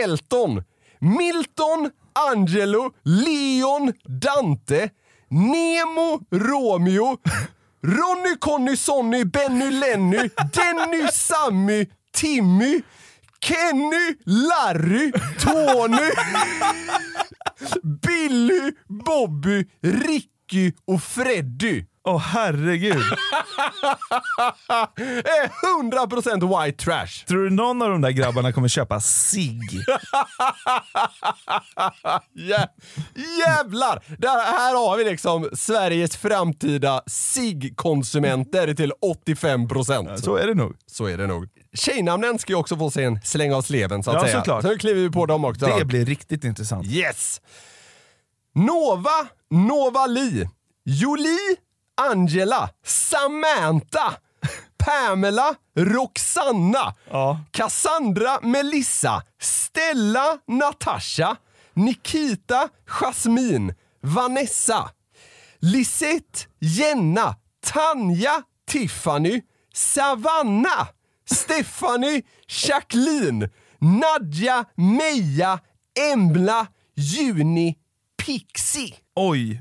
Elton, 0.04 0.64
Milton, 1.02 1.92
Angelo, 2.14 2.94
Leon, 3.04 3.94
Dante, 4.04 4.90
Nemo, 5.30 6.22
Romeo, 6.30 7.18
Ronny, 7.84 8.38
Conny, 8.40 8.76
Sonny, 8.76 9.26
Benny, 9.26 9.72
Lenny, 9.72 10.30
Denny, 10.52 11.08
Sammy, 11.12 11.88
Timmy, 12.14 12.84
Kenny, 13.40 14.16
Larry, 14.26 15.12
Tony, 15.40 16.12
Billy, 18.02 18.74
Bobby, 18.88 19.66
Ricky 19.82 20.74
och 20.86 21.02
Freddy. 21.02 21.86
Åh 22.04 22.18
herregud. 22.20 23.04
Eh, 24.98 25.52
100% 25.82 26.66
white 26.66 26.84
trash. 26.84 27.26
Tror 27.28 27.44
du 27.44 27.50
någon 27.50 27.82
av 27.82 27.90
de 27.90 28.02
där 28.02 28.12
grabbarna 28.12 28.52
kommer 28.52 28.68
köpa 28.68 29.00
sig? 29.02 29.60
Jä 32.36 32.68
jävlar! 33.40 34.04
Där, 34.18 34.44
här 34.58 34.74
har 34.76 34.98
vi 34.98 35.04
liksom 35.04 35.50
Sveriges 35.54 36.18
framtida 36.18 37.02
SIG-konsumenter 37.08 38.74
till 38.74 38.94
85%. 39.26 40.18
Så 40.18 40.36
är 40.36 40.48
det 40.48 40.54
nog. 40.54 40.76
Så 40.86 41.06
är 41.06 41.18
det 41.18 41.28
nog. 41.28 41.48
Tjejnamnen 41.74 42.40
ska 42.40 42.54
ju 42.54 42.58
också 42.60 42.78
få 42.78 42.92
sig 42.92 43.04
en 43.06 43.20
släng 43.24 43.54
av 43.54 43.62
sleven 43.62 44.04
så 44.04 44.12
att 44.12 44.16
Ja, 44.16 44.22
säga. 44.24 44.38
såklart. 44.40 44.62
Så 44.62 44.68
nu 44.70 44.78
kliver 44.78 45.02
vi 45.02 45.10
på 45.10 45.26
dem 45.26 45.46
också. 45.46 45.66
Det 45.78 45.86
blir 45.86 46.06
riktigt 46.06 46.44
intressant. 46.44 46.86
Yes! 46.88 47.42
Nova, 48.56 49.28
Nova 49.50 50.06
Li, 50.08 50.50
Jolie, 50.86 51.56
Angela, 51.98 52.72
Samantha, 52.84 54.20
Pamela, 54.78 55.58
Roxanna, 55.76 56.94
Cassandra, 57.52 58.40
Melissa, 58.42 59.24
Stella, 59.38 60.42
Natasha, 60.48 61.40
Nikita, 61.76 62.72
Jasmine, 62.88 63.76
Vanessa, 64.04 64.94
Lisette, 65.62 66.48
Jenna, 66.62 67.38
Tanja, 67.62 68.44
Tiffany, 68.66 69.44
Savanna, 69.74 70.90
Stephanie, 71.26 72.24
Jacqueline, 72.48 73.50
Nadja, 73.82 74.66
Meja, 74.78 75.62
Embla, 75.96 76.68
Juni, 76.98 77.78
Pixie. 78.18 78.96
Oj. 79.16 79.60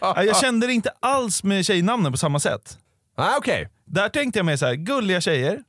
Ja, 0.00 0.22
Jag 0.22 0.36
kände 0.36 0.66
det 0.66 0.72
inte 0.72 0.90
alls 1.00 1.42
med 1.44 1.66
tjejnamnen 1.66 2.12
på 2.12 2.18
samma 2.18 2.40
sätt. 2.40 2.78
Ah, 3.16 3.36
okay. 3.38 3.66
Där 3.84 4.08
tänkte 4.08 4.38
jag 4.38 4.46
mer 4.46 4.56
så 4.56 4.66
här, 4.66 4.74
gulliga 4.74 5.20
tjejer. 5.20 5.62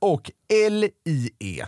och 0.00 0.30
L-I-E. 0.66 1.66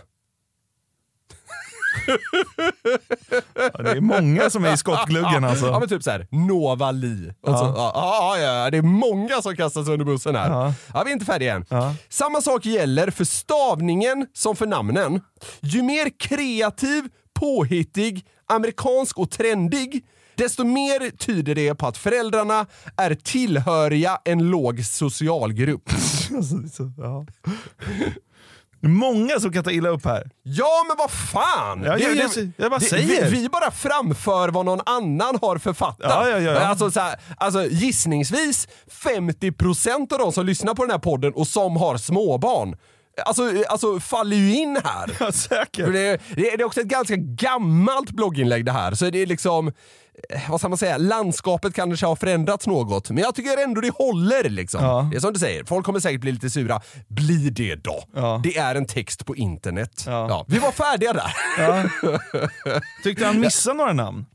Ja, 3.73 3.83
det 3.83 3.89
är 3.89 4.01
många 4.01 4.49
som 4.49 4.65
är 4.65 4.73
i 4.73 4.77
skottgluggen 4.77 5.43
alltså. 5.43 5.65
Ja 5.65 5.79
men 5.79 5.89
typ 5.89 6.03
såhär, 6.03 6.27
Nova 6.31 6.91
Li. 6.91 7.33
Och 7.41 7.49
Ja. 7.49 7.73
ja, 7.75 8.37
ja, 8.39 8.63
ja, 8.63 8.69
det 8.69 8.77
är 8.77 8.81
många 8.81 9.41
som 9.41 9.55
kastas 9.55 9.87
under 9.87 10.05
bussen 10.05 10.35
här. 10.35 10.49
Ja. 10.49 10.73
Ja. 10.93 11.03
vi 11.03 11.09
är 11.11 11.13
inte 11.13 11.25
färdiga 11.25 11.53
än. 11.55 11.65
Samma 12.09 12.41
sak 12.41 12.65
gäller 12.65 13.09
för 13.11 13.23
stavningen 13.23 14.27
som 14.33 14.55
för 14.55 14.65
namnen. 14.65 15.21
Ju 15.61 15.81
mer 15.83 16.19
kreativ, 16.19 17.03
påhittig, 17.39 18.25
amerikansk 18.45 19.17
och 19.19 19.31
trendig, 19.31 20.05
desto 20.37 20.63
mer 20.63 21.17
tyder 21.17 21.55
det 21.55 21.75
på 21.75 21.87
att 21.87 21.97
föräldrarna 21.97 22.65
är 22.97 23.15
tillhöriga 23.15 24.17
en 24.25 24.39
låg 24.49 24.85
socialgrupp. 24.85 25.89
Alltså, 26.37 26.91
ja. 26.97 27.25
Många 28.81 29.39
som 29.39 29.51
kan 29.53 29.63
ta 29.63 29.71
illa 29.71 29.89
upp 29.89 30.05
här. 30.05 30.29
Ja, 30.43 30.85
men 30.87 30.97
vad 30.97 31.11
fan! 31.11 31.83
Ja, 31.85 31.95
Det 31.97 32.03
jag- 32.03 32.51
jag 32.57 32.71
bara 32.71 32.79
det- 32.79 32.85
säger. 32.85 33.29
Vi, 33.31 33.41
vi 33.41 33.49
bara 33.49 33.71
framför 33.71 34.49
vad 34.49 34.65
någon 34.65 34.81
annan 34.85 35.37
har 35.41 35.57
författat. 35.57 36.07
Ja, 36.09 36.29
ja, 36.29 36.39
ja. 36.39 36.59
Alltså, 36.59 36.91
så 36.91 36.99
här, 36.99 37.19
alltså, 37.37 37.65
gissningsvis 37.65 38.67
50% 39.03 40.13
av 40.13 40.19
de 40.19 40.31
som 40.31 40.45
lyssnar 40.45 40.73
på 40.75 40.83
den 40.83 40.91
här 40.91 40.99
podden 40.99 41.33
och 41.33 41.47
som 41.47 41.77
har 41.77 41.97
småbarn 41.97 42.77
Alltså, 43.25 43.63
alltså 43.69 43.99
faller 43.99 44.37
ju 44.37 44.55
in 44.55 44.79
här. 44.83 45.17
Ja, 45.19 45.31
säkert. 45.31 45.93
Det, 45.93 46.21
det, 46.35 46.53
är 46.53 46.63
också 46.63 46.81
ett 46.81 46.87
ganska 46.87 47.15
gammalt 47.15 48.11
blogginlägg 48.11 48.65
det 48.65 48.71
här, 48.71 48.93
så 48.93 49.09
det 49.09 49.21
är 49.21 49.25
liksom, 49.25 49.67
eh, 50.29 50.49
vad 50.49 50.59
ska 50.59 50.69
man 50.69 50.77
säga, 50.77 50.97
landskapet 50.97 51.73
kanske 51.73 52.05
har 52.05 52.15
förändrats 52.15 52.67
något. 52.67 53.09
Men 53.09 53.23
jag 53.23 53.35
tycker 53.35 53.63
ändå 53.63 53.81
det 53.81 53.93
håller 53.93 54.49
liksom. 54.49 54.83
Ja. 54.83 55.07
Det 55.11 55.17
är 55.17 55.21
som 55.21 55.33
du 55.33 55.39
säger, 55.39 55.63
folk 55.63 55.85
kommer 55.85 55.99
säkert 55.99 56.21
bli 56.21 56.31
lite 56.31 56.49
sura. 56.49 56.81
Bli 57.07 57.49
det 57.49 57.75
då. 57.75 58.03
Ja. 58.15 58.41
Det 58.43 58.57
är 58.57 58.75
en 58.75 58.85
text 58.85 59.25
på 59.25 59.35
internet. 59.35 60.03
Ja. 60.05 60.45
Vi 60.47 60.59
var 60.59 60.71
färdiga 60.71 61.13
där. 61.13 61.33
Tyckte 63.03 63.25
han 63.25 63.39
missade 63.39 63.77
några 63.77 63.93
namn? 63.93 64.25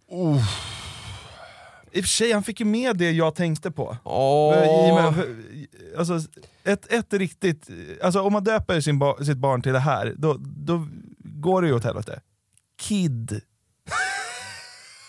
I 1.95 2.01
och 2.01 2.05
för 2.05 2.09
sig, 2.09 2.33
han 2.33 2.43
fick 2.43 2.61
ju 2.61 2.67
med 2.67 2.97
det 2.97 3.11
jag 3.11 3.35
tänkte 3.35 3.71
på. 3.71 3.97
Åh. 4.05 4.55
I 4.55 5.69
alltså, 5.99 6.21
ett, 6.65 6.93
ett 6.93 7.13
riktigt, 7.13 7.69
alltså 8.03 8.21
om 8.21 8.33
man 8.33 8.45
döper 8.45 8.81
sin 8.81 8.99
ba, 8.99 9.25
sitt 9.25 9.39
barn 9.39 9.63
till 9.63 9.73
det 9.73 9.79
här, 9.79 10.15
då, 10.17 10.37
då 10.39 10.89
går 11.19 11.63
det 11.63 11.69
ju 11.69 11.75
åt 11.75 11.85
helvete. 11.85 12.21
Kid. 12.81 13.41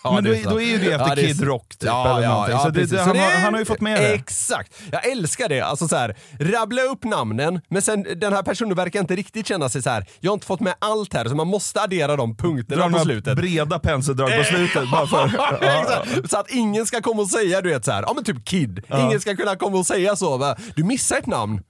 Ja, 0.04 0.12
Men 0.12 0.24
då, 0.24 0.36
är 0.36 0.44
då 0.44 0.62
är 0.62 0.66
ju 0.66 0.78
det 0.78 0.92
efter 0.92 1.08
Ja, 1.10 1.16
det 1.16 1.22
Kid. 1.22 1.44
Rock 1.44 1.70
typ, 1.70 1.84
eller 1.84 2.28
någonting. 2.28 2.60
så 2.60 2.70
det, 2.70 2.86
det, 2.86 3.02
han, 3.02 3.20
har, 3.20 3.32
han 3.32 3.54
har 3.54 3.60
ju 3.60 3.66
fått 3.66 3.82
med 3.82 4.02
det. 4.02 4.14
Exakt! 4.14 4.74
Jag 4.92 5.08
älskar 5.08 5.50
det. 5.50 5.62
Alltså 5.62 5.88
så 5.88 5.96
här, 5.96 6.16
rabbla 6.40 6.82
upp 6.82 7.04
namnen, 7.04 7.62
men 7.70 7.82
sen 7.82 8.06
den 8.16 8.34
här 8.34 8.44
personen 8.44 8.76
verkar 8.76 9.00
inte 9.00 9.16
riktigt 9.16 9.48
känna 9.48 9.70
sig 9.70 9.82
så 9.82 9.90
här. 9.90 10.06
jag 10.20 10.32
har 10.32 10.34
inte 10.34 10.46
fått 10.46 10.60
med 10.60 10.74
allt 10.80 11.14
här, 11.14 11.26
så 11.26 11.36
man 11.36 11.48
måste 11.48 11.82
addera 11.82 12.16
de 12.16 12.36
punkterna 12.38 12.90
på 12.90 13.00
slutet. 13.00 13.38
breda 13.38 13.80
penseldrag 13.80 14.38
på 14.38 14.44
slutet. 14.44 14.92
bara 14.92 15.08
för, 15.08 15.32
ja, 15.38 15.58
ja. 15.62 16.04
Så 16.30 16.38
att 16.38 16.52
ingen 16.52 16.86
ska 16.86 17.02
komma 17.02 17.22
och 17.22 17.30
säga 17.30 17.62
du 17.62 17.70
vet 17.70 17.86
så 17.86 17.92
här, 17.92 18.02
ja 18.08 18.14
men 18.16 18.24
typ 18.24 18.46
Kid. 18.46 18.84
Ingen 19.00 19.20
ska 19.20 19.36
kunna 19.36 19.56
komma 19.56 19.78
och 19.78 19.86
säga 19.86 20.16
så. 20.16 20.38
Va? 20.38 20.56
Du 20.76 20.84
missar 20.84 21.18
ett 21.18 21.26
namn. 21.28 21.62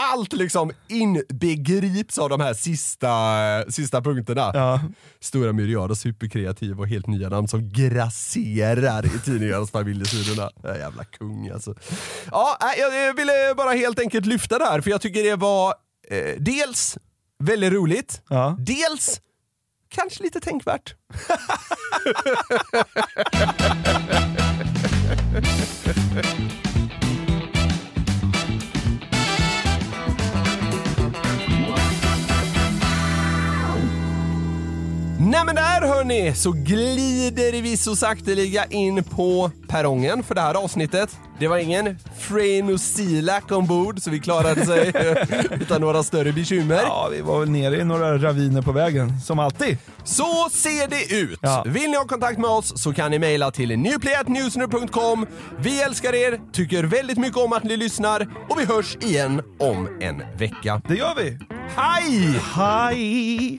Allt 0.00 0.32
liksom 0.32 0.70
inbegrips 0.88 2.18
av 2.18 2.28
de 2.28 2.40
här 2.40 2.54
sista, 2.54 3.10
sista 3.68 4.02
punkterna. 4.02 4.50
Ja. 4.54 4.80
Stora 5.20 5.52
myriader, 5.52 5.94
superkreativa 5.94 6.80
och 6.80 6.88
helt 6.88 7.06
nya 7.06 7.28
namn 7.28 7.48
som 7.48 7.72
grasserar 7.72 9.06
i 9.06 9.18
tidningarnas 9.24 9.70
familjesidorna. 9.70 10.50
Jävla 10.78 11.04
kung 11.04 11.48
alltså. 11.48 11.74
Ja, 12.30 12.56
nej, 12.60 12.78
jag 12.80 13.14
ville 13.14 13.54
bara 13.56 13.72
helt 13.72 14.00
enkelt 14.00 14.26
lyfta 14.26 14.58
det 14.58 14.64
här 14.64 14.80
för 14.80 14.90
jag 14.90 15.00
tycker 15.00 15.22
det 15.22 15.36
var 15.36 15.74
eh, 16.10 16.34
dels 16.38 16.98
väldigt 17.38 17.72
roligt, 17.72 18.22
Ja. 18.28 18.56
dels 18.58 19.20
kanske 19.88 20.22
lite 20.22 20.40
tänkvärt. 20.40 20.94
Nej 35.30 35.44
men 35.44 35.54
där 35.54 35.80
hörni 35.80 36.34
så 36.34 36.52
glider 36.52 37.62
vi 37.62 37.76
så 37.76 37.96
sakteliga 37.96 38.64
in 38.64 39.04
på 39.04 39.50
perrongen 39.68 40.22
för 40.22 40.34
det 40.34 40.40
här 40.40 40.54
avsnittet. 40.54 41.16
Det 41.38 41.48
var 41.48 41.58
ingen 41.58 41.98
Frenosilak 42.18 43.52
ombord 43.52 44.00
så 44.02 44.10
vi 44.10 44.20
klarade 44.20 44.66
sig 44.66 44.92
utan 45.60 45.80
några 45.80 46.02
större 46.02 46.32
bekymmer. 46.32 46.80
ja, 46.82 47.08
vi 47.12 47.20
var 47.20 47.40
väl 47.40 47.50
nere 47.50 47.76
i 47.76 47.84
några 47.84 48.18
raviner 48.18 48.62
på 48.62 48.72
vägen, 48.72 49.20
som 49.20 49.38
alltid. 49.38 49.78
Så 50.04 50.48
ser 50.50 50.88
det 50.88 51.14
ut. 51.14 51.38
Ja. 51.42 51.64
Vill 51.66 51.90
ni 51.90 51.96
ha 51.96 52.04
kontakt 52.04 52.38
med 52.38 52.50
oss 52.50 52.82
så 52.82 52.92
kan 52.92 53.10
ni 53.10 53.18
mejla 53.18 53.50
till 53.50 53.78
newplayatnewsner.com. 53.78 55.26
Vi 55.58 55.82
älskar 55.82 56.14
er, 56.14 56.40
tycker 56.52 56.84
väldigt 56.84 57.18
mycket 57.18 57.38
om 57.38 57.52
att 57.52 57.64
ni 57.64 57.76
lyssnar 57.76 58.28
och 58.48 58.60
vi 58.60 58.64
hörs 58.64 58.96
igen 58.96 59.42
om 59.58 59.88
en 60.00 60.22
vecka. 60.38 60.82
Det 60.88 60.94
gör 60.94 61.14
vi. 61.16 61.38
Hej! 61.76 62.40
Hej! 62.54 63.58